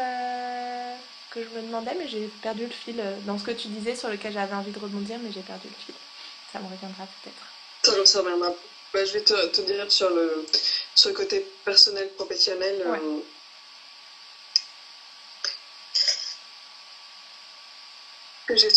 que 1.30 1.44
je 1.44 1.48
me 1.56 1.62
demandais, 1.62 1.94
mais 1.96 2.08
j'ai 2.08 2.28
perdu 2.42 2.64
le 2.64 2.70
fil 2.70 3.00
dans 3.24 3.38
ce 3.38 3.44
que 3.44 3.52
tu 3.52 3.68
disais 3.68 3.94
sur 3.94 4.08
lequel 4.08 4.32
j'avais 4.32 4.54
envie 4.54 4.72
de 4.72 4.78
rebondir, 4.80 5.16
mais 5.22 5.30
j'ai 5.32 5.42
perdu 5.42 5.68
le 5.68 5.84
fil. 5.84 5.94
Ça 6.52 6.58
me 6.58 6.64
reviendra 6.64 7.04
peut-être. 7.22 8.06
Ça, 8.06 8.20
reviendra 8.20 8.52
bah, 8.92 9.04
je 9.04 9.12
vais 9.12 9.22
te, 9.22 9.46
te, 9.46 9.60
dire 9.60 9.90
sur 9.90 10.10
le, 10.10 10.46
sur 10.94 11.10
le 11.10 11.14
côté 11.14 11.46
personnel, 11.64 12.08
professionnel. 12.14 12.82
Euh, 12.86 13.20
que 18.46 18.56
j'ai 18.56 18.68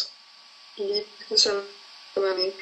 trouvé 2.14 2.54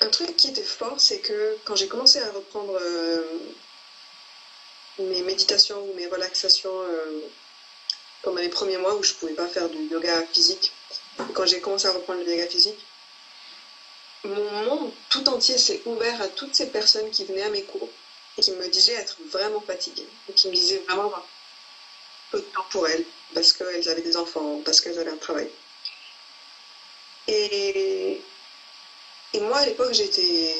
un 0.00 0.08
truc 0.08 0.36
qui 0.36 0.48
était 0.48 0.62
fort, 0.62 1.00
c'est 1.00 1.20
que 1.20 1.56
quand 1.64 1.76
j'ai 1.76 1.88
commencé 1.88 2.18
à 2.18 2.30
reprendre 2.32 2.78
euh, 2.80 3.22
mes 4.98 5.22
méditations 5.22 5.82
ou 5.82 5.94
mes 5.94 6.06
relaxations 6.06 6.82
euh, 6.82 7.20
pendant 8.22 8.40
les 8.40 8.48
premiers 8.48 8.78
mois 8.78 8.94
où 8.96 9.02
je 9.02 9.14
ne 9.14 9.18
pouvais 9.18 9.34
pas 9.34 9.46
faire 9.46 9.68
du 9.68 9.78
yoga 9.86 10.22
physique, 10.32 10.72
quand 11.34 11.46
j'ai 11.46 11.60
commencé 11.60 11.86
à 11.86 11.92
reprendre 11.92 12.20
le 12.22 12.30
yoga 12.30 12.46
physique, 12.48 12.78
mon 14.24 14.62
monde 14.64 14.92
tout 15.08 15.28
entier 15.28 15.58
s'est 15.58 15.82
ouvert 15.84 16.20
à 16.22 16.28
toutes 16.28 16.54
ces 16.54 16.66
personnes 16.66 17.10
qui 17.10 17.24
venaient 17.24 17.42
à 17.42 17.50
mes 17.50 17.62
cours 17.62 17.88
et 18.38 18.40
qui 18.40 18.52
me 18.52 18.68
disaient 18.68 18.94
être 18.94 19.16
vraiment 19.30 19.60
fatiguées, 19.60 20.08
et 20.28 20.32
qui 20.32 20.48
me 20.48 20.54
disaient 20.54 20.82
vraiment 20.88 21.12
peu 22.30 22.38
de 22.38 22.44
temps 22.44 22.64
pour 22.70 22.88
elles, 22.88 23.04
parce 23.34 23.52
qu'elles 23.52 23.88
avaient 23.88 24.02
des 24.02 24.16
enfants, 24.16 24.60
parce 24.64 24.80
qu'elles 24.80 24.98
avaient 24.98 25.10
un 25.10 25.16
travail. 25.16 25.48
Et, 27.28 28.20
moi, 29.34 29.58
à 29.58 29.66
l'époque, 29.66 29.92
j'étais, 29.92 30.54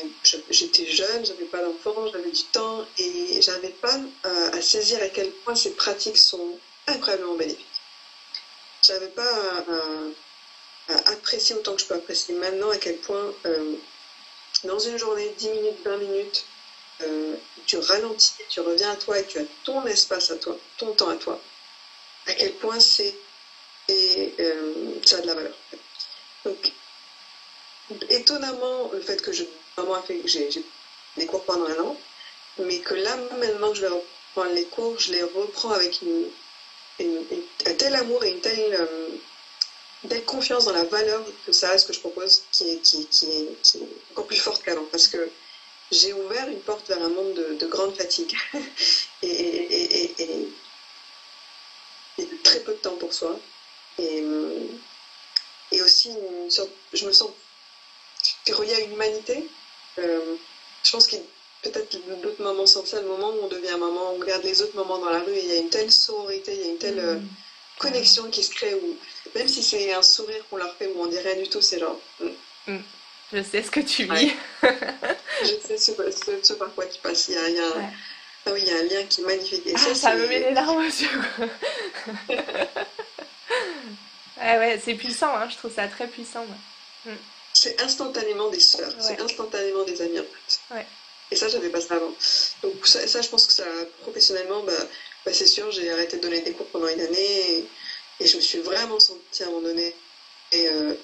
jeune, 0.86 1.24
j'avais 1.24 1.44
pas 1.44 1.62
d'enfants, 1.62 2.06
j'avais 2.12 2.30
du 2.30 2.42
temps, 2.44 2.84
et 2.98 3.40
j'avais 3.40 3.70
pas 3.70 3.98
euh, 4.26 4.50
à 4.50 4.60
saisir 4.60 5.02
à 5.02 5.08
quel 5.08 5.30
point 5.30 5.54
ces 5.54 5.70
pratiques 5.70 6.18
sont 6.18 6.58
incroyablement 6.86 7.34
bénéfiques. 7.36 7.66
J'avais 8.82 9.08
pas 9.08 9.64
apprécier 10.96 11.54
autant 11.56 11.74
que 11.74 11.80
je 11.80 11.86
peux 11.86 11.94
apprécier 11.94 12.34
maintenant 12.34 12.70
à 12.70 12.78
quel 12.78 12.96
point 12.98 13.32
euh, 13.46 13.74
dans 14.64 14.78
une 14.78 14.96
journée, 14.96 15.32
10 15.38 15.48
minutes, 15.50 15.78
20 15.84 15.96
minutes, 15.98 16.44
euh, 17.02 17.34
tu 17.66 17.78
ralentis, 17.78 18.34
tu 18.48 18.60
reviens 18.60 18.92
à 18.92 18.96
toi 18.96 19.18
et 19.18 19.26
tu 19.26 19.38
as 19.38 19.44
ton 19.64 19.84
espace 19.86 20.30
à 20.30 20.36
toi, 20.36 20.56
ton 20.78 20.92
temps 20.92 21.08
à 21.08 21.16
toi, 21.16 21.40
à 22.26 22.34
quel 22.34 22.52
point 22.54 22.78
c'est 22.80 23.14
et 23.88 24.34
euh, 24.38 24.94
ça 25.04 25.18
a 25.18 25.20
de 25.20 25.26
la 25.26 25.34
valeur. 25.34 25.54
Donc, 26.44 26.72
étonnamment, 28.08 28.90
le 28.92 29.00
fait 29.00 29.20
que 29.20 29.32
je 29.32 29.44
j'ai 30.24 30.64
des 31.16 31.26
cours 31.26 31.44
pendant 31.44 31.66
un 31.66 31.78
an, 31.80 31.96
mais 32.58 32.78
que 32.80 32.94
là 32.94 33.16
maintenant 33.38 33.70
que 33.70 33.76
je 33.76 33.80
vais 33.82 33.88
reprendre 33.88 34.54
les 34.54 34.64
cours, 34.66 34.98
je 34.98 35.12
les 35.12 35.22
reprends 35.22 35.70
avec 35.70 36.00
un 37.00 37.74
tel 37.74 37.94
amour 37.94 38.22
et 38.24 38.30
une 38.30 38.40
telle 38.40 38.88
belle 40.04 40.24
confiance 40.24 40.64
dans 40.64 40.72
la 40.72 40.84
valeur 40.84 41.24
que 41.46 41.52
ça 41.52 41.70
a, 41.70 41.78
ce 41.78 41.86
que 41.86 41.92
je 41.92 42.00
propose, 42.00 42.44
qui 42.50 42.70
est, 42.70 42.78
qui, 42.82 43.06
qui 43.06 43.26
est, 43.26 43.48
encore 44.10 44.26
plus 44.26 44.36
forte 44.36 44.62
qu'avant. 44.62 44.84
Parce 44.90 45.08
que 45.08 45.30
j'ai 45.90 46.12
ouvert 46.12 46.48
une 46.48 46.60
porte 46.60 46.88
vers 46.88 47.02
un 47.02 47.08
monde 47.08 47.34
de, 47.34 47.66
grande 47.66 47.94
fatigue 47.96 48.36
et, 49.22 49.28
et, 49.28 50.22
et, 50.22 50.48
et, 52.18 52.24
de 52.24 52.36
très 52.42 52.60
peu 52.60 52.72
de 52.72 52.78
temps 52.78 52.96
pour 52.96 53.12
soi. 53.12 53.38
Et, 53.98 54.22
aussi, 55.80 56.10
une 56.10 56.50
sorte, 56.50 56.70
je 56.92 57.06
me 57.06 57.12
sens 57.12 57.30
reliée 58.52 58.74
à 58.74 58.80
une 58.80 58.92
humanité. 58.92 59.48
Euh, 59.98 60.36
je 60.84 60.90
pense 60.92 61.06
qu'il 61.06 61.22
peut-être 61.62 61.96
d'autres 62.20 62.42
moments 62.42 62.66
sans 62.66 62.84
ça, 62.84 63.00
le 63.00 63.06
moment 63.06 63.30
où 63.30 63.44
on 63.44 63.48
devient 63.48 63.76
maman, 63.78 64.14
on 64.14 64.20
regarde 64.20 64.42
les 64.42 64.62
autres 64.62 64.76
moments 64.76 64.98
dans 64.98 65.10
la 65.10 65.20
rue 65.20 65.32
et 65.32 65.44
il 65.44 65.50
y 65.50 65.52
a 65.52 65.60
une 65.60 65.70
telle 65.70 65.90
sororité, 65.92 66.52
il 66.54 66.60
y 66.60 66.64
a 66.64 66.72
une 66.72 66.78
telle 66.78 66.98
euh, 66.98 67.14
mm. 67.14 67.28
connexion 67.78 68.30
qui 68.30 68.42
se 68.42 68.50
crée 68.50 68.74
où 68.74 68.96
même 69.34 69.48
si 69.48 69.62
c'est 69.62 69.92
un 69.92 70.02
sourire 70.02 70.44
qu'on 70.48 70.56
leur 70.56 70.74
fait 70.76 70.88
où 70.88 71.00
on 71.00 71.06
dit 71.06 71.18
rien 71.18 71.36
du 71.36 71.48
tout, 71.48 71.60
c'est 71.60 71.78
genre. 71.78 71.98
Mm. 72.20 72.72
Mm. 72.72 72.82
Je 73.32 73.42
sais 73.42 73.62
ce 73.62 73.70
que 73.70 73.80
tu 73.80 74.04
vis. 74.04 74.32
je 74.62 75.54
sais 75.66 75.78
ce, 75.78 76.52
par 76.52 76.74
quoi 76.74 76.86
tu 76.86 77.00
passes. 77.00 77.28
Il 77.28 77.34
y 77.34 77.38
a, 77.38 77.48
il 77.48 77.54
y 77.54 77.60
a 77.60 77.66
un... 77.66 77.90
Ah 78.44 78.50
oui, 78.52 78.60
il 78.62 78.68
y 78.68 78.72
a 78.72 78.78
un 78.78 78.82
lien 78.82 79.04
qui 79.06 79.20
est 79.20 79.24
magnifique. 79.24 79.66
Et 79.66 79.74
ah, 79.74 79.94
ça, 79.94 80.14
me 80.14 80.26
met 80.26 80.40
les 80.40 80.50
larmes 80.50 80.78
aux 80.78 80.82
yeux. 80.82 81.22
ouais, 84.36 84.58
ouais, 84.58 84.80
c'est 84.84 84.94
puissant, 84.94 85.34
hein, 85.36 85.48
je 85.48 85.56
trouve 85.56 85.72
ça 85.72 85.86
très 85.86 86.08
puissant. 86.08 86.44
Mm. 87.04 87.12
C'est 87.54 87.80
instantanément 87.80 88.48
des 88.50 88.60
sœurs, 88.60 88.92
c'est 88.98 89.20
instantanément 89.20 89.84
des 89.84 90.00
amis 90.02 90.18
en 90.18 90.24
fait. 90.24 90.84
Et 91.30 91.36
ça, 91.36 91.48
j'avais 91.48 91.68
pas 91.68 91.80
ça 91.80 91.94
avant. 91.94 92.12
Donc 92.62 92.86
ça, 92.86 93.06
ça, 93.06 93.22
je 93.22 93.28
pense 93.28 93.46
que 93.46 93.52
ça, 93.52 93.64
professionnellement, 94.02 94.62
bah, 94.64 94.72
bah 95.24 95.32
c'est 95.32 95.46
sûr, 95.46 95.70
j'ai 95.70 95.90
arrêté 95.90 96.16
de 96.16 96.22
donner 96.22 96.40
des 96.40 96.52
cours 96.52 96.66
pendant 96.66 96.88
une 96.88 97.00
année. 97.00 97.58
Et 97.58 97.64
et 98.22 98.26
je 98.26 98.36
me 98.36 98.42
suis 98.42 98.60
vraiment 98.60 99.00
sentie 99.00 99.42
à 99.42 99.46
un 99.46 99.50
moment 99.50 99.68
donné 99.68 99.94
euh, 100.54 100.94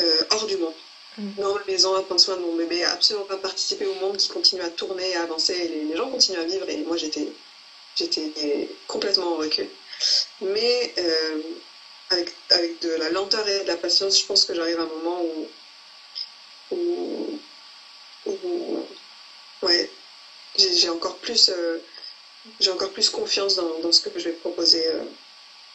euh, 0.00 0.22
hors 0.30 0.46
du 0.46 0.56
monde. 0.56 0.74
Mm. 1.18 1.34
Dans 1.38 1.54
ma 1.54 1.64
maison, 1.66 1.94
à 1.94 2.02
prendre 2.02 2.20
soin 2.20 2.36
de 2.36 2.40
mon 2.40 2.56
bébé, 2.56 2.82
absolument 2.84 3.26
pas 3.26 3.36
participer 3.36 3.86
au 3.86 3.94
monde 3.94 4.16
qui 4.16 4.28
continue 4.28 4.62
à 4.62 4.70
tourner, 4.70 5.14
à 5.16 5.22
avancer. 5.22 5.54
les, 5.68 5.96
gens 5.96 6.10
continuent 6.10 6.40
à 6.40 6.44
vivre 6.44 6.68
et 6.68 6.78
moi 6.78 6.96
j'étais, 6.96 7.28
j'étais 7.96 8.68
complètement 8.88 9.34
en 9.34 9.36
recul. 9.36 9.68
Mais 10.40 10.92
euh, 10.98 11.42
avec, 12.10 12.34
avec 12.50 12.82
de 12.82 12.90
la 12.90 13.10
lenteur 13.10 13.46
et 13.48 13.62
de 13.62 13.68
la 13.68 13.76
patience, 13.76 14.20
je 14.20 14.26
pense 14.26 14.44
que 14.44 14.54
j'arrive 14.54 14.80
à 14.80 14.82
un 14.82 14.86
moment 14.86 15.22
où, 15.22 15.48
où, 16.72 17.40
ouais, 19.62 19.90
j'ai, 20.58 20.88
encore 20.88 21.16
plus, 21.18 21.52
j'ai 22.58 22.70
encore 22.72 22.90
plus 22.90 23.10
confiance 23.10 23.54
dans, 23.54 23.78
dans, 23.78 23.92
ce 23.92 24.00
que 24.00 24.18
je 24.18 24.24
vais 24.24 24.32
proposer 24.32 24.84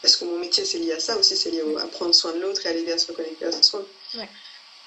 parce 0.01 0.15
que 0.15 0.25
mon 0.25 0.39
métier, 0.39 0.65
c'est 0.65 0.79
lié 0.79 0.93
à 0.93 0.99
ça 0.99 1.17
aussi, 1.17 1.35
c'est 1.35 1.51
lié 1.51 1.61
à 1.79 1.87
prendre 1.87 2.15
soin 2.15 2.31
de 2.33 2.39
l'autre 2.39 2.65
et 2.65 2.69
à 2.69 2.73
l'aider 2.73 2.93
à 2.93 2.97
se 2.97 3.07
reconnecter 3.07 3.45
à 3.45 3.63
soi. 3.63 3.85
Ouais. 4.15 4.29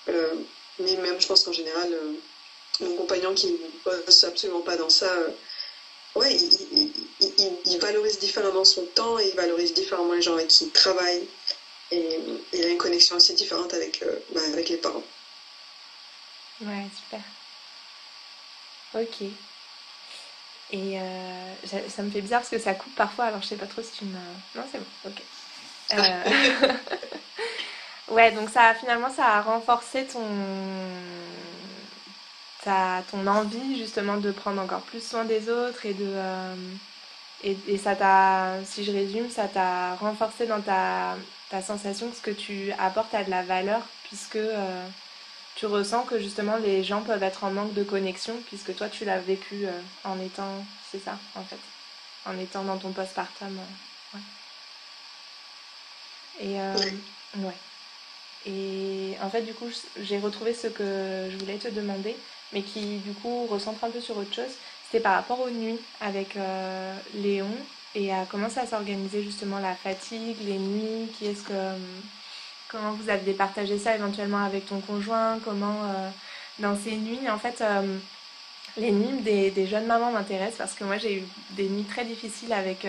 Euh, 0.08 0.34
mais 0.78 0.96
même, 0.96 1.20
je 1.20 1.26
pense 1.26 1.44
qu'en 1.44 1.52
général, 1.52 1.92
euh, 1.92 2.12
mon 2.80 2.96
compagnon 2.96 3.34
qui 3.34 3.52
ne 3.52 3.58
bosse 3.84 4.24
absolument 4.24 4.62
pas 4.62 4.76
dans 4.76 4.88
ça, 4.88 5.12
euh, 5.12 5.28
ouais, 6.14 6.34
il, 6.34 7.78
valorise 7.78 8.18
différemment 8.20 8.64
son 8.64 8.86
temps 8.86 9.18
et 9.18 9.28
il 9.28 9.34
valorise 9.34 9.74
différemment 9.74 10.14
les 10.14 10.22
gens 10.22 10.34
avec 10.34 10.48
qui 10.48 10.64
il 10.64 10.70
travaille. 10.70 11.26
Et, 11.90 12.18
il 12.52 12.64
a 12.64 12.68
une 12.68 12.78
connexion 12.78 13.16
assez 13.16 13.34
différente 13.34 13.74
avec, 13.74 14.02
bah, 14.30 14.40
avec 14.52 14.70
les 14.70 14.78
parents. 14.78 15.04
Ouais, 16.62 16.86
super. 16.96 17.20
Ok. 18.94 19.28
Et 20.70 20.98
euh, 20.98 21.54
ça 21.88 22.02
me 22.02 22.10
fait 22.10 22.22
bizarre 22.22 22.40
parce 22.40 22.50
que 22.50 22.58
ça 22.58 22.74
coupe 22.74 22.94
parfois, 22.94 23.26
alors 23.26 23.42
je 23.42 23.48
sais 23.48 23.56
pas 23.56 23.66
trop 23.66 23.82
si 23.82 23.98
tu 23.98 24.04
me. 24.04 24.14
Non, 24.54 24.62
c'est 24.70 24.78
bon, 24.78 24.86
ok. 25.06 25.22
ouais, 28.08 28.32
donc 28.32 28.48
ça 28.48 28.74
finalement 28.74 29.10
ça 29.10 29.26
a 29.26 29.42
renforcé 29.42 30.06
ton 30.06 30.24
ta, 32.64 33.02
ton 33.10 33.26
envie 33.26 33.78
justement 33.78 34.16
de 34.16 34.30
prendre 34.30 34.62
encore 34.62 34.80
plus 34.80 35.06
soin 35.06 35.24
des 35.24 35.50
autres 35.50 35.84
et 35.84 35.92
de 35.92 36.14
et, 37.44 37.76
ça 37.76 37.96
t'a, 37.96 38.64
si 38.64 38.84
je 38.84 38.92
résume, 38.92 39.28
ça 39.28 39.48
t'a 39.48 39.96
renforcé 39.96 40.46
dans 40.46 40.60
ta, 40.60 41.16
ta, 41.50 41.60
sensation 41.60 42.08
que 42.08 42.16
ce 42.16 42.22
que 42.22 42.30
tu 42.30 42.72
apportes 42.78 43.12
a 43.14 43.24
de 43.24 43.30
la 43.30 43.42
valeur 43.42 43.80
puisque 44.04 44.38
tu 45.56 45.66
ressens 45.66 46.02
que 46.04 46.18
justement 46.18 46.56
les 46.56 46.82
gens 46.82 47.02
peuvent 47.02 47.22
être 47.22 47.44
en 47.44 47.50
manque 47.50 47.74
de 47.74 47.84
connexion 47.84 48.34
puisque 48.48 48.74
toi 48.74 48.88
tu 48.88 49.04
l'as 49.04 49.18
vécu 49.18 49.66
en 50.04 50.18
étant, 50.20 50.64
c'est 50.90 51.02
ça 51.02 51.18
en 51.34 51.42
fait, 51.42 51.58
en 52.26 52.38
étant 52.38 52.64
dans 52.64 52.78
ton 52.78 52.92
postpartum. 52.92 53.58
ouais. 54.14 54.20
Et 56.40 56.56
ouais. 57.38 57.54
Et 58.46 59.16
en 59.22 59.30
fait, 59.30 59.42
du 59.42 59.54
coup, 59.54 59.68
j'ai 60.00 60.18
retrouvé 60.18 60.54
ce 60.54 60.66
que 60.66 61.28
je 61.30 61.36
voulais 61.38 61.58
te 61.58 61.68
demander, 61.68 62.16
mais 62.52 62.62
qui, 62.62 62.98
du 62.98 63.12
coup, 63.12 63.46
recentre 63.46 63.84
un 63.84 63.90
peu 63.90 64.00
sur 64.00 64.16
autre 64.16 64.34
chose. 64.34 64.50
C'était 64.84 65.02
par 65.02 65.14
rapport 65.14 65.40
aux 65.40 65.50
nuits 65.50 65.78
avec 66.00 66.36
euh, 66.36 66.94
Léon 67.14 67.54
et 67.94 68.12
à 68.12 68.26
comment 68.28 68.50
ça 68.50 68.66
s'organisait 68.66 69.22
justement 69.22 69.58
la 69.58 69.74
fatigue, 69.74 70.36
les 70.44 70.58
nuits, 70.58 71.08
qui 71.18 71.26
est-ce 71.26 71.44
que. 71.44 71.52
Euh, 72.74 72.78
comment 72.78 72.92
vous 72.92 73.10
avez 73.10 73.32
partagé 73.32 73.78
ça 73.78 73.94
éventuellement 73.94 74.44
avec 74.44 74.66
ton 74.66 74.80
conjoint, 74.80 75.38
comment. 75.44 75.84
Euh, 75.84 76.10
dans 76.58 76.76
ces 76.76 76.96
nuits, 76.96 77.30
en 77.30 77.38
fait, 77.38 77.64
les 78.76 78.92
nuits 78.92 79.22
des, 79.22 79.66
jeunes 79.66 79.86
mamans 79.86 80.12
m'intéressent 80.12 80.58
parce 80.58 80.74
que 80.74 80.84
moi 80.84 80.98
j'ai 80.98 81.16
eu 81.16 81.22
des 81.52 81.66
nuits 81.68 81.84
très 81.84 82.04
difficiles 82.04 82.52
avec 82.52 82.86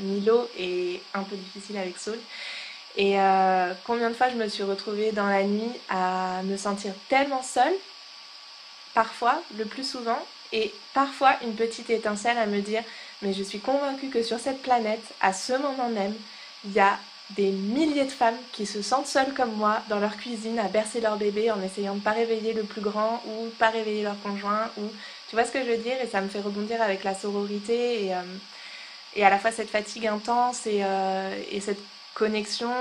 Milo 0.00 0.48
et 0.58 1.00
un 1.14 1.22
peu 1.22 1.36
difficiles 1.36 1.78
avec 1.78 1.96
Saul. 1.96 2.18
Et 2.96 3.18
euh, 3.18 3.72
combien 3.84 4.08
de 4.08 4.14
fois 4.14 4.28
je 4.30 4.36
me 4.36 4.48
suis 4.48 4.62
retrouvée 4.62 5.12
dans 5.12 5.26
la 5.26 5.42
nuit 5.42 5.72
à 5.88 6.42
me 6.44 6.56
sentir 6.56 6.92
tellement 7.08 7.42
seule, 7.42 7.72
parfois, 8.94 9.42
le 9.56 9.64
plus 9.64 9.88
souvent, 9.88 10.18
et 10.52 10.72
parfois 10.92 11.36
une 11.42 11.54
petite 11.54 11.90
étincelle 11.90 12.38
à 12.38 12.46
me 12.46 12.60
dire, 12.60 12.82
mais 13.22 13.32
je 13.32 13.42
suis 13.42 13.58
convaincue 13.58 14.08
que 14.08 14.22
sur 14.22 14.38
cette 14.38 14.62
planète, 14.62 15.02
à 15.20 15.32
ce 15.32 15.54
moment 15.54 15.88
même, 15.88 16.14
il 16.64 16.72
y 16.72 16.80
a 16.80 16.98
des 17.30 17.50
milliers 17.50 18.04
de 18.04 18.10
femmes 18.10 18.36
qui 18.52 18.66
se 18.66 18.82
sentent 18.82 19.06
seules 19.06 19.32
comme 19.34 19.52
moi 19.54 19.82
dans 19.88 19.98
leur 19.98 20.16
cuisine 20.16 20.58
à 20.58 20.68
bercer 20.68 21.00
leur 21.00 21.16
bébé 21.16 21.50
en 21.50 21.62
essayant 21.62 21.94
de 21.94 22.00
pas 22.00 22.12
réveiller 22.12 22.52
le 22.52 22.64
plus 22.64 22.82
grand 22.82 23.22
ou 23.26 23.48
pas 23.58 23.70
réveiller 23.70 24.02
leur 24.02 24.20
conjoint 24.22 24.70
ou 24.76 24.82
tu 25.28 25.36
vois 25.36 25.44
ce 25.44 25.52
que 25.52 25.64
je 25.64 25.70
veux 25.70 25.78
dire? 25.78 25.96
Et 26.02 26.06
ça 26.06 26.20
me 26.20 26.28
fait 26.28 26.40
rebondir 26.40 26.82
avec 26.82 27.02
la 27.02 27.14
sororité 27.14 28.04
et, 28.06 28.14
euh, 28.14 28.22
et 29.16 29.24
à 29.24 29.30
la 29.30 29.38
fois 29.38 29.52
cette 29.52 29.70
fatigue 29.70 30.06
intense 30.06 30.66
et, 30.66 30.82
euh, 30.84 31.34
et 31.50 31.60
cette 31.60 31.80
connexion. 32.14 32.72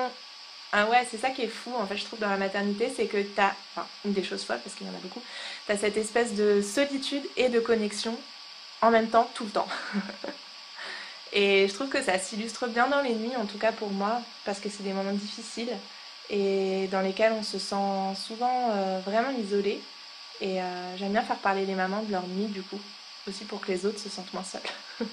Ah 0.71 0.87
ouais, 0.87 1.07
c'est 1.09 1.17
ça 1.17 1.29
qui 1.29 1.43
est 1.43 1.47
fou, 1.47 1.71
en 1.79 1.85
fait, 1.85 1.97
je 1.97 2.03
trouve, 2.05 2.19
dans 2.19 2.29
la 2.29 2.37
maternité, 2.37 2.91
c'est 2.95 3.05
que 3.05 3.17
tu 3.21 3.39
as, 3.39 3.55
enfin, 3.75 3.87
une 4.05 4.13
des 4.13 4.23
choses 4.23 4.43
folles, 4.43 4.59
parce 4.63 4.75
qu'il 4.75 4.87
y 4.87 4.89
en 4.89 4.93
a 4.93 4.97
beaucoup, 5.03 5.21
tu 5.67 5.71
as 5.71 5.77
cette 5.77 5.97
espèce 5.97 6.33
de 6.33 6.63
solitude 6.63 7.23
et 7.37 7.49
de 7.49 7.59
connexion 7.59 8.17
en 8.81 8.89
même 8.89 9.07
temps, 9.09 9.29
tout 9.35 9.45
le 9.45 9.51
temps. 9.51 9.67
et 11.33 11.67
je 11.67 11.73
trouve 11.73 11.89
que 11.89 12.01
ça 12.01 12.19
s'illustre 12.19 12.67
bien 12.67 12.87
dans 12.87 13.01
les 13.01 13.15
nuits, 13.15 13.35
en 13.35 13.45
tout 13.45 13.57
cas 13.57 13.71
pour 13.71 13.89
moi, 13.89 14.21
parce 14.45 14.59
que 14.59 14.69
c'est 14.69 14.83
des 14.83 14.93
moments 14.93 15.13
difficiles 15.13 15.75
et 16.29 16.87
dans 16.91 17.01
lesquels 17.01 17.33
on 17.33 17.43
se 17.43 17.57
sent 17.59 18.15
souvent 18.15 18.69
euh, 18.71 18.99
vraiment 19.05 19.31
isolé. 19.31 19.81
Et 20.41 20.61
euh, 20.61 20.97
j'aime 20.97 21.11
bien 21.11 21.23
faire 21.23 21.37
parler 21.37 21.65
les 21.65 21.73
mamans 21.75 22.03
de 22.03 22.11
leur 22.11 22.27
nuit, 22.27 22.45
du 22.47 22.61
coup, 22.61 22.79
aussi 23.27 23.45
pour 23.45 23.61
que 23.61 23.71
les 23.71 23.85
autres 23.85 23.99
se 23.99 24.09
sentent 24.09 24.33
moins 24.33 24.43
seuls. 24.43 24.61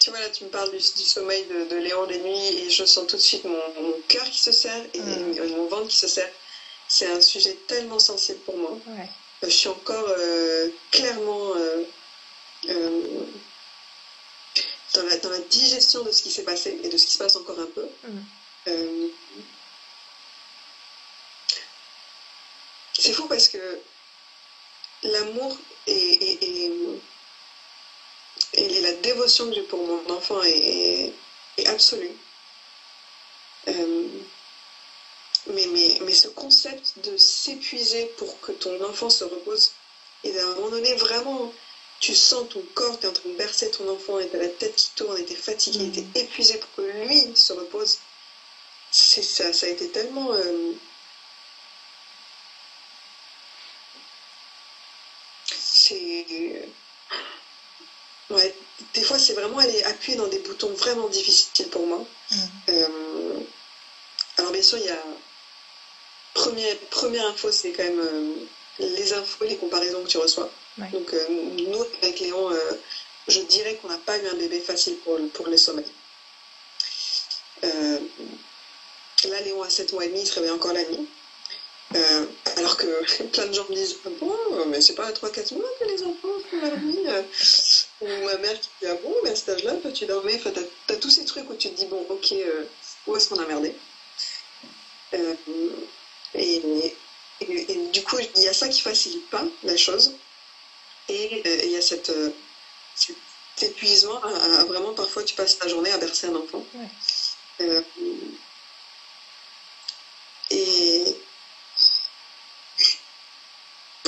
tu 0.00 0.10
vois, 0.10 0.20
là, 0.20 0.30
tu 0.30 0.44
me 0.44 0.48
parles 0.48 0.70
du, 0.70 0.80
sommeil 0.80 1.44
de, 1.46 1.76
Léon 1.76 2.06
les 2.06 2.20
nuits 2.20 2.64
et 2.64 2.70
je 2.70 2.84
sens 2.86 3.06
tout 3.06 3.16
de 3.16 3.20
suite 3.20 3.44
mon, 3.44 3.60
cœur 4.08 4.24
qui 4.24 4.40
se 4.40 4.52
serre 4.52 4.84
et 4.94 5.00
mm. 5.00 5.56
mon 5.56 5.66
ventre 5.68 5.88
qui 5.88 5.96
se 5.98 6.08
serre. 6.08 6.30
C'est 6.92 7.06
un 7.06 7.20
sujet 7.20 7.54
tellement 7.68 8.00
sensible 8.00 8.40
pour 8.40 8.56
moi. 8.56 8.76
Euh, 8.88 9.04
je 9.44 9.48
suis 9.48 9.68
encore 9.68 10.08
euh, 10.08 10.68
clairement 10.90 11.54
euh, 11.54 11.84
dans, 14.94 15.02
la, 15.04 15.16
dans, 15.18 15.30
la, 15.30 15.38
digestion 15.38 16.02
de 16.02 16.10
ce 16.10 16.20
qui 16.20 16.32
s'est 16.32 16.42
passé 16.42 16.80
et 16.82 16.88
de 16.88 16.96
ce 16.96 17.06
qui 17.06 17.12
se 17.12 17.18
passe 17.18 17.36
encore 17.36 17.60
un 17.60 17.66
peu. 17.66 17.86
Mm. 18.02 19.08
c'est 22.98 23.12
fou 23.12 23.26
parce 23.28 23.48
que 23.48 23.78
l'amour 25.04 25.56
et, 25.86 26.80
la 28.82 28.92
dévotion 28.94 29.46
que 29.48 29.54
j'ai 29.54 29.62
pour 29.62 29.86
mon 29.86 30.10
enfant 30.10 30.42
est, 30.42 31.12
absolue. 31.66 32.10
Euh, 35.48 35.52
mais, 35.54 35.98
mais, 36.02 36.14
ce 36.14 36.28
concept 36.28 36.98
de 37.04 37.16
s'épuiser 37.16 38.06
pour 38.18 38.40
que 38.40 38.52
ton 38.52 38.82
enfant 38.84 39.10
se 39.10 39.24
repose, 39.24 39.72
et 40.24 40.38
à 40.38 40.46
un 40.46 40.54
moment 40.54 40.70
donné, 40.70 40.94
vraiment, 40.94 41.52
tu 42.00 42.14
sens 42.14 42.48
ton 42.48 42.62
corps, 42.74 42.98
tu 42.98 43.06
es 43.06 43.08
en 43.08 43.12
train 43.12 43.30
de 43.30 43.36
bercer 43.36 43.70
ton 43.70 43.88
enfant, 43.88 44.18
et 44.18 44.28
tu 44.28 44.36
as 44.36 44.40
la 44.40 44.48
tête 44.48 44.76
qui 44.76 44.90
tourne, 44.96 45.18
et 45.18 45.24
tu 45.24 45.32
es 45.32 45.36
fatigué, 45.36 45.86
et 45.86 45.90
tu 45.90 46.00
es 46.00 46.22
épuisé 46.22 46.58
pour 46.58 46.74
que 46.76 46.82
lui 46.82 47.36
se 47.36 47.52
repose. 47.52 47.98
Ça, 48.90 49.52
ça 49.52 49.66
a 49.66 49.68
été 49.68 49.88
tellement... 49.90 50.32
Euh, 50.32 50.72
Ouais, 58.30 58.54
des 58.94 59.02
fois, 59.02 59.18
c'est 59.18 59.32
vraiment 59.34 59.58
aller 59.58 59.82
appuyer 59.82 60.16
dans 60.16 60.28
des 60.28 60.38
boutons 60.38 60.72
vraiment 60.74 61.08
difficiles 61.08 61.68
pour 61.68 61.86
moi. 61.86 62.06
Mm. 62.30 62.36
Euh, 62.68 63.40
alors, 64.38 64.52
bien 64.52 64.62
sûr, 64.62 64.78
il 64.78 64.84
y 64.84 64.88
a. 64.88 65.02
Première, 66.34 66.76
première 66.90 67.26
info, 67.26 67.50
c'est 67.50 67.72
quand 67.72 67.82
même 67.82 68.00
euh, 68.00 68.34
les 68.78 69.12
infos 69.12 69.44
et 69.44 69.48
les 69.48 69.56
comparaisons 69.56 70.02
que 70.04 70.08
tu 70.08 70.18
reçois. 70.18 70.50
Donc, 70.92 71.12
euh, 71.12 71.26
nous, 71.28 71.84
avec 72.02 72.20
Léon, 72.20 72.50
je 73.28 73.40
dirais 73.40 73.76
qu'on 73.76 73.88
n'a 73.88 73.98
pas 73.98 74.16
eu 74.18 74.26
un 74.26 74.34
bébé 74.34 74.60
facile 74.60 74.96
pour, 74.98 75.18
pour 75.34 75.48
les 75.48 75.58
sommeils. 75.58 75.84
là, 77.62 79.40
Léon 79.44 79.62
a 79.62 79.68
7 79.68 79.92
mois 79.92 80.04
et 80.04 80.08
demi, 80.08 80.20
il 80.20 80.26
se 80.26 80.34
réveille 80.34 80.50
encore 80.50 80.72
la 80.72 80.84
nuit. 80.84 81.06
Euh, 81.96 82.24
alors 82.56 82.76
que 82.76 83.22
plein 83.32 83.46
de 83.46 83.52
gens 83.52 83.66
me 83.68 83.74
disent 83.74 83.96
ah 84.06 84.10
bon, 84.20 84.66
mais 84.68 84.80
c'est 84.80 84.94
pas 84.94 85.06
à 85.06 85.12
3-4 85.12 85.54
mois 85.54 85.68
que 85.78 85.84
les 85.86 86.02
enfants 86.04 86.28
font 86.48 86.60
leur 86.60 86.76
vie. 86.76 87.26
Ou 88.00 88.06
ma 88.26 88.36
mère 88.36 88.60
qui 88.60 88.68
dit 88.80 88.86
ah 88.88 88.94
bon, 89.02 89.14
mais 89.24 89.30
à 89.30 89.36
cet 89.36 89.48
âge-là, 89.50 89.74
tu 89.92 90.06
dormais. 90.06 90.36
Enfin, 90.36 90.52
t'as 90.54 90.94
as 90.94 90.96
tous 90.98 91.10
ces 91.10 91.24
trucs 91.24 91.50
où 91.50 91.54
tu 91.54 91.70
te 91.70 91.76
dis 91.76 91.86
bon, 91.86 92.06
ok, 92.08 92.32
euh, 92.32 92.64
où 93.06 93.16
est-ce 93.16 93.28
qu'on 93.28 93.40
a 93.40 93.46
merdé? 93.46 93.74
Euh, 95.14 95.34
et, 96.34 96.94
du 97.92 98.02
coup, 98.02 98.18
il 98.36 98.42
y 98.42 98.48
a 98.48 98.52
ça 98.52 98.68
qui 98.68 98.80
facilite 98.80 99.28
pas 99.30 99.44
la 99.62 99.76
chose. 99.76 100.14
Et 101.08 101.42
il 101.64 101.70
y 101.70 101.76
a 101.76 101.82
cette, 101.82 102.12
cet 102.94 103.16
épuisement 103.62 104.22
à, 104.22 104.64
vraiment, 104.64 104.92
parfois, 104.94 105.22
tu 105.24 105.34
passes 105.34 105.58
ta 105.58 105.68
journée 105.68 105.90
à 105.90 105.98
bercer 105.98 106.28
un 106.28 106.36
enfant. 106.36 106.64
et 110.50 111.16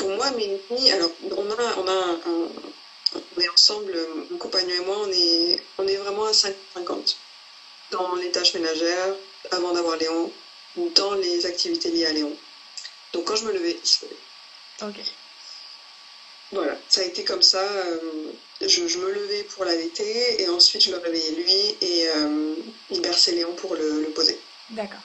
moi, 0.02 0.30
nuits, 0.32 0.90
alors 0.90 1.10
on 1.22 1.50
a, 1.50 1.76
on 1.78 1.88
a 1.88 2.18
on 3.36 3.40
est 3.40 3.48
ensemble, 3.48 3.96
mon 4.30 4.38
compagnon 4.38 4.74
et 4.74 4.84
moi, 4.84 4.96
on 5.00 5.12
est, 5.12 5.62
on 5.78 5.86
est 5.86 5.96
vraiment 5.96 6.26
à 6.26 6.32
50 6.32 7.16
dans 7.90 8.14
les 8.16 8.30
tâches 8.30 8.54
ménagères, 8.54 9.14
avant 9.50 9.72
d'avoir 9.72 9.96
Léon, 9.96 10.32
dans 10.76 11.14
les 11.14 11.46
activités 11.46 11.90
liées 11.90 12.06
à 12.06 12.12
Léon. 12.12 12.36
Donc 13.12 13.24
quand 13.24 13.36
je 13.36 13.44
me 13.44 13.52
levais, 13.52 13.76
il 13.82 13.86
se 13.86 14.04
levait. 14.04 14.16
Ok. 14.82 15.04
Voilà, 16.52 16.76
ça 16.88 17.00
a 17.00 17.04
été 17.04 17.24
comme 17.24 17.42
ça. 17.42 17.62
Euh, 17.62 18.32
je, 18.60 18.86
je, 18.86 18.98
me 18.98 19.10
levais 19.10 19.42
pour 19.44 19.64
l'allaiter 19.64 20.42
et 20.42 20.48
ensuite 20.48 20.84
je 20.84 20.90
le 20.90 20.98
réveillais 20.98 21.32
lui 21.32 21.76
et 21.80 22.08
euh, 22.08 22.54
il 22.90 23.00
berçait 23.00 23.32
Léon 23.32 23.54
pour 23.54 23.74
le, 23.74 24.02
le 24.02 24.10
poser. 24.10 24.38
D'accord. 24.70 25.00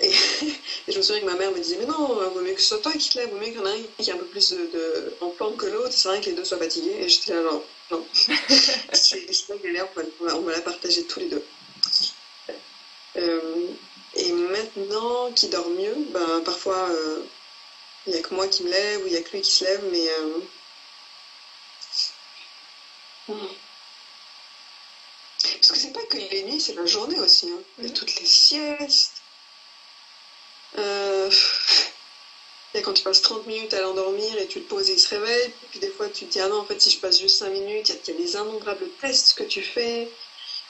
Et, 0.00 0.10
je 0.88 0.96
me 0.96 1.02
souviens 1.02 1.20
que 1.20 1.26
ma 1.26 1.36
mère 1.36 1.52
me 1.52 1.58
disait, 1.58 1.76
mais 1.78 1.86
non, 1.86 2.20
il 2.20 2.34
vaut 2.34 2.40
mieux 2.40 2.54
que 2.54 2.60
ce 2.60 2.68
soit 2.68 2.78
toi 2.78 2.92
qui 2.92 3.08
te 3.08 3.18
lève, 3.18 3.30
vaut 3.30 3.38
mieux 3.38 3.46
qu'il 3.46 3.56
y 3.56 3.60
en 3.60 3.66
a 3.66 3.70
un 3.70 3.82
qui 3.98 4.10
a 4.10 4.14
un 4.14 4.18
peu 4.18 4.26
plus 4.26 4.50
de, 4.50 5.14
en 5.20 5.30
forme 5.30 5.56
que 5.56 5.66
l'autre, 5.66 5.92
c'est 5.92 6.08
vrai 6.08 6.20
que 6.20 6.26
les 6.26 6.32
deux 6.32 6.44
soient 6.44 6.58
fatigués. 6.58 6.96
Et 7.00 7.08
j'étais 7.08 7.34
là, 7.34 7.42
non, 7.42 7.62
non. 7.92 8.06
c'est 8.92 9.32
ça 9.32 9.54
galère, 9.62 9.86
on 10.20 10.24
va, 10.24 10.36
on 10.36 10.40
va 10.40 10.52
la 10.52 10.60
partager 10.60 11.04
tous 11.04 11.20
les 11.20 11.26
deux. 11.26 11.44
Euh, 13.16 13.68
et 14.14 14.32
maintenant 14.32 15.32
qu'il 15.32 15.50
dort 15.50 15.68
mieux, 15.68 15.94
ben, 16.10 16.42
parfois, 16.44 16.88
euh, 16.90 17.22
il 18.06 18.12
n'y 18.12 18.18
a 18.18 18.22
que 18.22 18.34
moi 18.34 18.48
qui 18.48 18.64
me 18.64 18.70
lève 18.70 19.02
ou 19.02 19.06
il 19.06 19.12
n'y 19.12 19.18
a 19.18 19.22
que 19.22 19.32
lui 19.32 19.42
qui 19.42 19.50
se 19.52 19.64
lève, 19.64 19.84
mais... 19.90 20.08
Euh, 20.08 20.40
parce 25.56 25.70
que 25.72 25.78
c'est 25.78 25.92
pas 25.92 26.04
que 26.04 26.16
les 26.16 26.42
nuits, 26.42 26.60
c'est 26.60 26.74
la 26.74 26.86
journée 26.86 27.20
aussi. 27.20 27.48
Hein. 27.50 27.62
Il 27.78 27.86
y 27.86 27.90
a 27.90 27.94
toutes 27.94 28.14
les 28.16 28.26
siestes, 28.26 29.22
il 32.74 32.78
y 32.78 32.80
a 32.80 32.82
quand 32.82 32.94
tu 32.94 33.02
passes 33.02 33.20
30 33.20 33.46
minutes 33.46 33.74
à 33.74 33.82
l'endormir 33.82 34.38
et 34.38 34.46
tu 34.46 34.62
te 34.62 34.68
poses 34.68 34.88
et 34.88 34.94
il 34.94 34.98
se 34.98 35.08
réveille, 35.08 35.52
puis 35.70 35.78
des 35.78 35.90
fois 35.90 36.08
tu 36.08 36.24
te 36.24 36.32
dis 36.32 36.40
ah 36.40 36.48
non 36.48 36.60
en 36.60 36.64
fait 36.64 36.80
si 36.80 36.90
je 36.90 36.98
passe 36.98 37.20
juste 37.20 37.38
5 37.38 37.50
minutes, 37.50 37.90
il 37.90 38.14
y, 38.14 38.16
a 38.16 38.20
des 38.20 38.32
innombrables 38.32 38.88
tests 39.00 39.34
que 39.34 39.42
tu 39.44 39.62
fais. 39.62 40.08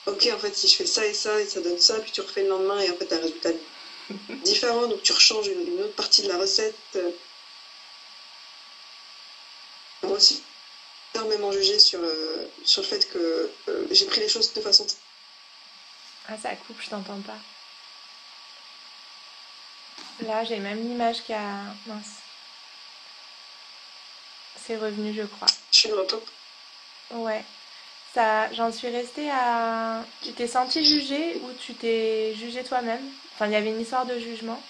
Ok 0.06 0.28
en 0.32 0.38
fait 0.38 0.54
si 0.54 0.68
je 0.68 0.74
fais 0.74 0.86
ça 0.86 1.06
et 1.06 1.14
ça 1.14 1.40
et 1.40 1.46
ça 1.46 1.60
donne 1.60 1.78
ça, 1.78 1.98
puis 2.00 2.10
tu 2.10 2.20
refais 2.20 2.42
le 2.42 2.48
lendemain 2.48 2.80
et 2.80 2.90
en 2.90 2.96
fait 2.96 3.12
as 3.12 3.16
un 3.16 3.20
résultat 3.20 3.50
différent, 4.44 4.86
donc 4.88 5.02
tu 5.02 5.12
rechanges 5.12 5.46
une, 5.46 5.80
autre 5.80 5.94
partie 5.94 6.22
de 6.22 6.28
la 6.28 6.38
recette. 6.38 6.98
Moi 10.02 10.16
aussi, 10.16 10.42
énormément 11.14 11.52
jugé 11.52 11.78
sur, 11.78 12.00
euh, 12.02 12.46
sur 12.64 12.82
le 12.82 12.88
fait 12.88 13.08
que 13.10 13.50
euh, 13.68 13.86
j'ai 13.90 14.06
pris 14.06 14.20
les 14.20 14.28
choses 14.28 14.52
de 14.52 14.60
façon... 14.60 14.86
Ah 16.28 16.36
ça 16.40 16.54
coupe, 16.56 16.80
je 16.80 16.90
t'entends 16.90 17.20
pas. 17.20 17.38
Là, 20.20 20.44
j'ai 20.44 20.58
même 20.58 20.78
l'image 20.78 21.22
qui 21.24 21.32
a... 21.32 21.74
Mince. 21.86 22.16
C'est 24.64 24.76
revenu, 24.76 25.14
je 25.14 25.22
crois. 25.22 25.48
Je 25.72 25.78
suis 25.78 25.88
de 25.88 25.96
Ouais. 27.10 27.44
J'en 28.14 28.70
suis 28.72 28.88
restée 28.88 29.30
à... 29.30 30.04
Tu 30.22 30.32
t'es 30.32 30.46
senti 30.46 30.84
jugée 30.84 31.40
ou 31.42 31.52
tu 31.58 31.74
t'es 31.74 32.34
jugée 32.34 32.62
toi-même? 32.62 33.00
Enfin, 33.34 33.46
il 33.46 33.52
y 33.52 33.56
avait 33.56 33.70
une 33.70 33.80
histoire 33.80 34.04
de 34.04 34.18
jugement? 34.18 34.62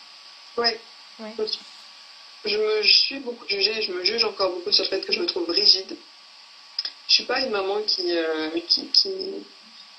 Ouais. 0.57 0.78
ouais. 1.18 1.34
Je 2.45 2.57
me 2.57 2.82
suis 2.82 3.18
beaucoup 3.20 3.47
jugée, 3.49 3.82
je 3.82 3.93
me 3.93 4.05
juge 4.05 4.24
encore 4.24 4.51
beaucoup 4.51 4.70
sur 4.70 4.84
le 4.84 4.90
fait 4.90 5.01
que 5.01 5.12
je 5.12 5.20
me 5.20 5.26
trouve 5.26 5.49
rigide. 5.49 5.97
Je 7.09 7.14
suis 7.14 7.24
pas 7.24 7.40
une 7.40 7.51
maman 7.51 7.80
qui, 7.82 8.16
euh, 8.16 8.51
qui, 8.68 8.86
qui, 8.88 9.11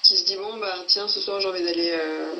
qui, 0.03 0.17
se 0.17 0.23
dit 0.25 0.35
bon 0.35 0.57
bah 0.57 0.75
tiens 0.87 1.07
ce 1.07 1.19
soir 1.19 1.39
j'ai 1.39 1.47
envie 1.47 1.63
d'aller 1.63 1.91
euh, 1.91 2.33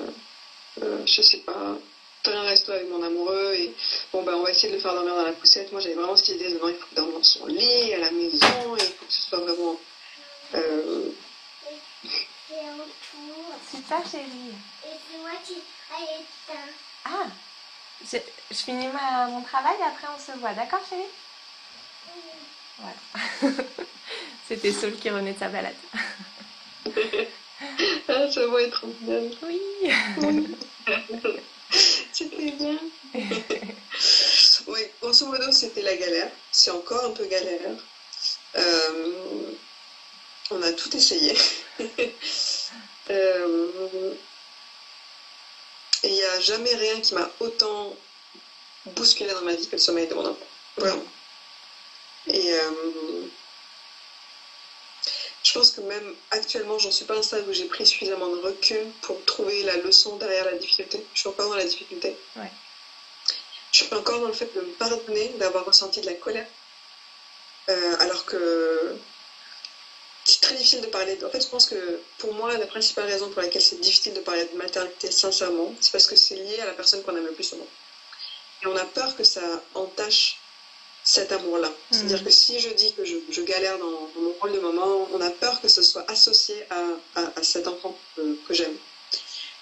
euh, 0.82 1.06
je 1.06 1.22
sais 1.22 1.38
pas 1.40 1.78
faire 2.24 2.38
un 2.38 2.44
resto 2.44 2.72
avec 2.72 2.90
mon 2.90 3.04
amoureux 3.04 3.54
et 3.54 3.74
bon 4.12 4.24
bah 4.24 4.34
on 4.36 4.44
va 4.44 4.52
essayer 4.52 4.70
de 4.70 4.76
le 4.76 4.82
faire 4.82 4.94
dormir 4.94 5.16
dans 5.16 5.26
la 5.26 5.34
poussette. 5.34 5.72
Moi 5.72 5.80
j'avais 5.80 5.96
vraiment 5.96 6.16
cette 6.16 6.36
idée 6.36 6.52
de 6.52 6.60
non 6.60 6.70
il 6.70 6.76
faut 6.76 6.88
qu'il 6.88 6.96
dorme 6.96 7.12
dans 7.12 7.24
son 7.24 7.46
lit, 7.46 7.94
à 7.94 8.00
la 8.00 8.12
maison, 8.12 8.76
et 8.78 8.84
il 8.84 8.94
faut 8.94 9.06
que 9.06 9.14
ce 9.14 9.22
soit 9.22 9.40
vraiment 9.40 9.80
euh... 10.56 11.12
Super 13.72 14.08
chérie. 14.10 14.54
Et 14.86 14.96
c'est 15.12 15.18
moi 15.20 15.32
qui 15.46 15.54
ai 15.54 16.04
éteint. 16.16 16.72
Ah, 17.06 17.26
je, 18.02 18.18
je 18.52 18.56
finis 18.56 18.88
ma, 18.88 19.28
mon 19.28 19.42
travail 19.42 19.76
et 19.80 19.84
après 19.84 20.08
on 20.16 20.20
se 20.20 20.38
voit, 20.38 20.54
d'accord 20.54 20.82
chérie? 20.88 21.04
Voilà. 22.78 23.56
C'était 24.48 24.72
Saul 24.72 24.94
qui 24.96 25.10
revenait 25.10 25.34
de 25.34 25.40
sa 25.40 25.50
balade. 25.50 25.74
ah, 28.08 28.32
ça 28.32 28.48
va 28.48 28.62
être 28.62 28.86
bien. 29.02 29.22
Oui. 29.44 29.62
c'était 32.12 32.52
bien. 32.52 32.78
oui, 34.68 34.82
grosso 35.02 35.26
modo, 35.28 35.52
c'était 35.52 35.82
la 35.82 35.96
galère. 35.96 36.30
C'est 36.52 36.72
encore 36.72 37.06
un 37.06 37.12
peu 37.12 37.26
galère. 37.26 37.72
Euh, 38.56 39.54
on 40.54 40.62
a 40.62 40.72
tout 40.74 40.96
essayé. 40.96 41.36
euh, 43.10 44.14
et 46.04 46.08
il 46.08 46.14
n'y 46.14 46.24
a 46.24 46.40
jamais 46.40 46.74
rien 46.76 47.00
qui 47.00 47.14
m'a 47.14 47.30
autant 47.40 47.96
bousculé 48.88 49.32
dans 49.32 49.42
ma 49.42 49.56
vie 49.56 49.68
que 49.68 49.74
le 49.74 49.82
sommeil 49.82 50.08
de 50.08 50.14
mon 50.14 50.26
enfant. 50.26 50.48
Vraiment. 50.78 51.06
Et 52.28 52.54
euh, 52.54 52.72
je 55.44 55.54
pense 55.54 55.72
que 55.72 55.82
même 55.82 56.16
actuellement, 56.32 56.80
j'en 56.80 56.92
suis 56.92 57.06
pas 57.06 57.16
à 57.16 57.18
un 57.18 57.24
stade 57.24 57.48
où 57.48 57.54
j'ai 57.54 57.66
pris 57.66 57.86
suffisamment 57.86 58.28
de 58.28 58.42
recul 58.42 58.86
pour 59.02 59.24
trouver 59.26 59.64
la 59.64 59.78
leçon 59.78 60.18
derrière 60.18 60.46
la 60.46 60.54
difficulté. 60.54 61.06
Je 61.14 61.20
suis 61.20 61.30
encore 61.30 61.50
dans 61.50 61.56
la 61.56 61.66
difficulté. 61.66 62.16
Ouais. 62.36 62.52
Je 63.72 63.84
suis 63.84 63.94
encore 63.96 64.20
dans 64.20 64.28
le 64.28 64.34
fait 64.34 64.54
de 64.56 64.62
me 64.62 64.72
pardonner 64.74 65.30
d'avoir 65.40 65.66
ressenti 65.66 66.02
de 66.02 66.06
la 66.06 66.14
colère. 66.14 66.48
Euh, 67.70 67.96
alors 68.00 68.26
que 68.26 68.98
c'est 70.26 70.42
très 70.42 70.56
difficile 70.56 70.82
de 70.82 70.88
parler. 70.88 71.18
En 71.24 71.30
fait, 71.30 71.42
je 71.42 71.48
pense 71.48 71.66
que 71.66 72.00
pour 72.18 72.34
moi, 72.34 72.58
la 72.58 72.66
principale 72.66 73.06
raison 73.06 73.30
pour 73.30 73.42
laquelle 73.42 73.62
c'est 73.62 73.80
difficile 73.82 74.14
de 74.14 74.22
parler 74.22 74.46
de 74.52 74.58
maternité 74.58 75.12
sincèrement, 75.12 75.74
c'est 75.82 75.92
parce 75.92 76.08
que 76.08 76.16
c'est 76.16 76.36
lié 76.36 76.60
à 76.62 76.66
la 76.66 76.74
personne 76.74 77.04
qu'on 77.04 77.16
aime 77.16 77.26
le 77.26 77.34
plus 77.34 77.52
au 77.54 77.58
monde. 77.58 77.68
Et 78.64 78.68
on 78.68 78.76
a 78.76 78.86
peur 78.86 79.16
que 79.18 79.24
ça 79.24 79.42
entache 79.76 80.38
cet 81.04 81.34
amour-là. 81.34 81.70
C'est-à-dire 81.92 82.22
mm. 82.22 82.26
que 82.26 82.30
si 82.30 82.60
je 82.60 82.70
dis 82.70 82.94
que 82.94 83.04
je, 83.04 83.42
galère 83.42 83.78
dans, 83.78 84.10
mon 84.16 84.32
rôle 84.40 84.54
de 84.54 84.60
maman, 84.60 85.10
on 85.12 85.20
a 85.20 85.30
peur 85.30 85.60
que 85.62 85.68
ce 85.68 85.84
soit 85.84 86.10
associé 86.10 86.56
à, 86.70 87.44
cet 87.44 87.68
enfant 87.68 87.98
que, 88.16 88.54
j'aime. 88.54 88.76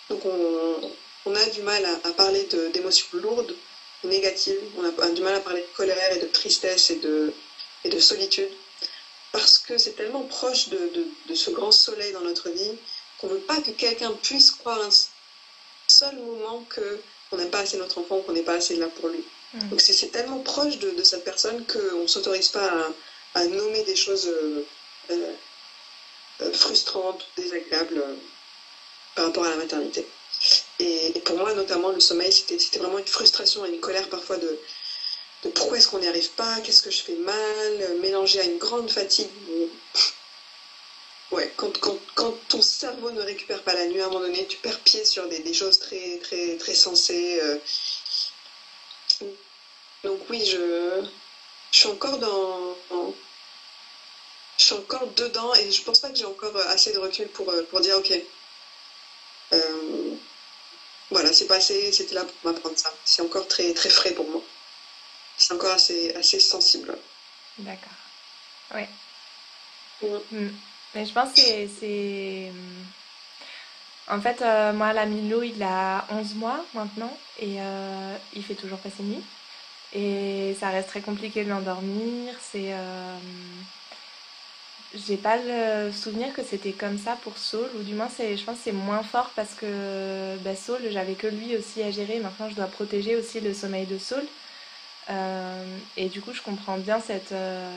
Donc 0.10 0.22
on, 0.26 1.36
a 1.36 1.46
du 1.48 1.62
mal 1.64 1.84
à, 2.04 2.12
parler 2.12 2.48
d'émotions 2.74 3.08
lourdes, 3.14 3.56
négatives, 4.04 4.60
on 4.78 4.86
a, 4.86 5.10
du 5.10 5.22
mal 5.24 5.36
à 5.36 5.40
parler 5.40 5.62
de 5.62 5.76
colère 5.76 6.16
et 6.16 6.20
de 6.20 6.28
tristesse 6.28 6.92
et 6.92 6.98
de, 6.98 7.34
et 7.84 7.90
de 7.90 8.00
solitude, 8.00 8.50
parce 9.32 9.60
que 9.60 9.78
c'est 9.78 9.94
tellement 9.94 10.24
proche 10.24 10.70
de, 10.70 11.36
ce 11.36 11.50
grand 11.52 11.72
soleil 11.72 12.12
dans 12.14 12.22
notre 12.22 12.50
vie 12.50 12.72
qu'on 13.20 13.28
ne 13.28 13.34
veut 13.34 13.40
pas 13.40 13.62
que 13.62 13.72
quelqu'un 13.72 14.12
puisse 14.24 14.52
croire 14.52 14.82
un 14.82 14.90
seul 15.88 16.16
moment 16.18 16.66
qu'on 17.30 17.38
n'aime 17.38 17.50
pas 17.50 17.60
assez 17.60 17.78
notre 17.78 18.00
enfant, 18.00 18.22
qu'on 18.22 18.34
n'est 18.34 18.42
pas 18.42 18.56
assez 18.56 18.76
là 18.76 18.88
pour 18.88 19.10
lui. 19.10 19.24
Mm. 19.54 19.70
Donc 19.70 19.82
c'est 19.82 20.12
tellement 20.12 20.40
proche 20.40 20.80
de, 20.80 20.92
de 20.92 21.04
cette 21.04 21.24
personne 21.24 21.66
qu'on 21.68 22.02
ne 22.04 22.08
s'autorise 22.08 22.50
pas 22.50 22.90
à, 23.36 23.46
nommer 23.46 23.84
des 23.84 23.96
choses 23.96 24.28
euh, 24.28 24.66
euh, 25.12 25.34
euh, 26.42 26.54
frustrantes, 26.54 27.26
désagréables 27.38 28.04
par 29.16 29.26
rapport 29.26 29.46
à 29.46 29.50
la 29.52 29.58
maternité. 29.58 30.06
Et, 30.80 31.14
pour 31.24 31.38
moi, 31.38 31.54
notamment, 31.54 31.90
le 31.92 32.00
sommeil, 32.00 32.32
c'était 32.32 32.80
vraiment 32.80 32.98
une 32.98 33.08
frustration 33.08 33.66
et 33.66 33.70
une 33.70 33.80
colère 33.80 34.10
parfois 34.10 34.38
de, 34.38 34.60
de 35.44 35.50
pourquoi 35.50 35.78
est-ce 35.78 35.88
qu'on 35.88 36.00
n'y 36.00 36.08
arrive 36.08 36.30
pas, 36.32 36.60
qu'est-ce 36.62 36.84
que 36.84 36.92
je 36.92 37.02
fais 37.02 37.16
mal, 37.16 37.98
mélangé 38.00 38.40
à 38.40 38.44
une 38.44 38.58
grande 38.58 38.90
fatigue. 38.92 39.30
Ouais, 41.32 41.52
quand, 41.56 41.78
quand, 41.80 41.98
quand, 42.16 42.34
ton 42.50 42.62
cerveau 42.62 43.10
ne 43.12 43.22
récupère 43.22 43.64
pas 43.64 43.74
la 43.74 43.88
nuit, 43.88 44.02
à 44.02 44.06
un 44.06 44.10
moment 44.10 44.20
donné, 44.26 44.46
tu 44.48 44.58
perds 44.58 44.80
pied 44.82 45.06
sur 45.06 45.28
des, 45.30 45.40
des 45.40 45.54
choses 45.54 45.80
très, 45.80 46.18
très, 46.20 46.58
très 46.58 46.76
sensées. 46.76 47.40
Donc 50.04 50.20
oui, 50.30 50.44
je, 50.46 51.04
je 51.72 51.78
suis 51.78 51.88
encore 51.88 52.18
dans, 52.18 52.76
Je 54.58 54.66
suis 54.66 54.74
encore 54.76 55.08
dedans 55.16 55.54
et 55.56 55.72
je 55.72 55.82
pense 55.84 56.00
pas 56.00 56.10
que 56.10 56.18
j'ai 56.18 56.26
encore 56.26 56.56
assez 56.68 56.92
de 56.94 57.00
recul 57.00 57.28
pour, 57.30 57.50
euh, 57.50 57.64
pour 57.64 57.82
dire 57.82 57.98
ok. 57.98 58.12
Euh, 59.54 60.16
voilà, 61.10 61.34
c'est 61.34 61.46
passé, 61.48 61.92
c'était 61.92 62.16
là 62.16 62.24
pour 62.26 62.36
m'apprendre 62.52 62.78
ça. 62.78 62.94
C'est 63.06 63.22
encore 63.22 63.48
très, 63.48 63.74
très 63.74 63.90
frais 63.90 64.14
pour 64.14 64.28
moi. 64.30 64.42
C'est 65.42 65.56
encore 65.56 65.74
assez, 65.74 66.14
assez 66.14 66.40
sensible. 66.40 66.96
D'accord. 67.58 67.90
Oui. 68.76 68.84
Mm. 70.32 70.50
Mais 70.94 71.06
je 71.06 71.12
pense 71.12 71.34
que 71.34 71.42
c'est. 71.80 72.52
En 74.08 74.22
fait, 74.22 74.40
euh, 74.44 74.72
moi, 74.72 74.94
la 74.94 75.08
Milo, 75.08 75.42
il 75.42 75.64
a 75.64 76.06
11 76.12 76.36
mois 76.36 76.64
maintenant 76.76 77.18
et 77.40 77.58
il 78.36 78.44
fait 78.44 78.54
toujours 78.54 78.78
passer 78.78 79.02
nuit. 79.02 79.24
Et 79.94 80.56
ça 80.60 80.70
reste 80.70 80.90
très 80.90 81.02
compliqué 81.02 81.44
de 81.44 81.50
l'endormir. 81.50 82.36
C'est. 82.40 82.74
Euh... 82.74 83.18
J'ai 84.94 85.18
pas 85.18 85.38
le 85.38 85.92
souvenir 85.92 86.34
que 86.34 86.44
c'était 86.44 86.74
comme 86.74 87.00
ça 87.00 87.18
pour 87.24 87.38
Saul, 87.38 87.70
ou 87.80 87.82
du 87.82 87.96
moins 87.96 88.10
je 88.20 88.44
pense 88.44 88.58
que 88.58 88.64
c'est 88.66 88.72
moins 88.74 89.04
fort 89.04 89.32
parce 89.36 89.54
que 89.54 90.38
bah, 90.44 90.56
Saul, 90.56 90.82
j'avais 90.92 91.14
que 91.14 91.28
lui 91.28 91.56
aussi 91.56 91.82
à 91.82 91.90
gérer. 91.90 92.20
Maintenant, 92.20 92.50
je 92.50 92.56
dois 92.56 92.68
protéger 92.68 93.16
aussi 93.16 93.40
le 93.40 93.56
sommeil 93.56 93.88
de 93.88 93.98
Saul. 93.98 94.24
Euh, 95.12 95.78
et 95.98 96.10
du 96.10 96.22
coup, 96.22 96.34
je 96.34 96.42
comprends 96.42 96.78
bien 96.78 97.00
cette, 97.00 97.32
euh, 97.32 97.70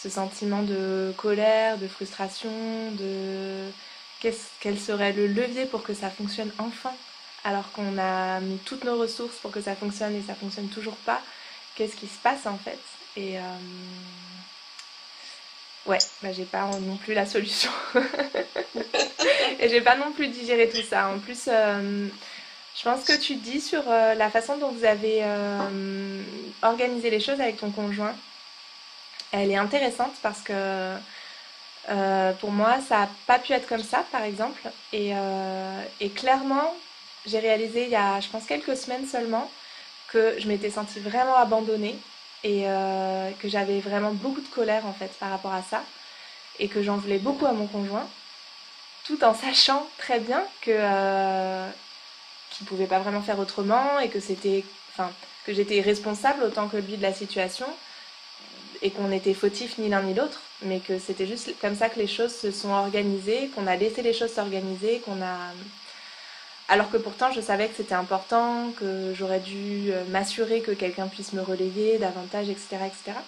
ce 0.00 0.08
sentiment 0.08 0.62
de 0.62 1.12
colère, 1.16 1.78
de 1.78 1.88
frustration, 1.88 2.50
de 2.92 3.68
quel 4.60 4.78
serait 4.78 5.12
le 5.12 5.26
levier 5.26 5.66
pour 5.66 5.82
que 5.82 5.94
ça 5.94 6.08
fonctionne 6.08 6.52
enfin 6.58 6.92
alors 7.44 7.72
qu'on 7.72 7.98
a 7.98 8.40
mis 8.40 8.58
toutes 8.58 8.84
nos 8.84 8.96
ressources 8.96 9.36
pour 9.38 9.50
que 9.50 9.60
ça 9.60 9.74
fonctionne 9.74 10.14
et 10.14 10.22
ça 10.22 10.34
fonctionne 10.34 10.68
toujours 10.68 10.96
pas. 10.96 11.20
Qu'est-ce 11.74 11.96
qui 11.96 12.06
se 12.06 12.18
passe 12.22 12.46
en 12.46 12.56
fait? 12.56 12.78
Et 13.16 13.38
euh... 13.38 13.42
ouais, 15.86 15.98
bah, 16.22 16.32
j'ai 16.32 16.44
pas 16.44 16.66
non 16.80 16.96
plus 16.96 17.14
la 17.14 17.26
solution. 17.26 17.70
et 19.60 19.68
j'ai 19.68 19.80
pas 19.80 19.96
non 19.96 20.12
plus 20.12 20.28
digéré 20.28 20.68
tout 20.68 20.82
ça. 20.88 21.08
En 21.08 21.18
plus, 21.18 21.48
je 22.76 22.82
pense 22.84 23.04
que 23.04 23.16
tu 23.16 23.34
dis 23.34 23.60
sur 23.60 23.82
euh, 23.86 24.14
la 24.14 24.30
façon 24.30 24.56
dont 24.56 24.70
vous 24.70 24.84
avez 24.84 25.20
euh, 25.22 26.22
organisé 26.62 27.10
les 27.10 27.20
choses 27.20 27.40
avec 27.40 27.58
ton 27.58 27.70
conjoint, 27.70 28.14
elle 29.32 29.50
est 29.50 29.56
intéressante 29.56 30.14
parce 30.22 30.40
que 30.40 30.96
pour 32.40 32.52
moi, 32.52 32.78
ça 32.86 33.00
n'a 33.00 33.08
pas 33.26 33.38
pu 33.38 33.52
être 33.52 33.66
comme 33.68 33.82
ça, 33.82 34.04
par 34.12 34.22
exemple. 34.22 34.62
Et, 34.92 35.12
et 36.00 36.10
clairement, 36.10 36.74
j'ai 37.26 37.38
réalisé 37.38 37.84
il 37.84 37.90
y 37.90 37.96
a, 37.96 38.20
je 38.20 38.28
pense, 38.28 38.44
quelques 38.44 38.76
semaines 38.76 39.06
seulement 39.06 39.50
que 40.08 40.36
je 40.38 40.46
m'étais 40.46 40.70
sentie 40.70 41.00
vraiment 41.00 41.36
abandonnée 41.36 41.98
et 42.44 42.64
euh, 42.66 43.30
que 43.40 43.48
j'avais 43.48 43.80
vraiment 43.80 44.12
beaucoup 44.12 44.40
de 44.40 44.48
colère 44.48 44.86
en 44.86 44.92
fait 44.92 45.10
par 45.18 45.30
rapport 45.30 45.54
à 45.54 45.62
ça 45.62 45.82
et 46.58 46.68
que 46.68 46.82
j'en 46.82 46.96
voulais 46.96 47.18
beaucoup 47.18 47.46
à 47.46 47.52
mon 47.52 47.66
conjoint 47.66 48.06
tout 49.04 49.22
en 49.24 49.34
sachant 49.34 49.86
très 49.98 50.20
bien 50.20 50.42
que 50.60 50.70
euh, 50.70 51.68
qu'il 52.62 52.68
pouvait 52.68 52.86
pas 52.86 53.00
vraiment 53.00 53.22
faire 53.22 53.38
autrement 53.38 53.98
et 53.98 54.08
que 54.08 54.20
c'était 54.20 54.64
enfin, 54.92 55.10
que 55.44 55.52
j'étais 55.52 55.80
responsable 55.80 56.44
autant 56.44 56.68
que 56.68 56.76
lui 56.76 56.96
de 56.96 57.02
la 57.02 57.12
situation 57.12 57.66
et 58.82 58.90
qu'on 58.90 59.12
était 59.12 59.34
fautif 59.34 59.78
ni 59.78 59.88
l'un 59.88 60.02
ni 60.02 60.14
l'autre, 60.14 60.40
mais 60.62 60.80
que 60.80 60.98
c'était 60.98 61.26
juste 61.26 61.54
comme 61.60 61.76
ça 61.76 61.88
que 61.88 61.98
les 61.98 62.06
choses 62.06 62.34
se 62.34 62.50
sont 62.50 62.70
organisées, 62.70 63.50
qu'on 63.54 63.66
a 63.66 63.76
laissé 63.76 64.02
les 64.02 64.12
choses 64.12 64.32
s'organiser, 64.32 65.00
qu'on 65.04 65.22
a 65.22 65.52
alors 66.68 66.90
que 66.90 66.96
pourtant 66.96 67.30
je 67.32 67.40
savais 67.40 67.68
que 67.68 67.76
c'était 67.76 67.94
important, 67.94 68.72
que 68.78 69.12
j'aurais 69.14 69.40
dû 69.40 69.92
euh, 69.92 70.04
m'assurer 70.10 70.60
que 70.60 70.70
quelqu'un 70.70 71.06
puisse 71.08 71.32
me 71.32 71.42
relayer 71.42 71.98
davantage, 71.98 72.48
etc. 72.48 72.78
etc. 72.86 73.18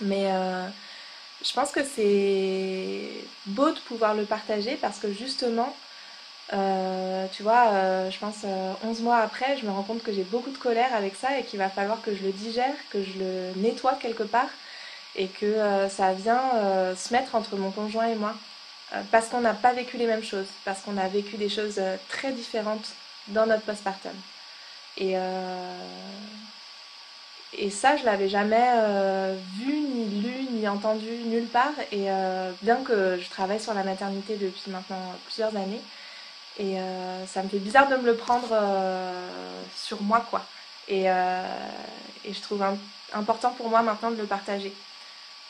Mais 0.00 0.26
euh, 0.26 0.66
je 1.44 1.52
pense 1.52 1.70
que 1.72 1.84
c'est 1.84 3.08
beau 3.46 3.70
de 3.70 3.78
pouvoir 3.80 4.14
le 4.14 4.24
partager 4.24 4.76
parce 4.76 4.98
que 4.98 5.12
justement, 5.12 5.74
euh, 6.52 7.26
tu 7.32 7.42
vois, 7.42 8.10
je 8.10 8.18
pense 8.18 8.44
11 8.84 9.00
mois 9.00 9.18
après, 9.18 9.56
je 9.56 9.66
me 9.66 9.70
rends 9.70 9.82
compte 9.82 10.02
que 10.02 10.12
j'ai 10.12 10.24
beaucoup 10.24 10.50
de 10.50 10.58
colère 10.58 10.94
avec 10.94 11.14
ça 11.16 11.38
et 11.38 11.44
qu'il 11.44 11.58
va 11.58 11.68
falloir 11.68 12.02
que 12.02 12.14
je 12.14 12.22
le 12.22 12.32
digère, 12.32 12.74
que 12.90 13.02
je 13.02 13.18
le 13.18 13.52
nettoie 13.56 13.94
quelque 14.00 14.24
part 14.24 14.50
et 15.16 15.28
que 15.28 15.56
ça 15.88 16.12
vient 16.12 16.42
se 16.96 17.12
mettre 17.12 17.34
entre 17.34 17.56
mon 17.56 17.70
conjoint 17.70 18.06
et 18.06 18.16
moi. 18.16 18.34
Euh, 18.94 19.00
parce 19.10 19.28
qu'on 19.28 19.40
n'a 19.40 19.54
pas 19.54 19.72
vécu 19.72 19.96
les 19.96 20.06
mêmes 20.06 20.22
choses, 20.22 20.46
parce 20.64 20.80
qu'on 20.80 20.96
a 20.98 21.08
vécu 21.08 21.36
des 21.36 21.48
choses 21.48 21.78
euh, 21.78 21.96
très 22.08 22.32
différentes 22.32 22.94
dans 23.28 23.46
notre 23.46 23.62
postpartum. 23.62 24.12
Et, 24.98 25.12
euh, 25.16 25.78
et 27.56 27.70
ça, 27.70 27.96
je 27.96 28.04
l'avais 28.04 28.28
jamais 28.28 28.66
vu, 29.58 29.72
ni 29.72 30.22
lu, 30.22 30.46
ni 30.50 30.68
entendu 30.68 31.08
nulle 31.26 31.46
part. 31.46 31.72
Et 31.92 32.06
bien 32.62 32.76
que 32.84 33.18
je 33.20 33.28
travaille 33.30 33.60
sur 33.60 33.74
la 33.74 33.82
maternité 33.82 34.36
depuis 34.36 34.70
maintenant 34.70 35.14
plusieurs 35.26 35.56
années, 35.56 35.80
et 36.58 36.76
ça 37.26 37.42
me 37.42 37.48
fait 37.48 37.58
bizarre 37.58 37.88
de 37.88 37.96
me 37.96 38.06
le 38.06 38.16
prendre 38.16 38.54
sur 39.76 40.00
moi, 40.02 40.24
quoi. 40.30 40.44
Et, 40.88 41.04
et 41.06 42.32
je 42.32 42.40
trouve 42.40 42.62
important 43.12 43.50
pour 43.52 43.68
moi 43.68 43.82
maintenant 43.82 44.10
de 44.10 44.16
le 44.16 44.26
partager. 44.26 44.72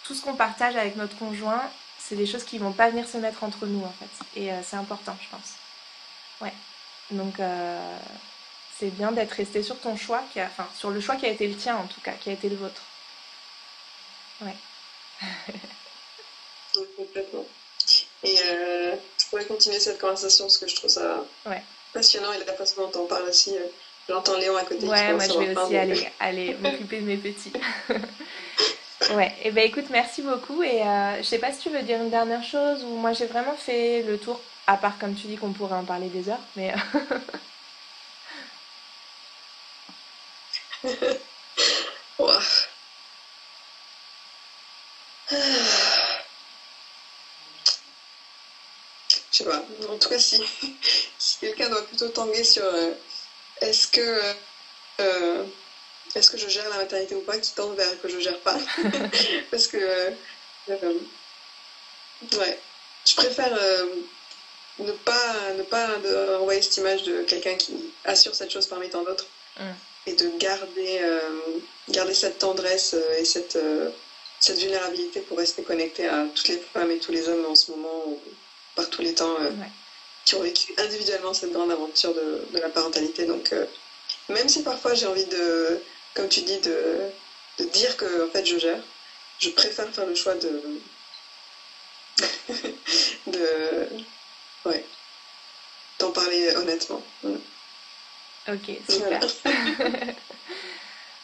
Tout 0.05 0.15
ce 0.15 0.23
qu'on 0.23 0.35
partage 0.35 0.77
avec 0.77 0.97
notre 0.97 1.17
conjoint, 1.17 1.63
c'est 1.99 2.17
des 2.17 2.27
choses 2.27 2.45
qui 2.45 2.59
vont 2.59 2.73
pas 2.73 2.91
venir 2.91 3.09
se 3.09 3.17
mettre 3.17 3.43
entre 3.45 3.67
nous 3.67 3.83
en 3.83 3.93
fait. 3.93 4.41
Et 4.41 4.53
euh, 4.53 4.61
c'est 4.63 4.77
important, 4.77 5.17
je 5.23 5.29
pense. 5.31 5.55
Ouais. 6.41 6.53
Donc 7.11 7.41
euh, 7.41 7.99
c'est 8.79 8.91
bien 8.91 9.13
d'être 9.13 9.33
resté 9.33 9.63
sur 9.63 9.81
ton 9.81 9.97
choix, 9.97 10.23
qui 10.33 10.41
a, 10.41 10.47
enfin 10.47 10.69
sur 10.77 10.91
le 10.91 11.01
choix 11.01 11.17
qui 11.17 11.27
a 11.27 11.31
été 11.31 11.47
le 11.47 11.57
tien 11.57 11.77
en 11.77 11.87
tout 11.87 12.01
cas, 12.03 12.13
qui 12.13 12.29
a 12.29 12.33
été 12.35 12.49
le 12.51 12.57
vôtre. 12.57 12.83
Ouais. 14.43 14.57
complètement. 16.97 17.47
Et 18.23 18.39
euh, 19.37 19.45
continuer 19.45 19.79
cette 19.79 20.01
conversation 20.01 20.45
parce 20.47 20.59
que 20.59 20.69
je 20.69 20.77
trouve 20.77 20.91
ça 20.91 21.25
passionnant 21.93 22.33
et 22.33 22.39
la 22.45 22.53
façon 22.55 22.89
dont 22.89 23.03
on 23.03 23.07
parle 23.07 23.29
aussi. 23.29 23.55
J'entends 24.09 24.37
Léon 24.37 24.57
à 24.57 24.65
côté. 24.65 24.87
Ouais, 24.87 25.13
moi 25.15 25.25
je 25.27 25.39
vais 25.39 25.57
aussi 25.57 25.77
aller, 25.77 26.09
aller 26.21 26.55
m'occuper 26.61 27.01
de 27.01 27.07
mes 27.07 27.17
petits. 27.17 27.53
Ouais, 29.11 29.35
et 29.43 29.49
eh 29.49 29.51
ben 29.51 29.65
écoute, 29.65 29.87
merci 29.91 30.23
beaucoup. 30.23 30.63
Et 30.63 30.81
euh, 30.83 31.19
je 31.19 31.23
sais 31.23 31.39
pas 31.39 31.53
si 31.53 31.59
tu 31.61 31.69
veux 31.69 31.83
dire 31.83 32.01
une 32.01 32.11
dernière 32.11 32.43
chose 32.43 32.83
ou 32.85 32.97
moi 32.97 33.13
j'ai 33.13 33.27
vraiment 33.27 33.55
fait 33.55 34.03
le 34.03 34.19
tour, 34.19 34.41
à 34.67 34.77
part 34.77 34.99
comme 34.99 35.15
tu 35.15 35.27
dis 35.27 35.37
qu'on 35.37 35.53
pourrait 35.53 35.77
en 35.77 35.85
parler 35.85 36.09
des 36.09 36.29
heures, 36.29 36.41
mais. 36.57 36.73
wow. 42.19 42.39
Je 49.35 49.39
sais 49.39 49.45
pas. 49.51 49.65
En 49.89 49.99
tout 49.99 50.09
cas, 50.09 50.19
si, 50.19 50.41
si 51.19 51.39
quelqu'un 51.39 51.69
doit 51.69 51.85
plutôt 51.87 52.09
tanguer 52.09 52.45
sur 52.45 52.65
euh, 52.65 52.93
est-ce 53.61 53.89
que 53.89 54.21
euh, 55.01 55.45
est-ce 56.15 56.31
que 56.31 56.39
je 56.39 56.49
gère 56.49 56.69
la 56.69 56.77
maternité 56.77 57.17
ou 57.17 57.21
pas 57.23 57.37
qui 57.39 57.53
tend 57.53 57.71
vers 57.71 58.01
que 58.01 58.09
je 58.09 58.21
gère 58.21 58.39
pas. 58.41 58.57
Parce 59.51 59.67
que, 59.67 59.77
euh, 59.77 60.11
ouais, 62.39 62.59
je 63.05 63.15
préfère 63.17 63.59
ne 64.79 64.93
pas, 64.93 65.53
ne 65.59 65.63
pas 65.65 65.89
envoyer 66.39 66.63
cette 66.63 66.77
image 66.77 67.03
de 67.03 67.23
quelqu'un 67.23 67.57
qui 67.57 67.93
assure 68.05 68.37
cette 68.37 68.53
chose 68.53 68.69
parmi 68.69 68.89
tant 68.89 69.03
d'autres 69.03 69.27
mm. 69.59 69.65
et 70.07 70.13
de 70.13 70.31
garder, 70.39 71.01
garder 71.89 72.15
cette 72.15 72.39
tendresse 72.39 72.95
et 73.19 73.25
cette, 73.25 73.59
cette 74.39 74.59
vulnérabilité 74.61 75.21
pour 75.23 75.39
rester 75.39 75.65
connecté 75.65 76.07
à 76.07 76.25
toutes 76.33 76.49
les 76.49 76.59
femmes 76.59 76.93
et 76.93 76.99
tous 76.99 77.11
les 77.11 77.29
hommes 77.29 77.47
en 77.47 77.57
ce 77.57 77.73
moment, 77.73 78.17
par 78.75 78.89
tous 78.91 79.03
les 79.03 79.15
temps, 79.15 79.37
qui 80.25 80.35
ont 80.35 80.43
vécu 80.43 80.73
individuellement 80.79 81.35
cette 81.35 81.53
grande 81.53 81.71
aventure 81.71 82.15
de, 82.15 82.47
de 82.53 82.59
la 82.59 82.69
parentalité. 82.69 83.27
Donc, 83.27 83.55
même 84.29 84.49
si 84.49 84.63
parfois 84.63 84.95
j'ai 84.95 85.07
envie 85.07 85.27
de 85.27 85.81
comme 86.15 86.29
tu 86.29 86.41
dis, 86.43 86.59
de, 86.61 87.11
de 87.59 87.65
dire 87.65 87.97
que 87.97 88.27
en 88.27 88.31
fait 88.31 88.47
je 88.47 88.59
gère. 88.59 88.81
Je 89.39 89.51
préfère 89.51 89.89
faire 89.91 90.07
le 90.07 90.15
choix 90.15 90.35
de. 90.37 90.63
de. 93.27 93.89
Ouais. 94.65 94.85
D'en 95.99 96.13
parler 96.13 96.55
honnêtement. 96.57 97.03
Ok, 98.49 98.71
super. 98.89 99.21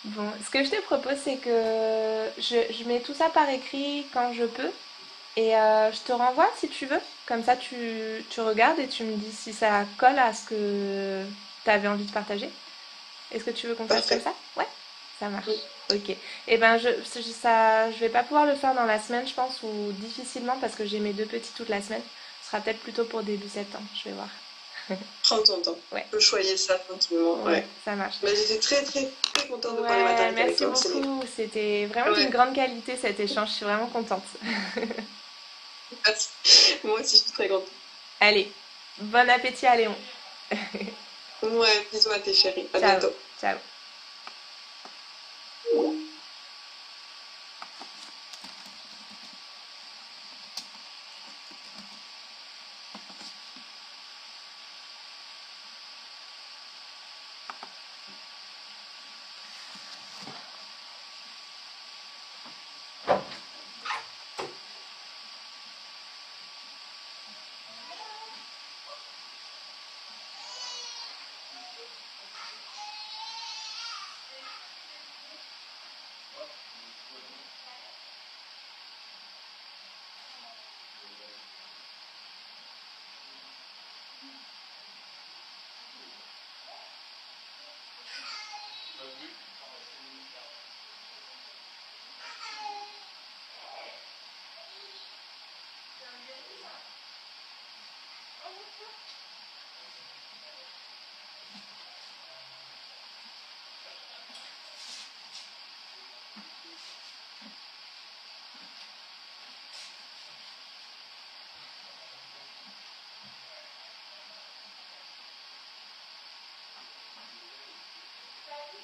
bon, 0.04 0.32
ce 0.44 0.50
que 0.50 0.64
je 0.64 0.70
te 0.70 0.80
propose, 0.82 1.18
c'est 1.22 1.36
que 1.36 2.28
je, 2.38 2.72
je, 2.72 2.84
mets 2.84 3.00
tout 3.00 3.14
ça 3.14 3.28
par 3.28 3.48
écrit 3.48 4.06
quand 4.12 4.32
je 4.32 4.44
peux. 4.44 4.70
Et 5.36 5.56
euh, 5.56 5.92
je 5.92 5.98
te 6.00 6.12
renvoie 6.12 6.48
si 6.58 6.68
tu 6.68 6.86
veux. 6.86 7.00
Comme 7.26 7.44
ça, 7.44 7.56
tu, 7.56 8.24
tu 8.30 8.40
regardes 8.40 8.78
et 8.78 8.88
tu 8.88 9.04
me 9.04 9.16
dis 9.16 9.32
si 9.32 9.52
ça 9.52 9.84
colle 9.98 10.18
à 10.18 10.34
ce 10.34 10.44
que 10.46 11.24
tu 11.64 11.70
avais 11.70 11.88
envie 11.88 12.04
de 12.04 12.12
partager. 12.12 12.50
Est-ce 13.32 13.44
que 13.44 13.50
tu 13.50 13.68
veux 13.68 13.74
qu'on 13.74 13.86
fasse 13.86 14.08
comme 14.08 14.20
ça? 14.20 14.34
Ouais 14.56 14.66
ça 15.20 15.28
marche. 15.28 15.48
Ok. 15.92 16.08
Et 16.08 16.16
eh 16.48 16.56
ben, 16.56 16.78
je, 16.78 16.88
ça, 17.32 17.90
je 17.92 17.98
vais 17.98 18.08
pas 18.08 18.22
pouvoir 18.22 18.46
le 18.46 18.54
faire 18.54 18.74
dans 18.74 18.86
la 18.86 18.98
semaine, 18.98 19.28
je 19.28 19.34
pense, 19.34 19.62
ou 19.62 19.92
difficilement 19.92 20.56
parce 20.60 20.74
que 20.74 20.86
j'ai 20.86 20.98
mes 20.98 21.12
deux 21.12 21.26
petits 21.26 21.52
toute 21.56 21.68
la 21.68 21.82
semaine. 21.82 22.02
Ce 22.42 22.50
sera 22.50 22.62
peut-être 22.62 22.80
plutôt 22.80 23.04
pour 23.04 23.22
début 23.22 23.48
septembre, 23.48 23.84
je 23.94 24.08
vais 24.08 24.14
voir. 24.14 24.28
Prends 25.22 25.42
ton 25.42 25.60
temps. 25.60 25.76
Ouais. 25.92 26.06
Peux 26.10 26.20
choisir 26.20 26.58
ça 26.58 26.78
tranquillement. 26.78 27.42
Ouais, 27.44 27.66
Ça 27.84 27.94
marche. 27.94 28.16
Mais 28.22 28.34
j'étais 28.34 28.58
très, 28.58 28.82
très, 28.82 29.08
très 29.34 29.46
contente 29.46 29.76
de 29.76 29.82
parler 29.82 30.02
maternité 30.02 30.66
Merci 30.66 30.88
beaucoup. 30.88 31.22
C'était 31.36 31.86
vraiment 31.86 32.16
d'une 32.16 32.30
grande 32.30 32.54
qualité 32.54 32.96
cet 32.96 33.20
échange. 33.20 33.50
Je 33.50 33.54
suis 33.54 33.64
vraiment 33.64 33.86
contente. 33.86 34.24
Moi 36.84 37.00
aussi, 37.00 37.16
je 37.16 37.22
suis 37.22 37.32
très 37.32 37.48
contente. 37.48 37.68
Allez, 38.20 38.52
bon 38.98 39.28
appétit 39.28 39.66
à 39.66 39.76
Léon. 39.76 39.94
ouais, 41.42 41.86
bisous 41.92 42.10
à 42.10 42.18
tes 42.18 42.34
chéris. 42.34 42.68
À 42.74 42.78
bientôt. 42.78 43.12
Ciao. 43.40 43.56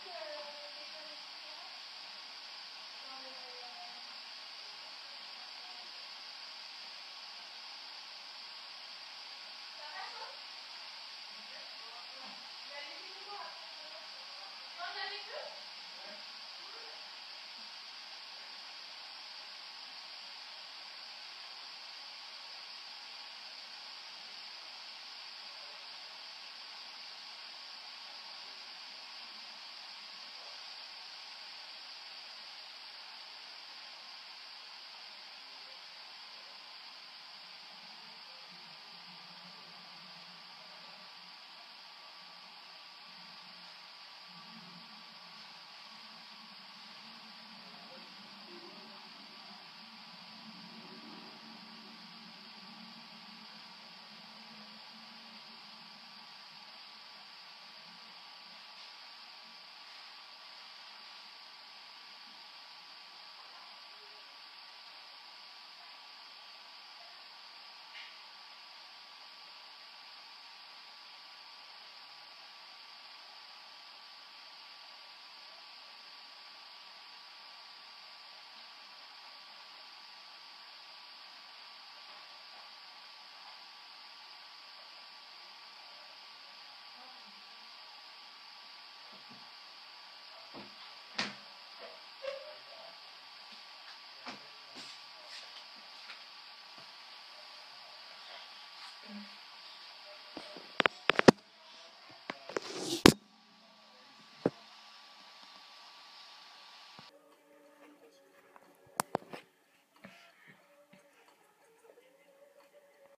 Yeah. 0.06 0.35